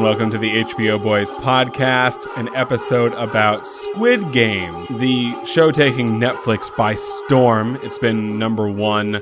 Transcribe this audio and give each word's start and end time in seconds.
And 0.00 0.06
welcome 0.06 0.30
to 0.30 0.38
the 0.38 0.64
HBO 0.64 1.02
Boys 1.02 1.30
podcast, 1.30 2.26
an 2.38 2.48
episode 2.56 3.12
about 3.12 3.66
Squid 3.66 4.32
Game, 4.32 4.86
the 4.98 5.44
show 5.44 5.70
taking 5.70 6.18
Netflix 6.18 6.74
by 6.74 6.94
storm. 6.94 7.78
It's 7.82 7.98
been 7.98 8.38
number 8.38 8.66
one 8.66 9.20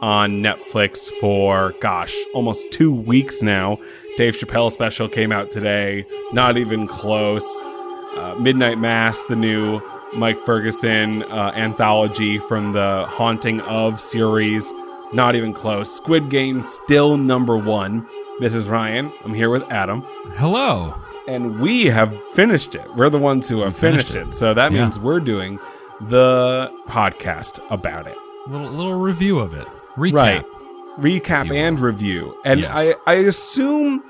on 0.00 0.34
Netflix 0.34 1.10
for, 1.18 1.74
gosh, 1.80 2.16
almost 2.32 2.70
two 2.70 2.92
weeks 2.92 3.42
now. 3.42 3.80
Dave 4.16 4.36
Chappelle 4.36 4.70
special 4.70 5.08
came 5.08 5.32
out 5.32 5.50
today, 5.50 6.06
not 6.32 6.56
even 6.56 6.86
close. 6.86 7.64
Uh, 7.64 8.36
Midnight 8.38 8.78
Mass, 8.78 9.24
the 9.24 9.34
new 9.34 9.80
Mike 10.12 10.38
Ferguson 10.38 11.24
uh, 11.24 11.50
anthology 11.56 12.38
from 12.38 12.72
the 12.72 13.04
Haunting 13.08 13.62
of 13.62 14.00
series, 14.00 14.72
not 15.12 15.34
even 15.34 15.52
close. 15.52 15.92
Squid 15.92 16.30
Game 16.30 16.62
still 16.62 17.16
number 17.16 17.56
one. 17.56 18.06
This 18.40 18.54
is 18.54 18.68
Ryan. 18.68 19.12
I'm 19.22 19.34
here 19.34 19.50
with 19.50 19.64
Adam. 19.70 20.02
Hello. 20.40 20.94
And 21.28 21.60
we 21.60 21.84
have 21.84 22.18
finished 22.30 22.74
it. 22.74 22.96
We're 22.96 23.10
the 23.10 23.18
ones 23.18 23.46
who 23.46 23.60
have 23.60 23.76
finished, 23.76 24.08
finished 24.08 24.28
it. 24.28 24.30
it. 24.30 24.34
So 24.34 24.54
that 24.54 24.72
Yeah. 24.72 24.84
means 24.84 24.98
we're 24.98 25.20
doing 25.20 25.58
the 26.00 26.72
podcast 26.88 27.60
about 27.70 28.06
it. 28.06 28.16
Little 28.48 28.70
little 28.70 28.94
review 28.94 29.38
of 29.38 29.52
it. 29.52 29.66
Recap. 29.98 30.12
Right. 30.14 30.44
Recap 30.98 31.54
and 31.54 31.78
review. 31.78 32.34
And 32.46 32.60
Yes. 32.60 32.72
I, 32.74 32.94
I 33.06 33.14
assume 33.16 34.02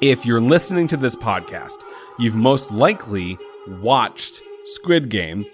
if 0.00 0.24
you're 0.24 0.40
listening 0.40 0.86
to 0.88 0.96
this 0.96 1.14
podcast, 1.14 1.76
you've 2.18 2.34
most 2.34 2.72
likely 2.72 3.36
watched 3.82 4.40
Squid 4.64 5.10
Game. 5.10 5.44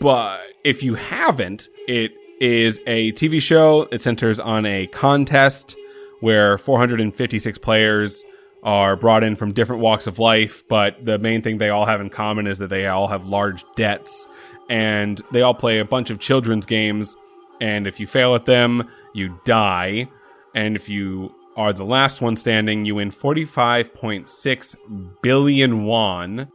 But 0.00 0.40
if 0.64 0.82
you 0.82 0.94
haven't, 0.94 1.68
it 1.86 2.12
is 2.40 2.80
a 2.86 3.12
TV 3.12 3.38
show. 3.40 3.86
It 3.92 4.00
centers 4.00 4.40
on 4.40 4.64
a 4.64 4.86
contest 4.86 5.76
where 6.20 6.56
456 6.56 7.58
players 7.58 8.24
are 8.64 8.96
brought 8.96 9.22
in 9.22 9.36
from 9.36 9.52
different 9.52 9.82
walks 9.82 10.06
of 10.06 10.18
life, 10.18 10.62
but 10.68 11.04
the 11.04 11.18
main 11.18 11.42
thing 11.42 11.58
they 11.58 11.68
all 11.70 11.84
have 11.86 12.00
in 12.00 12.08
common 12.10 12.46
is 12.46 12.58
that 12.58 12.68
they 12.70 12.86
all 12.86 13.06
have 13.08 13.26
large 13.26 13.62
debts 13.76 14.26
and 14.70 15.20
they 15.32 15.42
all 15.42 15.54
play 15.54 15.78
a 15.78 15.84
bunch 15.84 16.08
of 16.10 16.18
children's 16.18 16.64
games. 16.66 17.14
And 17.60 17.86
if 17.86 18.00
you 18.00 18.06
fail 18.06 18.34
at 18.34 18.46
them, 18.46 18.88
you 19.14 19.38
die. 19.44 20.08
And 20.54 20.76
if 20.76 20.88
you 20.88 21.34
are 21.56 21.72
the 21.72 21.84
last 21.84 22.20
one 22.22 22.36
standing, 22.36 22.84
you 22.84 22.94
win 22.96 23.10
45.6 23.10 24.76
billion 25.22 25.84
won. 25.84 26.48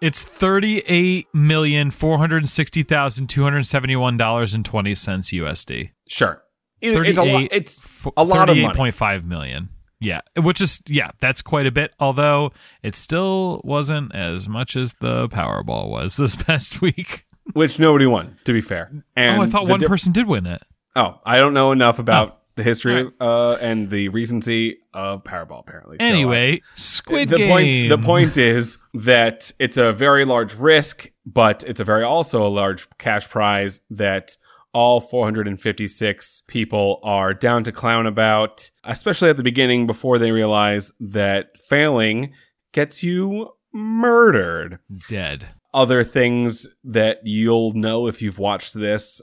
It's 0.00 0.22
thirty-eight 0.22 1.28
million 1.32 1.90
four 1.90 2.18
hundred 2.18 2.46
sixty 2.48 2.82
thousand 2.82 3.28
two 3.28 3.42
hundred 3.42 3.64
seventy-one 3.64 4.16
dollars 4.18 4.52
and 4.52 4.62
twenty 4.64 4.94
cents 4.94 5.30
USD. 5.32 5.92
Sure. 6.08 6.42
It- 6.82 6.94
it's 7.06 7.18
a 7.18 7.22
lot. 7.24 7.48
It's 7.50 8.04
a 8.16 8.24
lot 8.24 8.50
of 8.50 8.56
money. 8.58 8.90
38.5 8.90 9.24
million. 9.24 9.70
Yeah, 10.04 10.20
which 10.36 10.60
is 10.60 10.82
yeah, 10.86 11.10
that's 11.20 11.42
quite 11.42 11.66
a 11.66 11.70
bit. 11.70 11.92
Although 11.98 12.52
it 12.82 12.94
still 12.96 13.60
wasn't 13.64 14.14
as 14.14 14.48
much 14.48 14.76
as 14.76 14.92
the 14.94 15.28
Powerball 15.28 15.88
was 15.88 16.16
this 16.18 16.36
past 16.36 16.80
week. 16.82 17.24
which 17.52 17.78
nobody 17.78 18.06
won, 18.06 18.36
to 18.44 18.52
be 18.52 18.60
fair. 18.60 18.90
And 19.16 19.40
oh, 19.40 19.44
I 19.44 19.46
thought 19.48 19.66
one 19.68 19.80
di- 19.80 19.86
person 19.86 20.12
did 20.12 20.26
win 20.26 20.46
it. 20.46 20.62
Oh, 20.96 21.20
I 21.24 21.36
don't 21.38 21.54
know 21.54 21.72
enough 21.72 21.98
about 21.98 22.40
the 22.56 22.62
history 22.62 22.94
Alright. 22.94 23.12
uh, 23.20 23.54
and 23.60 23.90
the 23.90 24.08
recency 24.10 24.78
of 24.92 25.24
Powerball. 25.24 25.60
Apparently, 25.60 25.96
So, 25.98 26.04
uh, 26.04 26.08
Anyway, 26.08 26.62
Squid 26.76 27.28
the 27.30 27.36
Game. 27.38 27.48
point 27.48 27.88
the 27.88 27.98
point 27.98 28.36
is 28.38 28.78
that 28.94 29.50
it's 29.58 29.76
a 29.76 29.92
very 29.92 30.24
large 30.24 30.54
risk, 30.54 31.10
but 31.26 31.64
it's 31.66 31.80
a 31.80 31.84
very 31.84 32.04
also 32.04 32.46
a 32.46 32.48
large 32.48 32.88
cash 32.98 33.28
prize 33.28 33.80
that 33.90 34.36
all 34.74 35.00
456 35.00 36.42
people 36.48 37.00
are 37.02 37.32
down 37.32 37.64
to 37.64 37.72
clown 37.72 38.06
about, 38.06 38.70
especially 38.82 39.30
at 39.30 39.36
the 39.36 39.42
beginning 39.42 39.86
before 39.86 40.18
they 40.18 40.32
realize 40.32 40.90
that 41.00 41.58
failing 41.58 42.34
gets 42.72 43.02
you 43.02 43.50
murdered 43.72 44.80
dead. 45.08 45.48
other 45.72 46.04
things 46.04 46.66
that 46.84 47.20
you'll 47.24 47.72
know 47.72 48.06
if 48.06 48.20
you've 48.20 48.38
watched 48.38 48.74
this, 48.74 49.22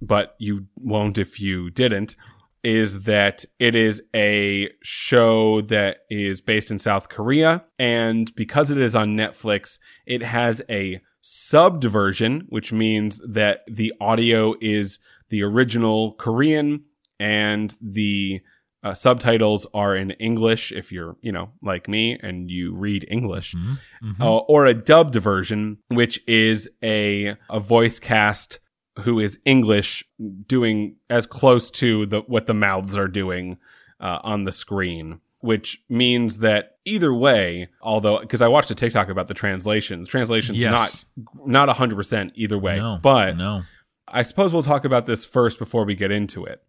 but 0.00 0.34
you 0.38 0.66
won't 0.76 1.18
if 1.18 1.40
you 1.40 1.70
didn't, 1.70 2.14
is 2.62 3.04
that 3.04 3.44
it 3.58 3.74
is 3.74 4.02
a 4.14 4.68
show 4.82 5.62
that 5.62 5.98
is 6.10 6.42
based 6.42 6.70
in 6.70 6.78
South 6.78 7.08
Korea. 7.08 7.64
And 7.78 8.34
because 8.34 8.70
it 8.70 8.78
is 8.78 8.94
on 8.94 9.16
Netflix, 9.16 9.78
it 10.06 10.22
has 10.22 10.60
a 10.68 11.00
subbed 11.22 11.84
version, 11.84 12.46
which 12.48 12.72
means 12.72 13.20
that 13.28 13.60
the 13.70 13.92
audio 14.00 14.54
is 14.60 14.98
the 15.28 15.42
original 15.42 16.12
Korean 16.14 16.84
and 17.18 17.74
the 17.80 18.40
uh, 18.82 18.94
subtitles 18.94 19.66
are 19.74 19.94
in 19.94 20.12
English 20.12 20.72
if 20.72 20.90
you're, 20.90 21.14
you 21.20 21.30
know, 21.30 21.50
like 21.62 21.86
me 21.86 22.18
and 22.22 22.50
you 22.50 22.74
read 22.74 23.04
English 23.10 23.54
Mhm. 23.54 24.20
uh, 24.20 24.36
or 24.38 24.64
a 24.64 24.72
dubbed 24.72 25.14
version, 25.16 25.76
which 25.88 26.18
is 26.26 26.68
a 26.82 27.36
a 27.50 27.60
voice 27.60 27.98
cast 27.98 28.58
who 29.00 29.20
is 29.20 29.38
English, 29.44 30.04
doing 30.46 30.96
as 31.10 31.26
close 31.26 31.70
to 31.72 32.06
the 32.06 32.20
what 32.22 32.46
the 32.46 32.54
mouths 32.54 32.96
are 32.96 33.08
doing 33.08 33.58
uh, 34.00 34.18
on 34.22 34.44
the 34.44 34.52
screen. 34.52 35.20
Which 35.40 35.82
means 35.88 36.40
that 36.40 36.72
either 36.84 37.14
way, 37.14 37.68
although 37.80 38.20
because 38.20 38.42
I 38.42 38.48
watched 38.48 38.70
a 38.70 38.74
TikTok 38.74 39.08
about 39.08 39.28
the 39.28 39.34
translations, 39.34 40.06
translations 40.08 40.58
Yes. 40.58 41.06
not 41.46 41.66
not 41.66 41.76
hundred 41.76 41.96
percent 41.96 42.32
either 42.34 42.58
way, 42.58 42.76
no, 42.78 42.98
but 43.02 43.36
no. 43.36 43.62
I 44.06 44.22
suppose 44.22 44.52
we'll 44.52 44.62
talk 44.62 44.84
about 44.84 45.06
this 45.06 45.24
first 45.24 45.58
before 45.58 45.84
we 45.84 45.94
get 45.94 46.10
into 46.10 46.44
it. 46.44 46.62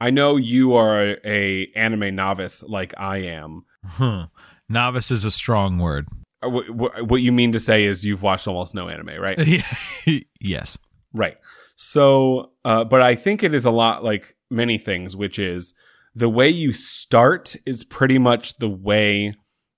I 0.00 0.10
know 0.10 0.36
you 0.36 0.74
are 0.74 1.02
a, 1.10 1.16
a 1.24 1.72
anime 1.74 2.14
novice 2.14 2.62
like 2.62 2.92
I 2.98 3.18
am. 3.18 3.64
Huh. 3.84 4.26
Novice 4.68 5.10
is 5.10 5.24
a 5.24 5.30
strong 5.30 5.78
word. 5.78 6.06
Uh, 6.42 6.50
What, 6.50 6.70
what, 6.70 7.08
what 7.08 7.16
you 7.22 7.32
mean 7.32 7.52
to 7.52 7.58
say 7.58 7.84
is 7.84 8.04
you've 8.04 8.22
watched 8.22 8.46
almost 8.46 8.74
no 8.74 8.88
anime, 8.88 9.20
right? 9.20 9.38
yes. 10.40 10.78
Right. 11.12 11.36
So, 11.76 12.52
uh, 12.64 12.84
but 12.84 13.00
I 13.02 13.14
think 13.14 13.42
it 13.42 13.54
is 13.54 13.64
a 13.64 13.70
lot 13.70 14.04
like 14.04 14.36
many 14.50 14.78
things, 14.78 15.16
which 15.16 15.38
is 15.38 15.74
the 16.14 16.28
way 16.28 16.48
you 16.48 16.72
start 16.72 17.56
is 17.66 17.84
pretty 17.84 18.18
much 18.18 18.56
the 18.58 18.68
way 18.68 19.34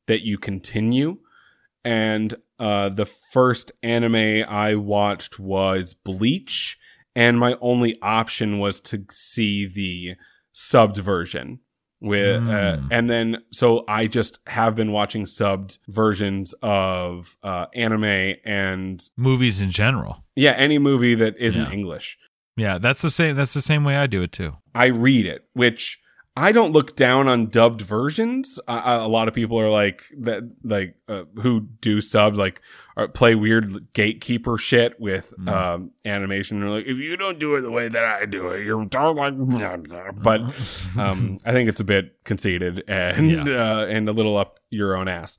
that 0.06 0.22
you 0.22 0.38
continue. 0.38 1.18
And 1.84 2.34
uh, 2.58 2.88
the 2.88 3.06
first 3.06 3.72
anime 3.82 4.44
I 4.48 4.74
watched 4.74 5.38
was 5.38 5.92
Bleach, 5.94 6.78
and 7.14 7.38
my 7.38 7.56
only 7.60 7.98
option 8.00 8.58
was 8.58 8.80
to 8.82 9.04
see 9.10 9.66
the 9.66 10.16
subbed 10.54 10.98
version. 10.98 11.60
With 12.00 12.42
uh, 12.42 12.76
Mm. 12.76 12.88
and 12.90 13.08
then 13.08 13.36
so 13.50 13.82
I 13.88 14.08
just 14.08 14.38
have 14.46 14.74
been 14.74 14.92
watching 14.92 15.24
subbed 15.24 15.78
versions 15.88 16.52
of 16.60 17.34
uh, 17.42 17.66
anime 17.74 18.34
and 18.44 19.02
Movies 19.16 19.58
in 19.62 19.70
general. 19.70 20.22
yeah, 20.36 20.50
any 20.50 20.78
movie 20.78 21.14
that 21.14 21.34
isn't 21.38 21.64
Yeah. 21.68 21.72
English. 21.72 22.18
Yeah, 22.58 22.76
that's 22.76 23.00
the 23.00 23.08
same. 23.08 23.36
That's 23.36 23.54
the 23.54 23.62
same 23.62 23.84
way 23.84 23.96
I 23.96 24.06
do 24.06 24.20
it 24.22 24.32
too. 24.32 24.56
I 24.74 24.86
read 24.86 25.24
it, 25.24 25.46
which 25.54 25.98
I 26.36 26.50
don't 26.50 26.72
look 26.72 26.96
down 26.96 27.28
on 27.28 27.46
dubbed 27.46 27.80
versions. 27.82 28.58
I, 28.66 28.78
I- 28.78 28.94
a 29.04 29.06
lot 29.06 29.28
of 29.28 29.34
people 29.34 29.58
are 29.60 29.70
like 29.70 30.02
that, 30.22 30.42
like 30.64 30.96
uh, 31.08 31.24
who 31.40 31.60
do 31.80 32.00
subs, 32.00 32.36
like 32.38 32.60
or 32.96 33.06
play 33.08 33.34
weird 33.36 33.92
gatekeeper 33.92 34.58
shit 34.58 34.98
with 35.00 35.32
Mm. 35.38 35.48
um, 35.48 35.90
animation. 36.04 36.60
They're 36.60 36.70
like, 36.70 36.86
if 36.86 36.96
you 36.98 37.16
don't 37.16 37.38
do 37.38 37.54
it 37.56 37.60
the 37.62 37.70
way 37.70 37.88
that 37.88 38.02
I 38.04 38.24
do 38.26 38.48
it, 38.48 38.64
you're 38.64 38.84
like. 38.84 38.90
blah, 39.36 39.76
blah." 39.76 40.10
But 40.12 40.40
um, 40.98 41.38
I 41.44 41.52
think 41.52 41.68
it's 41.68 41.80
a 41.80 41.84
bit 41.84 42.16
conceited 42.24 42.82
and 42.88 43.30
Yeah. 43.30 43.42
uh, 43.82 43.86
and 43.86 44.08
a 44.08 44.12
little 44.12 44.36
up 44.36 44.58
your 44.70 44.96
own 44.96 45.06
ass. 45.08 45.38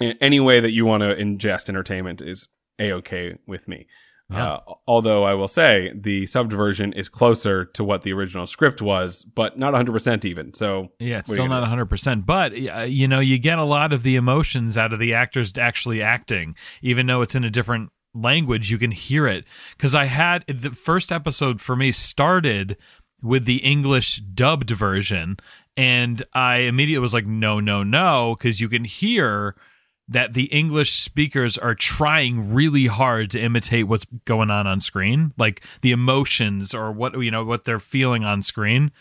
A- 0.00 0.16
Any 0.20 0.40
way 0.40 0.58
that 0.60 0.72
you 0.72 0.84
want 0.84 1.02
to 1.02 1.14
ingest 1.14 1.68
entertainment 1.68 2.20
is 2.22 2.48
a 2.80 2.92
okay 2.94 3.38
with 3.46 3.68
me. 3.68 3.86
Yeah. 4.34 4.52
Uh, 4.54 4.74
although 4.86 5.24
I 5.24 5.34
will 5.34 5.48
say 5.48 5.92
the 5.94 6.24
subbed 6.24 6.52
version 6.52 6.92
is 6.92 7.08
closer 7.08 7.64
to 7.66 7.84
what 7.84 8.02
the 8.02 8.12
original 8.12 8.46
script 8.46 8.82
was, 8.82 9.24
but 9.24 9.58
not 9.58 9.74
100% 9.74 10.24
even. 10.24 10.54
So 10.54 10.90
Yeah, 10.98 11.18
it's 11.18 11.28
What 11.28 11.38
are 11.38 11.42
you 11.42 11.48
still 11.48 11.60
not 11.60 11.88
100%. 11.88 12.26
But, 12.26 12.52
uh, 12.52 12.80
you 12.82 13.08
know, 13.08 13.20
you 13.20 13.38
get 13.38 13.58
a 13.58 13.64
lot 13.64 13.92
of 13.92 14.02
the 14.02 14.16
emotions 14.16 14.76
out 14.76 14.92
of 14.92 14.98
the 14.98 15.14
actors 15.14 15.56
actually 15.56 16.02
acting, 16.02 16.56
even 16.82 17.06
though 17.06 17.22
it's 17.22 17.34
in 17.34 17.44
a 17.44 17.50
different 17.50 17.90
language, 18.14 18.70
you 18.70 18.78
can 18.78 18.90
hear 18.90 19.26
it. 19.26 19.44
Because 19.76 19.94
I 19.94 20.04
had 20.06 20.44
the 20.46 20.70
first 20.70 21.12
episode 21.12 21.60
for 21.60 21.76
me 21.76 21.92
started 21.92 22.76
with 23.22 23.44
the 23.44 23.56
English 23.56 24.18
dubbed 24.18 24.70
version, 24.70 25.38
and 25.76 26.22
I 26.32 26.58
immediately 26.58 27.02
was 27.02 27.14
like, 27.14 27.26
no, 27.26 27.58
no, 27.60 27.82
no, 27.82 28.36
because 28.38 28.60
you 28.60 28.68
can 28.68 28.84
hear 28.84 29.56
that 30.08 30.34
the 30.34 30.44
English 30.46 30.92
speakers 30.92 31.56
are 31.56 31.74
trying 31.74 32.52
really 32.52 32.86
hard 32.86 33.30
to 33.30 33.40
imitate 33.40 33.88
what's 33.88 34.04
going 34.26 34.50
on 34.50 34.66
on 34.66 34.80
screen, 34.80 35.32
like 35.38 35.62
the 35.80 35.92
emotions 35.92 36.74
or 36.74 36.92
what 36.92 37.18
you 37.22 37.30
know 37.30 37.44
what 37.44 37.64
they're 37.64 37.78
feeling 37.78 38.24
on 38.24 38.42
screen. 38.42 38.92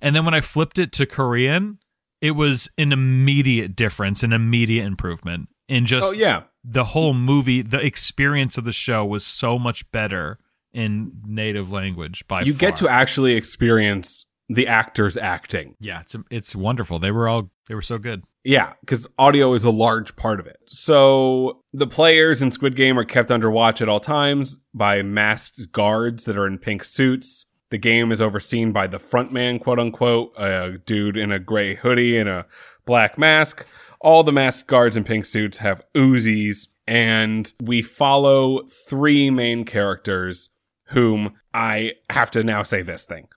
And 0.00 0.14
then 0.14 0.24
when 0.24 0.34
I 0.34 0.40
flipped 0.40 0.78
it 0.78 0.92
to 0.92 1.06
Korean, 1.06 1.78
it 2.20 2.32
was 2.32 2.70
an 2.76 2.92
immediate 2.92 3.74
difference, 3.76 4.22
an 4.22 4.32
immediate 4.32 4.84
improvement 4.84 5.48
in 5.68 5.86
just 5.86 6.12
Oh 6.12 6.16
yeah. 6.16 6.42
the 6.64 6.84
whole 6.84 7.14
movie. 7.14 7.62
The 7.62 7.80
experience 7.84 8.58
of 8.58 8.64
the 8.64 8.72
show 8.72 9.04
was 9.04 9.24
so 9.24 9.58
much 9.58 9.90
better 9.90 10.38
in 10.72 11.12
native 11.26 11.70
language. 11.72 12.26
By 12.28 12.42
You 12.42 12.52
get 12.52 12.76
to 12.76 12.88
actually 12.88 13.34
experience 13.36 14.26
the 14.48 14.66
actors 14.66 15.16
acting. 15.16 15.76
yeah, 15.80 16.00
it's 16.00 16.14
it's 16.30 16.54
wonderful. 16.54 16.98
They 16.98 17.10
were 17.10 17.26
all 17.28 17.50
they 17.68 17.74
were 17.74 17.80
so 17.82 17.96
good. 17.96 18.24
Yeah, 18.44 18.72
because 18.80 19.06
audio 19.18 19.54
is 19.54 19.62
a 19.62 19.70
large 19.70 20.16
part 20.16 20.40
of 20.40 20.46
it. 20.46 20.58
So 20.66 21.62
the 21.72 21.86
players 21.86 22.42
in 22.42 22.50
Squid 22.50 22.74
Game 22.74 22.98
are 22.98 23.04
kept 23.04 23.30
under 23.30 23.50
watch 23.50 23.80
at 23.80 23.88
all 23.88 24.00
times 24.00 24.56
by 24.74 25.02
masked 25.02 25.70
guards 25.70 26.24
that 26.24 26.36
are 26.36 26.46
in 26.46 26.58
pink 26.58 26.82
suits. 26.82 27.46
The 27.70 27.78
game 27.78 28.12
is 28.12 28.20
overseen 28.20 28.72
by 28.72 28.88
the 28.88 28.98
frontman, 28.98 29.60
quote 29.60 29.78
unquote, 29.78 30.32
a 30.36 30.78
dude 30.84 31.16
in 31.16 31.30
a 31.30 31.38
gray 31.38 31.74
hoodie 31.74 32.18
and 32.18 32.28
a 32.28 32.46
black 32.84 33.16
mask. 33.16 33.64
All 34.00 34.24
the 34.24 34.32
masked 34.32 34.66
guards 34.66 34.96
in 34.96 35.04
pink 35.04 35.24
suits 35.24 35.58
have 35.58 35.82
Uzis, 35.94 36.66
and 36.86 37.52
we 37.62 37.80
follow 37.80 38.66
three 38.66 39.30
main 39.30 39.64
characters 39.64 40.50
whom 40.86 41.34
I 41.54 41.92
have 42.10 42.30
to 42.32 42.42
now 42.42 42.64
say 42.64 42.82
this 42.82 43.06
thing. 43.06 43.28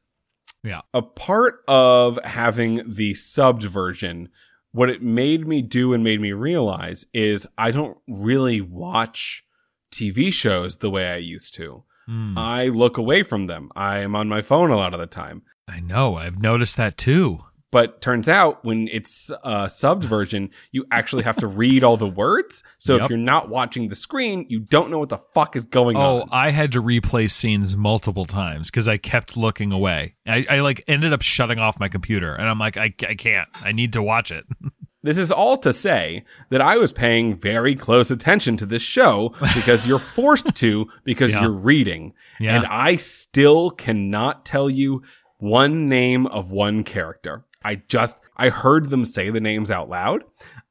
Yeah. 0.64 0.82
A 0.94 1.04
part 1.04 1.62
of 1.68 2.20
having 2.24 2.82
the 2.88 3.14
subbed 3.14 3.64
version, 3.64 4.30
what 4.76 4.90
it 4.90 5.02
made 5.02 5.48
me 5.48 5.62
do 5.62 5.94
and 5.94 6.04
made 6.04 6.20
me 6.20 6.34
realize 6.34 7.06
is 7.14 7.48
I 7.58 7.72
don't 7.72 7.98
really 8.10 8.60
watch 8.60 9.46
TV 9.90 10.34
shows 10.34 10.78
the 10.78 10.90
way 10.90 11.10
I 11.10 11.16
used 11.16 11.54
to. 11.56 11.86
Hmm. 12.08 12.38
I 12.38 12.66
look 12.66 12.98
away 12.98 13.24
from 13.24 13.48
them. 13.48 13.70
I 13.74 14.00
am 14.00 14.18
on 14.18 14.28
my 14.28 14.42
phone 14.42 14.72
a 14.72 14.76
lot 14.76 14.94
of 14.94 15.00
the 15.00 15.08
time. 15.08 15.44
I 15.66 15.80
know. 15.80 16.16
I've 16.18 16.42
noticed 16.42 16.76
that 16.76 16.98
too. 16.98 17.46
But 17.76 18.00
turns 18.00 18.30
out 18.30 18.64
when 18.64 18.88
it's 18.88 19.30
a 19.44 19.66
subbed 19.66 20.06
version, 20.06 20.50
you 20.72 20.86
actually 20.92 21.24
have 21.24 21.36
to 21.40 21.48
read 21.48 21.84
all 21.84 21.98
the 21.98 22.08
words. 22.08 22.64
So 22.78 22.96
if 22.96 23.10
you're 23.10 23.18
not 23.18 23.50
watching 23.50 23.90
the 23.90 23.96
screen, 23.96 24.46
you 24.48 24.62
don't 24.62 24.90
know 24.90 25.00
what 25.00 25.10
the 25.10 25.18
fuck 25.18 25.58
is 25.58 25.66
going 25.66 25.98
Oh, 25.98 26.22
on. 26.22 26.22
Oh, 26.22 26.26
I 26.32 26.52
had 26.52 26.72
to 26.72 26.82
replay 26.82 27.30
scenes 27.30 27.76
multiple 27.76 28.24
times 28.24 28.72
because 28.72 28.88
I 28.88 28.96
kept 28.96 29.36
looking 29.36 29.74
away. 29.74 30.16
I, 30.26 30.46
I 30.50 30.60
like 30.62 30.86
ended 30.88 31.12
up 31.12 31.22
shutting 31.22 31.60
off 31.60 31.78
my 31.78 31.90
computer, 31.90 32.34
and 32.34 32.48
I'm 32.48 32.60
like, 32.60 32.78
I, 32.78 32.94
I 33.10 33.16
can't. 33.16 33.50
I 33.62 33.74
need 33.74 33.92
to 33.92 34.02
watch 34.02 34.32
it. 34.32 34.46
This 35.04 35.20
is 35.20 35.32
all 35.32 35.58
to 35.58 35.72
say 35.72 36.24
that 36.50 36.62
I 36.62 36.78
was 36.78 36.92
paying 36.92 37.36
very 37.36 37.76
close 37.76 38.10
attention 38.10 38.58
to 38.58 38.66
this 38.66 38.82
show 38.82 39.36
because 39.54 39.86
you're 39.86 40.00
forced 40.18 40.56
to 40.56 40.88
because 41.04 41.30
Yeah. 41.32 41.42
you're 41.42 41.52
reading. 41.52 42.14
Yeah. 42.40 42.56
And 42.56 42.66
I 42.66 42.96
still 42.96 43.70
cannot 43.70 44.46
tell 44.46 44.68
you 44.68 45.04
one 45.38 45.88
name 45.88 46.26
of 46.26 46.50
one 46.50 46.84
character. 46.84 47.46
I 47.66 47.82
just, 47.88 48.20
I 48.38 48.50
heard 48.50 48.90
them 48.92 49.04
say 49.06 49.30
the 49.30 49.42
names 49.42 49.72
out 49.72 49.90
loud. 49.90 50.24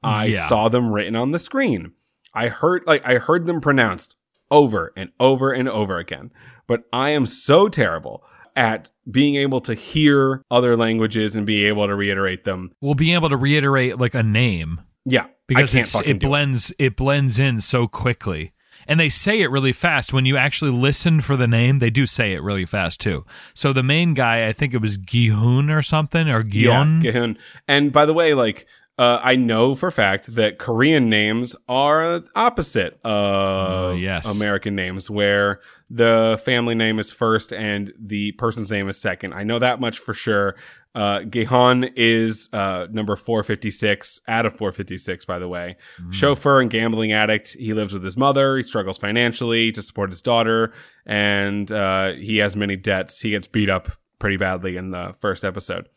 I 0.02 0.26
Yeah. 0.26 0.46
saw 0.46 0.69
them 0.69 0.93
written 0.93 1.17
on 1.17 1.32
the 1.32 1.38
screen. 1.38 1.93
I 2.32 2.49
heard, 2.49 2.82
like, 2.87 3.05
I 3.06 3.19
heard 3.19 3.46
them 3.46 3.61
pronounced 3.61 4.17
over 4.50 4.93
and 4.96 5.11
over 5.19 5.52
and 5.52 5.69
over 5.69 5.99
again. 5.99 6.31
But 6.67 6.85
I 6.93 7.11
am 7.11 7.26
so 7.26 7.69
terrible 7.69 8.23
at 8.56 8.91
being 9.11 9.35
able 9.35 9.61
to 9.62 9.75
hear 9.75 10.43
other 10.50 10.76
languages 10.76 11.35
and 11.37 11.44
be 11.44 11.64
able 11.67 11.87
to 11.88 11.94
reiterate 11.94 12.44
them. 12.44 12.70
we'll 12.81 12.94
be 12.94 13.12
able 13.12 13.29
to 13.29 13.37
reiterate 13.37 13.99
like 13.99 14.14
a 14.14 14.23
name 14.23 14.81
Yeah. 15.05 15.26
because 15.49 15.75
I 15.75 15.79
can't 15.79 15.88
it's, 15.88 16.00
it 16.02 16.20
blends 16.20 16.73
it 16.79 16.97
blends 16.97 17.38
in 17.38 17.61
so 17.61 17.87
quickly. 17.88 18.52
And 18.86 18.98
they 19.00 19.08
say 19.08 19.40
it 19.40 19.50
really 19.50 19.72
fast. 19.72 20.12
When 20.12 20.26
you 20.26 20.36
actually 20.36 20.70
listen 20.72 21.20
for 21.20 21.36
the 21.36 21.48
name, 21.48 21.78
they 21.78 21.90
do 21.90 22.06
say 22.06 22.32
it 22.32 22.42
really 22.42 22.66
fast 22.66 23.00
too. 23.00 23.25
So 23.54 23.72
the 23.72 23.82
main 23.82 24.14
guy, 24.14 24.46
I 24.46 24.52
think 24.52 24.75
it 24.75 24.81
was 24.81 24.98
Gihun 24.98 25.75
or 25.75 25.82
something, 25.82 26.28
or 26.28 26.42
Gion. 26.42 27.02
Yeah, 27.02 27.12
Gihun. 27.12 27.38
And 27.69 27.92
by 27.92 28.06
the 28.06 28.14
way, 28.14 28.34
like, 28.34 28.66
uh, 28.96 29.19
I 29.22 29.34
know 29.34 29.75
for 29.75 29.88
a 29.88 29.92
fact 29.92 30.36
that 30.36 30.58
Korean 30.58 31.10
names 31.10 31.56
are 31.69 32.22
opposite 32.36 33.00
of 33.04 33.92
Oh, 33.92 33.92
yes. 33.98 34.36
American 34.40 34.76
names, 34.76 35.10
where 35.10 35.60
the 35.90 36.40
family 36.44 36.76
name 36.76 37.00
is 37.00 37.10
first 37.12 37.52
and 37.52 37.92
the 37.98 38.32
person's 38.32 38.70
name 38.70 38.88
is 38.88 38.96
second. 38.96 39.34
I 39.34 39.42
know 39.42 39.58
that 39.58 39.80
much 39.80 39.98
for 39.98 40.14
sure. 40.14 40.54
Uh, 40.94 41.20
Gihon 41.20 41.85
is 41.96 42.49
uh, 42.52 42.87
number 42.91 43.17
456 43.17 44.20
out 44.29 44.46
of 44.46 44.52
456, 44.52 45.25
by 45.25 45.38
the 45.38 45.49
way. 45.49 45.76
Chauffeur 46.11 46.61
and 46.61 46.70
gambling 46.70 47.12
addict. 47.12 47.56
He 47.58 47.75
lives 47.75 47.93
with 47.93 48.05
his 48.05 48.17
mother. 48.17 48.56
He 48.56 48.62
struggles 48.62 48.99
financially 48.99 49.73
to 49.73 49.82
support 49.82 50.11
his 50.11 50.23
daughter, 50.23 50.73
and 51.05 51.70
uh, 51.73 52.12
he 52.12 52.38
has 52.38 52.55
many 52.55 52.76
debts. 52.76 53.20
He 53.20 53.31
gets 53.31 53.46
beat 53.46 53.69
up 53.69 53.88
pretty 54.19 54.37
badly 54.37 54.76
in 54.76 54.91
the 54.91 55.14
first 55.20 55.44
episode 55.44 55.88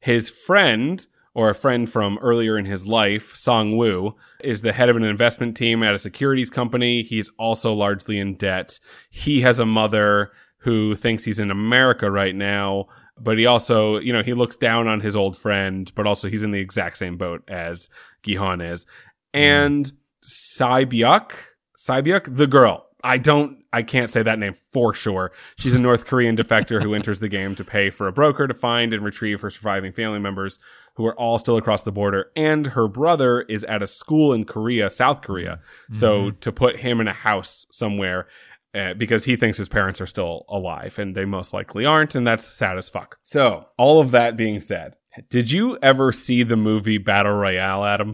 his 0.00 0.30
friend 0.30 1.06
or 1.34 1.50
a 1.50 1.54
friend 1.54 1.88
from 1.88 2.18
earlier 2.20 2.58
in 2.58 2.64
his 2.64 2.86
life, 2.86 3.36
Song 3.36 3.76
Woo, 3.76 4.16
is 4.40 4.62
the 4.62 4.72
head 4.72 4.88
of 4.88 4.96
an 4.96 5.04
investment 5.04 5.56
team 5.56 5.82
at 5.82 5.94
a 5.94 5.98
securities 5.98 6.50
company. 6.50 7.02
He's 7.02 7.30
also 7.38 7.72
largely 7.72 8.18
in 8.18 8.34
debt. 8.34 8.80
He 9.10 9.42
has 9.42 9.60
a 9.60 9.66
mother 9.66 10.32
who 10.58 10.96
thinks 10.96 11.24
he's 11.24 11.38
in 11.38 11.50
America 11.50 12.10
right 12.10 12.34
now, 12.34 12.86
but 13.20 13.38
he 13.38 13.46
also, 13.46 13.98
you 13.98 14.12
know, 14.12 14.22
he 14.22 14.34
looks 14.34 14.56
down 14.56 14.88
on 14.88 15.00
his 15.00 15.14
old 15.14 15.36
friend, 15.36 15.90
but 15.94 16.06
also 16.06 16.28
he's 16.28 16.42
in 16.42 16.50
the 16.50 16.60
exact 16.60 16.96
same 16.98 17.16
boat 17.16 17.42
as 17.48 17.90
Gihon 18.22 18.60
is. 18.60 18.86
And 19.32 19.90
Saibyuk, 20.24 21.32
Saibyuk, 21.78 22.36
the 22.36 22.46
girl. 22.46 22.86
I 23.02 23.16
don't, 23.16 23.56
I 23.72 23.82
can't 23.82 24.10
say 24.10 24.22
that 24.22 24.38
name 24.38 24.52
for 24.52 24.92
sure. 24.92 25.32
She's 25.56 25.74
a 25.74 25.78
North 25.78 26.04
Korean 26.04 26.36
defector 26.36 26.82
who 26.82 26.94
enters 26.94 27.20
the 27.20 27.28
game 27.28 27.54
to 27.54 27.64
pay 27.64 27.88
for 27.88 28.06
a 28.06 28.12
broker 28.12 28.46
to 28.46 28.52
find 28.52 28.92
and 28.92 29.02
retrieve 29.02 29.40
her 29.40 29.48
surviving 29.48 29.92
family 29.92 30.18
members 30.18 30.58
who 30.96 31.06
are 31.06 31.14
all 31.18 31.38
still 31.38 31.56
across 31.56 31.82
the 31.82 31.92
border. 31.92 32.30
And 32.36 32.66
her 32.68 32.88
brother 32.88 33.40
is 33.42 33.64
at 33.64 33.82
a 33.82 33.86
school 33.86 34.34
in 34.34 34.44
Korea, 34.44 34.90
South 34.90 35.22
Korea. 35.22 35.60
Mm-hmm. 35.62 35.94
So 35.94 36.20
mm-hmm. 36.20 36.38
to 36.40 36.52
put 36.52 36.76
him 36.76 37.00
in 37.00 37.08
a 37.08 37.14
house 37.14 37.64
somewhere, 37.70 38.26
uh, 38.74 38.94
because 38.94 39.24
he 39.24 39.36
thinks 39.36 39.58
his 39.58 39.68
parents 39.68 40.00
are 40.00 40.06
still 40.06 40.44
alive 40.48 40.98
and 40.98 41.14
they 41.14 41.24
most 41.24 41.52
likely 41.52 41.84
aren't. 41.84 42.14
And 42.14 42.26
that's 42.26 42.46
sad 42.46 42.76
as 42.78 42.88
fuck. 42.88 43.18
So 43.22 43.66
all 43.76 44.00
of 44.00 44.10
that 44.12 44.36
being 44.36 44.60
said, 44.60 44.94
did 45.28 45.50
you 45.50 45.76
ever 45.82 46.12
see 46.12 46.42
the 46.44 46.56
movie 46.56 46.98
Battle 46.98 47.32
Royale, 47.32 47.84
Adam? 47.84 48.12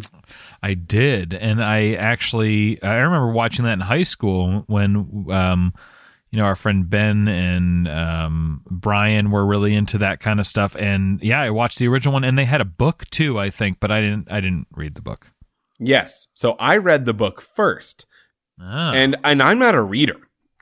I 0.63 0.73
did, 0.75 1.35
and 1.35 1.63
I 1.63 1.93
actually 1.93 2.83
I 2.83 2.95
remember 2.97 3.31
watching 3.33 3.67
that 3.67 3.75
in 3.75 3.81
high 3.81 4.03
school 4.03 4.65
when 4.67 5.27
um 5.31 5.75
you 6.33 6.39
know 6.39 6.47
our 6.47 6.57
friend 6.57 6.89
Ben 6.89 7.29
and 7.29 7.87
um 7.87 8.63
Brian 8.71 9.31
were 9.31 9.45
really 9.45 9.75
into 9.75 9.99
that 9.99 10.21
kind 10.21 10.41
of 10.41 10.47
stuff 10.47 10.75
and 10.77 11.23
yeah, 11.23 11.41
I 11.43 11.51
watched 11.51 11.79
the 11.79 11.87
original 11.87 12.15
one 12.15 12.25
and 12.25 12.39
they 12.39 12.47
had 12.47 12.63
a 12.63 12.65
book 12.67 13.05
too, 13.11 13.39
I 13.39 13.51
think, 13.51 13.79
but 13.79 13.93
I 13.93 14.01
didn't 14.01 14.33
I 14.33 14.41
didn't 14.41 14.67
read 14.75 14.95
the 14.95 15.03
book. 15.03 15.33
Yes. 15.79 16.29
So 16.33 16.53
I 16.59 16.79
read 16.79 17.05
the 17.05 17.15
book 17.15 17.43
first. 17.43 18.07
Ah, 18.59 18.93
And 18.93 19.17
and 19.23 19.43
I'm 19.43 19.59
not 19.59 19.75
a 19.75 19.83
reader. 19.83 20.17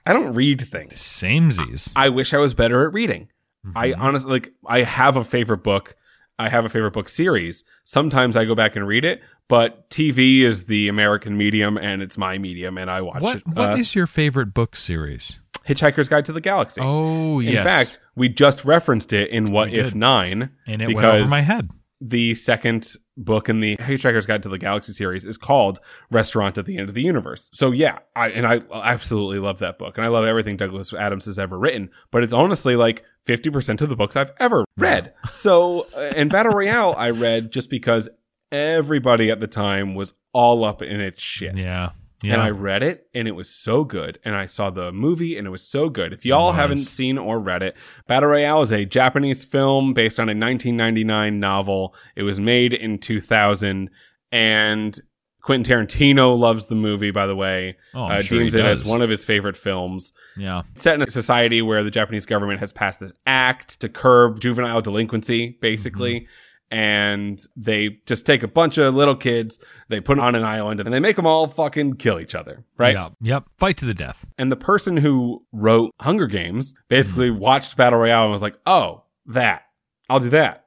I 0.06 0.12
don't 0.12 0.34
read 0.34 0.60
things. 0.68 0.94
samesies. 0.94 1.92
I 1.96 2.08
wish 2.10 2.34
I 2.34 2.38
was 2.38 2.54
better 2.54 2.86
at 2.86 2.92
reading. 2.92 3.28
I 3.74 3.88
Mm-hmm. 3.90 4.02
honestly 4.02 4.30
like 4.30 4.52
I 4.66 4.82
have 4.82 5.16
a 5.16 5.24
favorite 5.24 5.62
book. 5.62 5.96
I 6.38 6.48
have 6.48 6.64
a 6.64 6.68
favorite 6.68 6.92
book 6.92 7.08
series. 7.08 7.64
Sometimes 7.84 8.36
I 8.36 8.44
go 8.44 8.54
back 8.54 8.76
and 8.76 8.86
read 8.86 9.04
it, 9.04 9.22
but 9.48 9.88
TV 9.88 10.40
is 10.40 10.64
the 10.64 10.88
American 10.88 11.36
medium 11.38 11.78
and 11.78 12.02
it's 12.02 12.18
my 12.18 12.36
medium 12.38 12.76
and 12.76 12.90
I 12.90 13.00
watch 13.02 13.22
What 13.22 13.36
it. 13.38 13.46
what 13.46 13.78
is 13.78 13.94
Uh, 13.96 14.00
your 14.00 14.06
favorite 14.06 14.52
book 14.52 14.74
series? 14.76 15.40
Hitchhiker's 15.66 16.08
Guide 16.10 16.26
to 16.26 16.32
the 16.32 16.42
Galaxy. 16.42 16.82
Oh, 16.84 17.40
yes. 17.40 17.54
In 17.56 17.64
fact, 17.64 17.98
we 18.16 18.28
just 18.28 18.64
referenced 18.66 19.14
it 19.14 19.30
in 19.30 19.46
What 19.46 19.70
We 19.70 19.78
If 19.78 19.90
did. 19.92 19.94
9 19.96 20.50
and 20.66 20.82
it 20.82 20.88
because 20.88 21.02
went 21.02 21.16
over 21.22 21.30
my 21.30 21.40
head. 21.40 21.70
The 22.06 22.34
second 22.34 22.96
book 23.16 23.48
in 23.48 23.60
the 23.60 23.76
Hitchhiker's 23.78 24.26
Guide 24.26 24.42
to 24.42 24.50
the 24.50 24.58
Galaxy 24.58 24.92
series 24.92 25.24
is 25.24 25.38
called 25.38 25.80
Restaurant 26.10 26.58
at 26.58 26.66
the 26.66 26.76
End 26.76 26.88
of 26.88 26.94
the 26.94 27.02
Universe. 27.02 27.48
So 27.54 27.70
yeah, 27.70 28.00
I 28.14 28.28
and 28.30 28.46
I 28.46 28.60
absolutely 28.72 29.38
love 29.38 29.58
that 29.60 29.78
book, 29.78 29.96
and 29.96 30.04
I 30.04 30.08
love 30.08 30.24
everything 30.24 30.58
Douglas 30.58 30.92
Adams 30.92 31.24
has 31.24 31.38
ever 31.38 31.58
written. 31.58 31.90
But 32.10 32.22
it's 32.22 32.34
honestly 32.34 32.76
like 32.76 33.04
fifty 33.24 33.48
percent 33.48 33.80
of 33.80 33.88
the 33.88 33.96
books 33.96 34.16
I've 34.16 34.32
ever 34.38 34.64
read. 34.76 35.14
So 35.32 35.86
uh, 35.96 36.12
in 36.14 36.28
Battle 36.28 36.52
Royale 36.52 36.94
I 36.98 37.10
read 37.10 37.50
just 37.50 37.70
because 37.70 38.08
everybody 38.52 39.30
at 39.30 39.40
the 39.40 39.46
time 39.46 39.94
was 39.94 40.12
all 40.32 40.62
up 40.62 40.82
in 40.82 41.00
its 41.00 41.22
shit. 41.22 41.58
Yeah. 41.58 41.90
Yeah. 42.24 42.34
And 42.34 42.42
I 42.42 42.48
read 42.48 42.82
it 42.82 43.06
and 43.14 43.28
it 43.28 43.32
was 43.32 43.50
so 43.50 43.84
good. 43.84 44.18
And 44.24 44.34
I 44.34 44.46
saw 44.46 44.70
the 44.70 44.90
movie 44.92 45.36
and 45.36 45.46
it 45.46 45.50
was 45.50 45.62
so 45.62 45.90
good. 45.90 46.12
If 46.14 46.24
y'all 46.24 46.48
was. 46.48 46.56
haven't 46.56 46.78
seen 46.78 47.18
or 47.18 47.38
read 47.38 47.62
it, 47.62 47.76
Battle 48.06 48.30
Royale 48.30 48.62
is 48.62 48.72
a 48.72 48.86
Japanese 48.86 49.44
film 49.44 49.92
based 49.92 50.18
on 50.18 50.28
a 50.28 50.32
1999 50.32 51.38
novel. 51.38 51.94
It 52.16 52.22
was 52.22 52.40
made 52.40 52.72
in 52.72 52.98
2000 52.98 53.90
and 54.32 55.00
Quentin 55.42 55.86
Tarantino 55.86 56.38
loves 56.38 56.66
the 56.66 56.74
movie, 56.74 57.10
by 57.10 57.26
the 57.26 57.36
way. 57.36 57.76
Oh, 57.92 58.04
uh, 58.04 58.22
sure 58.22 58.38
he 58.38 58.44
deems 58.44 58.54
it 58.54 58.64
as 58.64 58.82
one 58.82 59.02
of 59.02 59.10
his 59.10 59.26
favorite 59.26 59.58
films. 59.58 60.14
yeah. 60.38 60.62
Set 60.74 60.94
in 60.94 61.02
a 61.02 61.10
society 61.10 61.60
where 61.60 61.84
the 61.84 61.90
Japanese 61.90 62.24
government 62.24 62.60
has 62.60 62.72
passed 62.72 62.98
this 62.98 63.12
act 63.26 63.78
to 63.80 63.90
curb 63.90 64.40
juvenile 64.40 64.80
delinquency, 64.80 65.58
basically. 65.60 66.20
Mm-hmm. 66.20 66.32
And 66.74 67.38
they 67.54 68.00
just 68.04 68.26
take 68.26 68.42
a 68.42 68.48
bunch 68.48 68.78
of 68.78 68.94
little 68.94 69.14
kids, 69.14 69.60
they 69.88 70.00
put 70.00 70.16
them 70.16 70.24
on 70.24 70.34
an 70.34 70.42
island, 70.42 70.80
and 70.80 70.92
they 70.92 70.98
make 70.98 71.14
them 71.14 71.24
all 71.26 71.46
fucking 71.46 71.94
kill 71.94 72.18
each 72.18 72.34
other, 72.34 72.64
right? 72.76 72.94
Yep. 72.96 73.12
Yep. 73.20 73.44
Fight 73.58 73.76
to 73.76 73.84
the 73.84 73.94
death. 73.94 74.26
And 74.38 74.50
the 74.50 74.56
person 74.56 74.96
who 74.96 75.44
wrote 75.52 75.92
Hunger 76.00 76.26
Games 76.26 76.74
basically 76.88 77.30
Mm-hmm. 77.30 77.38
watched 77.38 77.76
Battle 77.76 78.00
Royale 78.00 78.24
and 78.24 78.32
was 78.32 78.42
like, 78.42 78.56
"Oh, 78.66 79.04
that 79.26 79.62
I'll 80.10 80.18
do 80.18 80.30
that," 80.30 80.64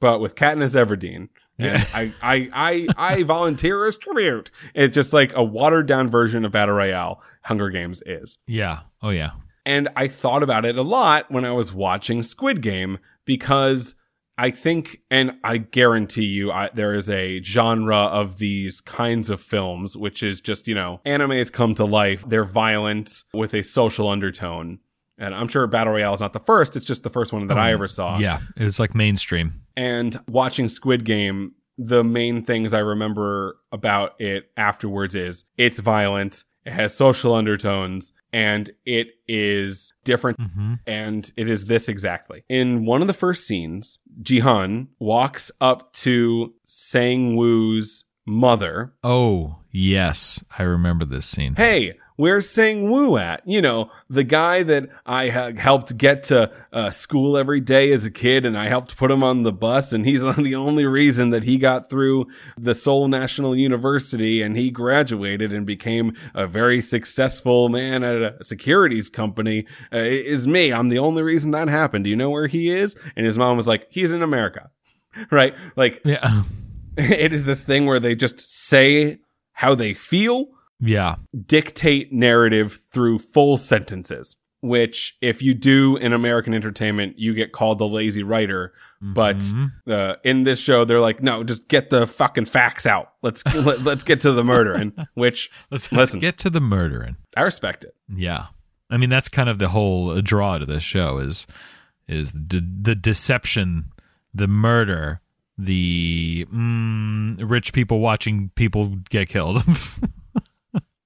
but 0.00 0.18
with 0.20 0.34
Katniss 0.34 0.74
Everdeen. 0.74 1.28
Yeah. 1.56 1.84
I, 1.94 2.12
I, 2.22 2.50
I, 2.52 2.88
I 2.96 3.22
volunteer 3.34 3.86
as 3.86 3.96
tribute. 3.96 4.50
It's 4.74 4.92
just 4.94 5.12
like 5.12 5.34
a 5.36 5.42
watered 5.44 5.86
down 5.86 6.08
version 6.08 6.44
of 6.44 6.50
Battle 6.52 6.74
Royale. 6.74 7.22
Hunger 7.42 7.70
Games 7.70 8.02
is. 8.06 8.38
Yeah. 8.48 8.80
Oh 9.02 9.10
yeah. 9.10 9.30
And 9.64 9.88
I 9.94 10.08
thought 10.08 10.42
about 10.42 10.64
it 10.64 10.76
a 10.78 10.82
lot 10.82 11.30
when 11.30 11.44
I 11.44 11.52
was 11.52 11.72
watching 11.72 12.22
Squid 12.24 12.60
Game 12.60 12.98
because 13.24 13.94
I 14.38 14.52
think, 14.52 15.00
and 15.10 15.32
I 15.42 15.56
guarantee 15.56 16.26
you, 16.26 16.52
I, 16.52 16.70
there 16.72 16.94
is 16.94 17.10
a 17.10 17.42
genre 17.42 17.96
of 17.96 18.38
these 18.38 18.80
kinds 18.80 19.30
of 19.30 19.40
films, 19.40 19.96
which 19.96 20.22
is 20.22 20.40
just, 20.40 20.68
you 20.68 20.76
know, 20.76 21.00
animes 21.04 21.52
come 21.52 21.74
to 21.74 21.84
life. 21.84 22.24
They're 22.26 22.44
violent 22.44 23.24
with 23.34 23.52
a 23.52 23.64
social 23.64 24.08
undertone. 24.08 24.78
And 25.18 25.34
I'm 25.34 25.48
sure 25.48 25.66
Battle 25.66 25.94
Royale 25.94 26.14
is 26.14 26.20
not 26.20 26.32
the 26.32 26.38
first. 26.38 26.76
It's 26.76 26.84
just 26.84 27.02
the 27.02 27.10
first 27.10 27.32
one 27.32 27.48
that 27.48 27.58
I 27.58 27.70
mm. 27.70 27.74
ever 27.74 27.88
saw. 27.88 28.18
Yeah, 28.18 28.38
it 28.56 28.62
was 28.62 28.78
like 28.78 28.94
mainstream. 28.94 29.62
And 29.76 30.16
watching 30.28 30.68
Squid 30.68 31.04
Game, 31.04 31.54
the 31.76 32.04
main 32.04 32.44
things 32.44 32.72
I 32.72 32.78
remember 32.78 33.56
about 33.72 34.20
it 34.20 34.50
afterwards 34.56 35.16
is 35.16 35.44
it's 35.56 35.80
violent, 35.80 36.44
it 36.68 36.74
has 36.74 36.94
social 36.94 37.34
undertones, 37.34 38.12
and 38.30 38.70
it 38.84 39.08
is 39.26 39.94
different. 40.04 40.38
Mm-hmm. 40.38 40.74
And 40.86 41.32
it 41.36 41.48
is 41.48 41.64
this 41.64 41.88
exactly. 41.88 42.44
In 42.48 42.84
one 42.84 43.00
of 43.00 43.06
the 43.06 43.14
first 43.14 43.46
scenes, 43.46 43.98
Jihan 44.22 44.88
walks 44.98 45.50
up 45.62 45.94
to 45.94 46.52
Sang 46.66 47.36
Woo's 47.36 48.04
mother. 48.26 48.92
Oh, 49.02 49.60
yes. 49.72 50.44
I 50.58 50.64
remember 50.64 51.06
this 51.06 51.24
scene. 51.24 51.54
Hey, 51.56 51.94
where's 52.18 52.48
Sang 52.48 52.90
Woo 52.90 53.16
at? 53.16 53.46
You 53.46 53.62
know, 53.62 53.90
the 54.10 54.24
guy 54.24 54.64
that 54.64 54.88
I 55.06 55.28
helped 55.28 55.96
get 55.96 56.24
to 56.24 56.50
uh, 56.72 56.90
school 56.90 57.38
every 57.38 57.60
day 57.60 57.92
as 57.92 58.04
a 58.04 58.10
kid 58.10 58.44
and 58.44 58.58
I 58.58 58.66
helped 58.66 58.96
put 58.96 59.10
him 59.10 59.22
on 59.22 59.44
the 59.44 59.52
bus. 59.52 59.92
And 59.92 60.04
he's 60.04 60.20
the 60.36 60.54
only 60.56 60.84
reason 60.84 61.30
that 61.30 61.44
he 61.44 61.58
got 61.58 61.88
through 61.88 62.26
the 62.58 62.74
Seoul 62.74 63.06
National 63.06 63.56
University 63.56 64.42
and 64.42 64.56
he 64.56 64.70
graduated 64.70 65.52
and 65.52 65.64
became 65.64 66.14
a 66.34 66.46
very 66.46 66.82
successful 66.82 67.68
man 67.68 68.02
at 68.02 68.40
a 68.40 68.44
securities 68.44 69.08
company 69.08 69.64
uh, 69.92 69.98
is 69.98 70.46
me. 70.48 70.72
I'm 70.72 70.88
the 70.88 70.98
only 70.98 71.22
reason 71.22 71.52
that 71.52 71.68
happened. 71.68 72.04
Do 72.04 72.10
you 72.10 72.16
know 72.16 72.30
where 72.30 72.48
he 72.48 72.68
is? 72.68 72.96
And 73.14 73.26
his 73.26 73.38
mom 73.38 73.56
was 73.56 73.68
like, 73.68 73.86
he's 73.90 74.12
in 74.12 74.22
America. 74.22 74.70
right? 75.30 75.54
Like, 75.76 76.02
Yeah. 76.04 76.42
it 76.96 77.32
is 77.32 77.44
this 77.44 77.62
thing 77.62 77.86
where 77.86 78.00
they 78.00 78.16
just 78.16 78.40
say 78.40 79.18
how 79.52 79.76
they 79.76 79.94
feel 79.94 80.48
Yeah. 80.80 81.16
dictate 81.46 82.12
narrative 82.12 82.80
through 82.92 83.18
full 83.18 83.56
sentences, 83.56 84.36
which 84.60 85.16
if 85.20 85.42
you 85.42 85.54
do 85.54 85.96
in 85.96 86.12
American 86.12 86.54
entertainment, 86.54 87.18
you 87.18 87.34
get 87.34 87.52
called 87.52 87.78
the 87.78 87.88
lazy 87.88 88.22
writer. 88.22 88.72
But 89.00 89.38
Mhm. 89.38 89.72
uh, 89.88 90.16
in 90.24 90.44
this 90.44 90.60
show, 90.60 90.84
they're 90.84 91.00
like, 91.00 91.22
no, 91.22 91.44
just 91.44 91.68
get 91.68 91.90
the 91.90 92.06
fucking 92.06 92.46
facts 92.46 92.86
out. 92.86 93.12
Let's 93.22 93.44
let, 93.54 93.82
let's 93.82 94.02
get 94.04 94.20
to 94.22 94.32
the 94.32 94.42
murder. 94.44 94.74
And 94.74 95.06
which 95.14 95.50
let's, 95.70 95.90
Listen. 95.92 95.98
let's 95.98 96.14
get 96.16 96.38
to 96.38 96.50
the 96.50 96.60
murdering. 96.60 97.16
I 97.36 97.42
respect 97.42 97.84
it. 97.84 97.94
Yeah. 98.12 98.46
I 98.90 98.96
mean, 98.96 99.10
that's 99.10 99.28
kind 99.28 99.48
of 99.48 99.58
the 99.58 99.68
whole 99.68 100.20
draw 100.20 100.58
to 100.58 100.66
this 100.66 100.82
show 100.82 101.18
is 101.18 101.46
is 102.08 102.32
de- 102.32 102.60
the 102.82 102.94
deception, 102.94 103.92
the 104.32 104.48
murder, 104.48 105.20
the 105.58 106.46
mm, 106.52 107.36
rich 107.48 107.72
people 107.72 108.00
watching 108.00 108.50
people 108.54 108.96
get 109.10 109.28
killed. 109.28 109.62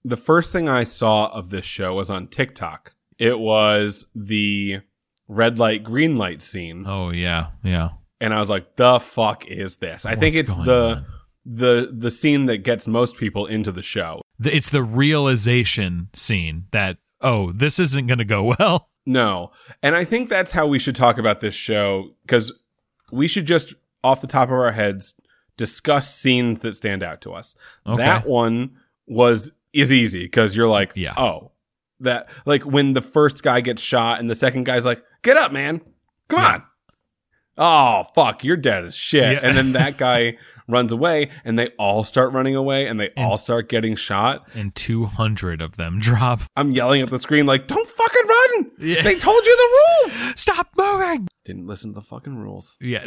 The 0.04 0.16
first 0.16 0.52
thing 0.52 0.68
I 0.68 0.84
saw 0.84 1.28
of 1.28 1.50
this 1.50 1.64
show 1.64 1.94
was 1.94 2.10
on 2.10 2.26
TikTok. 2.28 2.94
It 3.18 3.38
was 3.38 4.06
the 4.14 4.80
red 5.28 5.58
light, 5.58 5.84
green 5.84 6.18
light 6.18 6.42
scene. 6.42 6.84
oh 6.86 7.10
yeah, 7.10 7.48
yeah. 7.62 7.90
And 8.20 8.32
I 8.32 8.40
was 8.40 8.50
like, 8.50 8.76
the 8.76 9.00
fuck 9.00 9.46
is 9.46 9.78
this? 9.78 10.06
I 10.06 10.14
think 10.14 10.36
it's 10.36 10.54
the 10.54 10.96
on? 10.96 11.06
the 11.44 11.92
the 11.92 12.10
scene 12.10 12.46
that 12.46 12.58
gets 12.58 12.86
most 12.86 13.16
people 13.16 13.46
into 13.46 13.72
the 13.72 13.82
show. 13.82 14.20
It's 14.44 14.70
the 14.70 14.82
realization 14.82 16.08
scene 16.14 16.66
that 16.72 16.98
oh, 17.22 17.52
this 17.52 17.78
isn't 17.78 18.06
going 18.06 18.18
to 18.18 18.24
go 18.24 18.54
well. 18.58 18.88
No. 19.06 19.52
And 19.82 19.94
I 19.94 20.04
think 20.04 20.28
that's 20.28 20.52
how 20.52 20.66
we 20.66 20.78
should 20.78 20.94
talk 20.96 21.18
about 21.18 21.40
this 21.40 21.54
show 21.54 22.10
because 22.22 22.52
we 23.10 23.28
should 23.28 23.46
just, 23.46 23.74
off 24.04 24.20
the 24.20 24.26
top 24.26 24.48
of 24.48 24.54
our 24.54 24.72
heads, 24.72 25.14
discuss 25.56 26.14
scenes 26.14 26.60
that 26.60 26.74
stand 26.74 27.02
out 27.02 27.20
to 27.22 27.32
us. 27.32 27.56
Okay. 27.86 27.96
That 27.96 28.26
one 28.26 28.76
was, 29.06 29.50
is 29.72 29.92
easy 29.92 30.24
because 30.24 30.56
you're 30.56 30.68
like, 30.68 30.92
Yeah. 30.94 31.14
oh, 31.16 31.52
that, 32.00 32.28
like 32.46 32.64
when 32.64 32.92
the 32.94 33.00
first 33.02 33.42
guy 33.42 33.60
gets 33.60 33.80
shot 33.82 34.18
and 34.20 34.28
the 34.28 34.34
second 34.34 34.64
guy's 34.64 34.84
like, 34.84 35.02
get 35.22 35.36
up, 35.36 35.52
man. 35.52 35.80
Come 36.28 36.40
on. 36.40 36.62
Oh, 37.58 38.04
fuck, 38.14 38.44
you're 38.44 38.56
dead 38.56 38.84
as 38.86 38.94
shit. 38.94 39.34
Yeah. 39.34 39.40
And 39.42 39.56
then 39.56 39.72
that 39.72 39.96
guy 39.98 40.38
runs 40.68 40.90
away 40.90 41.30
and 41.44 41.58
they 41.58 41.68
all 41.78 42.02
start 42.02 42.32
running 42.32 42.56
away 42.56 42.86
and 42.86 42.98
they 42.98 43.10
all 43.16 43.36
start 43.36 43.68
getting 43.68 43.94
shot. 43.94 44.48
And 44.54 44.74
200 44.74 45.60
of 45.60 45.76
them 45.76 45.98
drop. 46.00 46.40
I'm 46.56 46.70
yelling 46.72 47.02
at 47.02 47.10
the 47.10 47.18
screen 47.18 47.44
like, 47.46 47.66
don't 47.66 47.86
fucking 47.86 48.26
run. 48.28 48.70
Yeah. 48.78 49.02
They 49.02 49.18
told 49.18 49.44
you 49.44 49.56
the 49.56 50.10
rules. 50.28 50.40
Stop 50.40 50.68
moving. 50.76 51.28
Didn't 51.44 51.66
listen 51.66 51.90
to 51.90 51.94
the 51.96 52.06
fucking 52.06 52.36
rules. 52.36 52.78
Yeah. 52.80 53.04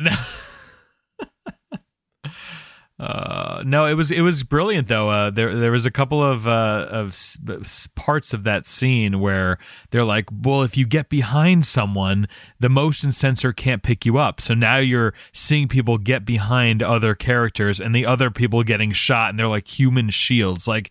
Uh, 2.98 3.62
no, 3.66 3.86
it 3.86 3.96
was 3.96 4.10
it 4.10 4.22
was 4.22 4.44
brilliant 4.44 4.88
though. 4.88 5.10
Uh, 5.10 5.30
there 5.30 5.54
there 5.54 5.72
was 5.72 5.86
a 5.86 5.92
couple 5.92 6.24
of 6.24 6.48
uh, 6.48 6.88
of 6.90 7.10
s- 7.10 7.38
s- 7.62 7.88
parts 7.94 8.34
of 8.34 8.44
that 8.44 8.66
scene 8.66 9.20
where 9.20 9.58
they're 9.90 10.06
like, 10.06 10.30
well, 10.32 10.64
if 10.64 10.78
you 10.78 10.86
get 10.86 11.10
behind 11.10 11.66
someone, 11.66 12.26
the 12.58 12.70
motion 12.70 13.12
sensor 13.12 13.52
can't 13.52 13.84
pick 13.84 14.06
you 14.06 14.18
up. 14.18 14.40
So 14.40 14.54
now 14.54 14.78
you're 14.78 15.14
seeing 15.34 15.68
people 15.68 15.98
get 15.98 16.24
behind 16.26 16.82
other 16.82 17.16
characters 17.16 17.82
and 17.82 17.94
the 17.94 18.06
other 18.06 18.32
people 18.32 18.64
getting 18.64 18.94
shot, 18.94 19.30
and 19.30 19.38
they're 19.38 19.48
like 19.50 19.68
human 19.68 20.10
shields. 20.10 20.66
Like 20.66 20.90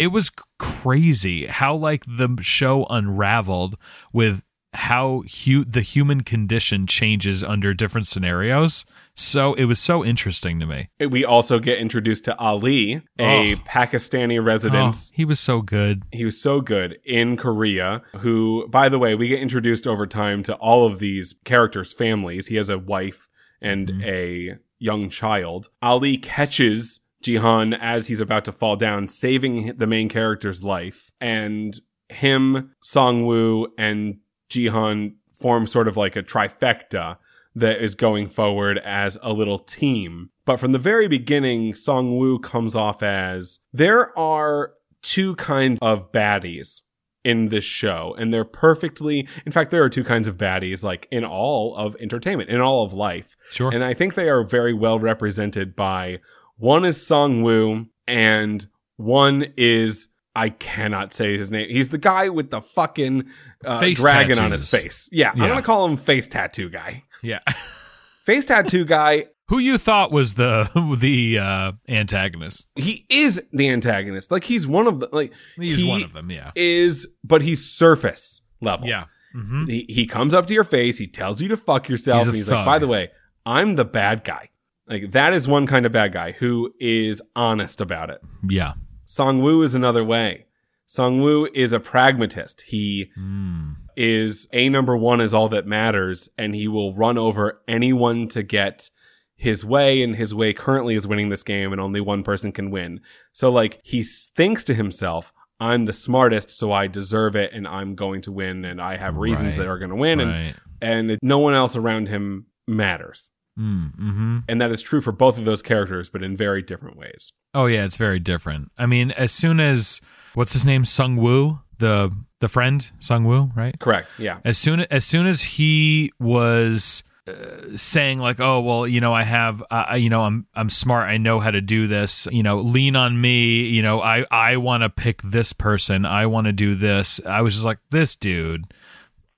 it 0.00 0.08
was 0.08 0.32
crazy 0.58 1.46
how 1.46 1.76
like 1.76 2.04
the 2.06 2.36
show 2.40 2.84
unraveled 2.90 3.76
with 4.12 4.42
how 4.72 5.22
hu- 5.44 5.64
the 5.64 5.82
human 5.82 6.22
condition 6.22 6.84
changes 6.88 7.44
under 7.44 7.72
different 7.72 8.08
scenarios. 8.08 8.84
So 9.16 9.54
it 9.54 9.64
was 9.66 9.78
so 9.78 10.04
interesting 10.04 10.58
to 10.60 10.66
me. 10.66 10.88
We 10.98 11.24
also 11.24 11.58
get 11.60 11.78
introduced 11.78 12.24
to 12.24 12.36
Ali, 12.38 13.00
a 13.18 13.54
Oh. 13.54 13.56
Pakistani 13.58 14.44
resident. 14.44 14.96
Oh, 14.96 15.10
he 15.14 15.24
was 15.24 15.38
so 15.38 15.62
good. 15.62 16.02
He 16.12 16.24
was 16.24 16.40
so 16.40 16.60
good 16.60 16.98
in 17.04 17.36
Korea, 17.36 18.02
who, 18.18 18.66
by 18.68 18.88
the 18.88 18.98
way, 18.98 19.14
we 19.14 19.28
get 19.28 19.40
introduced 19.40 19.86
over 19.86 20.06
time 20.06 20.42
to 20.44 20.54
all 20.56 20.86
of 20.86 20.98
these 20.98 21.34
characters' 21.44 21.92
families. 21.92 22.48
He 22.48 22.56
has 22.56 22.68
a 22.68 22.78
wife 22.78 23.28
and 23.60 23.88
Mm-hmm. 23.88 24.02
a 24.04 24.58
young 24.80 25.08
child. 25.08 25.68
Ali 25.80 26.16
catches 26.18 27.00
Jihan 27.24 27.78
as 27.80 28.08
he's 28.08 28.20
about 28.20 28.44
to 28.46 28.52
fall 28.52 28.76
down, 28.76 29.08
saving 29.08 29.76
the 29.78 29.86
main 29.86 30.08
character's 30.08 30.62
life. 30.62 31.10
And 31.20 31.78
him, 32.10 32.72
Song 32.82 33.24
Woo, 33.24 33.68
and 33.78 34.18
Jihan 34.50 35.14
form 35.32 35.66
sort 35.66 35.88
of 35.88 35.96
like 35.96 36.16
a 36.16 36.22
trifecta 36.22 37.16
that 37.54 37.82
is 37.82 37.94
going 37.94 38.28
forward 38.28 38.78
as 38.78 39.18
a 39.22 39.32
little 39.32 39.58
team. 39.58 40.30
But 40.44 40.58
from 40.58 40.72
the 40.72 40.78
very 40.78 41.08
beginning, 41.08 41.74
Song 41.74 42.16
Woo 42.16 42.38
comes 42.38 42.74
off 42.74 43.02
as 43.02 43.60
there 43.72 44.16
are 44.18 44.72
two 45.02 45.36
kinds 45.36 45.78
of 45.80 46.10
baddies 46.12 46.80
in 47.24 47.48
this 47.48 47.64
show, 47.64 48.14
and 48.18 48.32
they're 48.32 48.44
perfectly, 48.44 49.26
in 49.46 49.52
fact, 49.52 49.70
there 49.70 49.82
are 49.82 49.88
two 49.88 50.04
kinds 50.04 50.28
of 50.28 50.36
baddies, 50.36 50.84
like 50.84 51.08
in 51.10 51.24
all 51.24 51.74
of 51.76 51.96
entertainment, 52.00 52.50
in 52.50 52.60
all 52.60 52.84
of 52.84 52.92
life. 52.92 53.36
Sure. 53.50 53.72
And 53.72 53.82
I 53.82 53.94
think 53.94 54.14
they 54.14 54.28
are 54.28 54.44
very 54.44 54.74
well 54.74 54.98
represented 54.98 55.74
by 55.74 56.18
one 56.56 56.84
is 56.84 57.04
Song 57.04 57.42
Woo, 57.42 57.86
and 58.06 58.66
one 58.96 59.46
is 59.56 60.08
I 60.36 60.48
cannot 60.48 61.14
say 61.14 61.36
his 61.36 61.50
name. 61.50 61.68
He's 61.70 61.90
the 61.90 61.98
guy 61.98 62.28
with 62.28 62.50
the 62.50 62.60
fucking 62.60 63.24
uh, 63.64 63.78
Face 63.78 64.00
dragon 64.00 64.38
on 64.38 64.50
his 64.50 64.68
face. 64.68 65.08
Yeah, 65.12 65.30
I'm 65.30 65.38
gonna 65.38 65.62
call 65.62 65.86
him 65.86 65.96
face 65.96 66.28
tattoo 66.28 66.68
guy. 66.68 67.04
Yeah. 67.24 67.40
Face 68.24 68.46
tattoo 68.46 68.84
guy. 68.84 69.26
Who 69.48 69.58
you 69.58 69.76
thought 69.76 70.10
was 70.10 70.34
the 70.34 70.70
the 70.98 71.38
uh, 71.38 71.72
antagonist? 71.88 72.66
He 72.76 73.04
is 73.10 73.42
the 73.52 73.68
antagonist. 73.68 74.30
Like 74.30 74.44
he's 74.44 74.66
one 74.66 74.86
of 74.86 75.00
the 75.00 75.08
like 75.12 75.32
He's 75.56 75.78
he 75.78 75.88
one 75.88 76.02
of 76.02 76.12
them. 76.14 76.30
Yeah. 76.30 76.52
Is 76.54 77.06
but 77.22 77.42
he's 77.42 77.64
surface 77.70 78.40
level. 78.62 78.88
Yeah. 78.88 79.04
hmm 79.32 79.66
He 79.66 79.84
he 79.88 80.06
comes 80.06 80.32
up 80.32 80.46
to 80.46 80.54
your 80.54 80.64
face. 80.64 80.96
He 80.98 81.06
tells 81.06 81.42
you 81.42 81.48
to 81.48 81.56
fuck 81.56 81.88
yourself, 81.88 82.20
He's 82.20 82.28
and 82.28 82.36
he's 82.36 82.48
like, 82.48 82.64
"By 82.64 82.78
the 82.78 82.86
way, 82.86 83.10
I'm 83.44 83.76
the 83.76 83.84
bad 83.84 84.24
guy." 84.24 84.48
Like 84.88 85.10
that 85.12 85.34
is 85.34 85.46
one 85.46 85.66
kind 85.66 85.84
of 85.84 85.92
bad 85.92 86.12
guy 86.14 86.32
who 86.32 86.72
is 86.80 87.20
honest 87.36 87.80
about 87.82 88.08
it. 88.10 88.20
Yeah. 88.48 88.74
Song 89.04 89.42
Woo 89.42 89.62
is 89.62 89.74
another 89.74 90.02
way. 90.04 90.46
Song 90.86 91.20
Woo 91.20 91.48
is 91.54 91.72
a 91.74 91.80
pragmatist. 91.80 92.62
He 92.62 93.10
Mm. 93.18 93.76
Is 93.96 94.46
a 94.52 94.68
number 94.68 94.96
one 94.96 95.20
is 95.20 95.32
all 95.34 95.48
that 95.50 95.66
matters, 95.66 96.28
and 96.38 96.54
he 96.54 96.68
will 96.68 96.94
run 96.94 97.18
over 97.18 97.60
anyone 97.68 98.28
to 98.28 98.42
get 98.42 98.90
his 99.36 99.64
way, 99.64 100.02
and 100.02 100.16
his 100.16 100.34
way 100.34 100.52
currently 100.52 100.94
is 100.94 101.06
winning 101.06 101.28
this 101.28 101.42
game, 101.42 101.72
and 101.72 101.80
only 101.80 102.00
one 102.00 102.22
person 102.22 102.52
can 102.52 102.70
win. 102.70 103.00
So, 103.32 103.50
like, 103.50 103.80
he 103.82 104.02
thinks 104.04 104.62
to 104.64 104.74
himself, 104.74 105.32
I'm 105.60 105.84
the 105.86 105.92
smartest, 105.92 106.50
so 106.50 106.72
I 106.72 106.86
deserve 106.86 107.34
it, 107.36 107.52
and 107.52 107.66
I'm 107.66 107.94
going 107.94 108.22
to 108.22 108.32
win, 108.32 108.64
and 108.64 108.80
I 108.80 108.96
have 108.96 109.16
reasons 109.16 109.56
Right. 109.56 109.64
that 109.64 109.70
are 109.70 109.78
going 109.78 109.90
to 109.90 109.96
win, 109.96 110.20
and, 110.20 110.30
Right. 110.30 110.54
and 110.80 111.18
no 111.22 111.38
one 111.38 111.54
else 111.54 111.74
around 111.76 112.08
him 112.08 112.46
matters. 112.66 113.30
Mm, 113.58 113.94
hmm 113.94 114.38
And 114.48 114.60
that 114.60 114.72
is 114.72 114.82
true 114.82 115.00
for 115.00 115.12
both 115.12 115.38
of 115.38 115.44
those 115.44 115.62
characters, 115.62 116.08
but 116.08 116.22
in 116.24 116.36
very 116.36 116.60
different 116.62 116.96
ways. 116.96 117.32
Oh 117.54 117.66
yeah, 117.66 117.84
it's 117.84 117.96
very 117.96 118.18
different. 118.18 118.72
I 118.76 118.86
mean, 118.86 119.12
as 119.12 119.30
soon 119.30 119.60
as 119.60 120.00
what's 120.34 120.52
his 120.54 120.64
name, 120.66 120.84
Sung 120.84 121.14
Woo, 121.16 121.60
the 121.78 122.10
the 122.44 122.48
friend 122.48 122.90
Sung 122.98 123.24
Woo, 123.24 123.50
right? 123.56 123.74
Correct. 123.80 124.14
Yeah. 124.18 124.38
As 124.44 124.58
soon 124.58 124.80
as 124.80 125.06
soon 125.06 125.26
as 125.26 125.40
he 125.42 126.12
was 126.20 127.02
uh, 127.26 127.32
saying 127.74 128.18
like, 128.18 128.38
"Oh, 128.38 128.60
well, 128.60 128.86
you 128.86 129.00
know, 129.00 129.14
I 129.14 129.22
have, 129.22 129.62
uh, 129.70 129.96
you 129.98 130.10
know, 130.10 130.20
I'm 130.20 130.46
I'm 130.54 130.68
smart. 130.68 131.08
I 131.08 131.16
know 131.16 131.40
how 131.40 131.50
to 131.50 131.62
do 131.62 131.86
this. 131.86 132.28
You 132.30 132.42
know, 132.42 132.58
lean 132.58 132.96
on 132.96 133.18
me. 133.18 133.62
You 133.62 133.80
know, 133.80 134.02
I 134.02 134.26
I 134.30 134.58
want 134.58 134.82
to 134.82 134.90
pick 134.90 135.22
this 135.22 135.54
person. 135.54 136.04
I 136.04 136.26
want 136.26 136.46
to 136.48 136.52
do 136.52 136.74
this." 136.74 137.18
I 137.24 137.40
was 137.40 137.54
just 137.54 137.64
like, 137.64 137.78
"This 137.90 138.14
dude." 138.14 138.66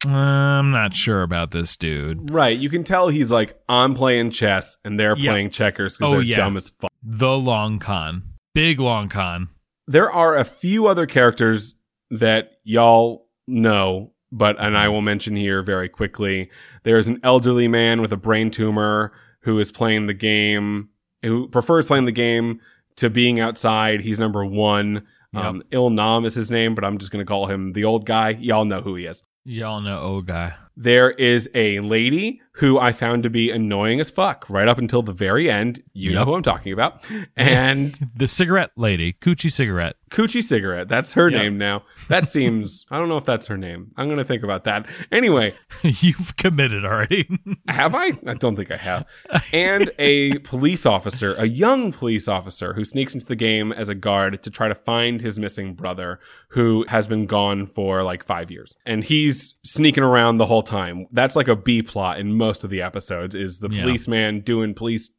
uh, 0.06 0.10
I'm 0.10 0.72
not 0.72 0.94
sure 0.94 1.22
about 1.22 1.52
this 1.52 1.76
dude. 1.76 2.30
Right. 2.30 2.56
You 2.58 2.68
can 2.68 2.84
tell 2.84 3.08
he's 3.08 3.30
like, 3.30 3.58
I'm 3.68 3.94
playing 3.94 4.30
chess 4.30 4.76
and 4.84 5.00
they're 5.00 5.16
Yeah. 5.16 5.30
playing 5.32 5.50
checkers 5.50 5.96
because 5.96 6.10
Oh, 6.12 6.14
they're 6.16 6.22
yeah. 6.22 6.36
dumb 6.36 6.56
as 6.56 6.68
fuck. 6.68 6.92
The 7.02 7.32
long 7.38 7.78
con, 7.78 8.22
big 8.54 8.78
long 8.78 9.08
con. 9.08 9.48
There 9.88 10.10
are 10.12 10.36
a 10.36 10.44
few 10.44 10.86
other 10.86 11.06
characters 11.06 11.76
that 12.10 12.56
y'all 12.64 13.26
know, 13.46 14.12
but 14.32 14.56
and 14.58 14.76
I 14.76 14.88
will 14.88 15.02
mention 15.02 15.36
here 15.36 15.62
very 15.62 15.88
quickly. 15.88 16.50
There's 16.82 17.08
an 17.08 17.20
elderly 17.22 17.68
man 17.68 18.00
with 18.00 18.12
a 18.12 18.16
brain 18.16 18.50
tumor 18.50 19.12
who 19.40 19.58
is 19.58 19.70
playing 19.72 20.06
the 20.06 20.14
game, 20.14 20.88
who 21.22 21.48
prefers 21.48 21.86
playing 21.86 22.04
the 22.04 22.12
game 22.12 22.60
to 22.96 23.10
being 23.10 23.40
outside. 23.40 24.00
He's 24.00 24.18
number 24.18 24.44
one. 24.44 25.06
Um, 25.34 25.62
Il 25.70 25.90
Nam 25.90 26.25
is 26.25 26.34
his 26.34 26.50
name, 26.50 26.75
but 26.75 26.82
I'm 26.82 26.96
just 26.96 27.12
going 27.12 27.25
to 27.25 27.28
call 27.28 27.46
him 27.46 27.75
the 27.75 27.84
old 27.84 28.06
guy. 28.06 28.30
Y'all 28.30 28.64
know 28.64 28.80
who 28.80 28.94
he 28.94 29.04
is. 29.04 29.22
Y'all 29.44 29.80
know, 29.82 29.98
old 29.98 30.26
guy. 30.26 30.54
There 30.76 31.10
is 31.10 31.48
a 31.54 31.80
lady 31.80 32.40
who 32.56 32.78
I 32.78 32.92
found 32.92 33.22
to 33.22 33.30
be 33.30 33.50
annoying 33.50 34.00
as 34.00 34.10
fuck 34.10 34.48
right 34.48 34.66
up 34.68 34.78
until 34.78 35.02
the 35.02 35.12
very 35.12 35.50
end. 35.50 35.82
You 35.92 36.12
know 36.12 36.25
who 36.25 36.34
I'm 36.34 36.42
talking 36.42 36.72
about. 36.72 37.04
And 37.36 37.98
The 38.16 38.28
cigarette 38.28 38.70
lady, 38.76 39.12
Coochie 39.12 39.52
cigarette. 39.52 39.96
Coochie 40.10 40.42
Cigarette. 40.42 40.88
That's 40.88 41.12
her 41.14 41.28
Yep. 41.28 41.40
name 41.42 41.58
now. 41.58 41.82
That 42.08 42.28
seems, 42.28 42.86
I 42.90 42.98
don't 42.98 43.08
know 43.08 43.16
if 43.16 43.25
that's 43.25 43.48
her 43.48 43.56
name. 43.58 43.90
I'm 43.96 44.06
going 44.06 44.18
to 44.18 44.25
think 44.25 44.42
about 44.44 44.64
that. 44.64 44.88
Anyway, 45.10 45.52
You've 45.82 46.36
committed 46.36 46.84
already. 46.84 47.28
have 47.68 47.94
I? 47.94 48.12
I 48.26 48.34
don't 48.34 48.54
think 48.56 48.70
I 48.70 48.76
have. 48.76 49.04
And 49.52 49.90
a 49.98 50.38
police 50.38 50.86
officer, 50.86 51.34
a 51.34 51.46
young 51.46 51.92
police 51.92 52.28
officer 52.28 52.72
who 52.75 52.84
sneaks 52.84 53.14
into 53.14 53.26
the 53.26 53.36
game 53.36 53.72
as 53.72 53.88
a 53.88 53.94
guard 53.96 54.42
to 54.44 54.50
try 54.50 54.68
to 54.68 54.75
find 54.76 55.20
his 55.20 55.38
missing 55.38 55.75
brother 55.75 56.20
who 56.50 56.84
has 56.88 57.06
been 57.08 57.26
gone 57.26 57.66
for 57.66 58.02
like 58.04 58.22
five 58.25 58.50
years. 58.50 58.75
And 58.86 59.02
he's 59.04 59.56
sneaking 59.64 60.04
around 60.04 60.38
the 60.38 60.46
whole 60.46 60.62
time. 60.62 61.06
That's 61.10 61.34
like 61.36 61.48
a 61.48 61.56
B 61.56 61.82
plot 61.82 62.18
in 62.20 62.32
most 62.34 62.45
of 62.64 62.70
the 62.70 62.82
episodes 62.82 63.34
is 63.34 63.60
the 63.60 63.68
Yeah. 63.70 63.82
policeman 63.82 64.40
doing 64.40 64.74
police 64.74 65.10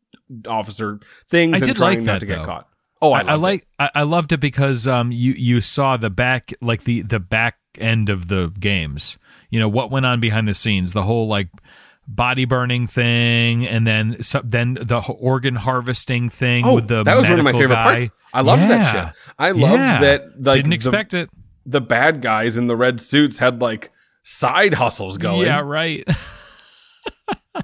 officer 0.48 1.00
things 1.30 1.54
I 1.54 1.58
and 1.58 1.66
did 1.66 1.76
trying 1.76 1.98
like 2.00 2.06
not 2.06 2.14
that, 2.14 2.20
to 2.22 2.26
get 2.26 2.46
caught. 2.46 2.68
Oh, 3.02 3.12
I, 3.12 3.22
I, 3.22 3.24
I 3.24 3.36
like 3.36 3.68
I, 3.80 3.90
I 3.96 4.04
loved 4.04 4.32
it 4.32 4.40
because 4.40 4.88
um 4.88 5.12
you 5.12 5.34
you 5.34 5.62
saw 5.62 5.98
the 5.98 6.10
back 6.10 6.54
like 6.62 6.84
the 6.84 7.02
the 7.02 7.20
back 7.20 7.58
end 7.78 8.10
of 8.10 8.28
the 8.28 8.52
games. 8.60 9.18
You 9.50 9.60
know 9.60 9.70
what 9.70 9.92
went 9.92 10.06
on 10.06 10.20
behind 10.20 10.48
the 10.48 10.54
scenes, 10.54 10.94
the 10.94 11.04
whole 11.04 11.28
like 11.28 11.50
body 12.08 12.46
burning 12.46 12.88
thing, 12.88 13.68
and 13.68 13.86
then 13.86 14.22
so, 14.24 14.42
then 14.44 14.76
the 14.76 15.00
organ 15.20 15.56
harvesting 15.56 16.30
thing 16.30 16.66
Oh, 16.66 16.76
with 16.76 16.88
the 16.88 17.04
that 17.04 17.18
was 17.18 17.30
one 17.30 17.38
of 17.40 17.44
my 17.46 17.52
favorite 17.52 17.70
guy. 17.76 17.84
parts. 17.84 18.10
I 18.34 18.42
loved 18.42 18.62
that 18.64 18.92
shit. 19.08 19.14
I 19.40 19.52
loved 19.52 19.74
Yeah. 19.82 20.02
that. 20.02 20.42
Like, 20.44 20.56
Didn't 20.56 20.70
the- 20.72 20.76
expect 20.76 21.14
it. 21.14 21.30
the 21.66 21.82
bad 21.82 22.22
guys 22.22 22.56
in 22.58 22.68
the 22.68 22.76
red 22.76 23.00
suits 23.00 23.40
had 23.40 23.62
like 23.62 23.92
side 24.24 24.74
hustles 24.74 25.18
going. 25.18 25.46
Yeah, 25.48 25.60
right. 25.62 26.06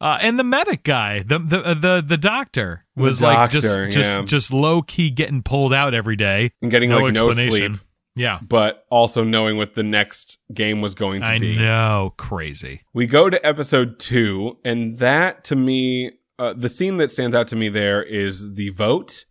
Uh, 0.00 0.18
and 0.20 0.36
the 0.36 0.42
medic 0.42 0.82
guy, 0.82 1.22
the 1.22 1.38
the 1.38 1.60
uh, 1.64 1.74
the 1.74 2.02
the 2.04 2.16
doctor 2.16 2.84
was 2.96 3.20
The 3.20 3.26
like 3.26 3.50
just 3.50 3.68
doctor, 3.68 3.88
just 3.88 4.10
yeah. 4.10 4.22
just 4.24 4.52
low 4.52 4.82
key 4.82 5.10
getting 5.10 5.44
pulled 5.44 5.72
out 5.72 5.94
every 5.94 6.16
day. 6.16 6.50
and 6.60 6.72
getting 6.72 6.90
No 6.90 6.98
like 6.98 7.14
no 7.14 7.30
sleep, 7.30 7.76
Yeah, 8.16 8.40
but 8.42 8.84
also 8.90 9.22
knowing 9.22 9.58
what 9.58 9.74
the 9.76 9.84
next 9.84 10.38
game 10.52 10.80
was 10.80 10.96
going 10.96 11.20
to 11.20 11.28
I 11.28 11.38
be. 11.38 11.56
know, 11.56 12.14
crazy. 12.16 12.80
We 12.92 13.06
go 13.06 13.30
to 13.30 13.46
episode 13.46 14.00
two, 14.00 14.58
and 14.64 14.98
that 14.98 15.44
to 15.44 15.54
me, 15.54 16.10
uh, 16.36 16.54
the 16.56 16.68
scene 16.68 16.96
that 16.96 17.12
stands 17.12 17.36
out 17.36 17.46
to 17.48 17.56
me 17.56 17.68
there 17.68 18.02
is 18.02 18.54
the 18.54 18.70
vote 18.70 19.26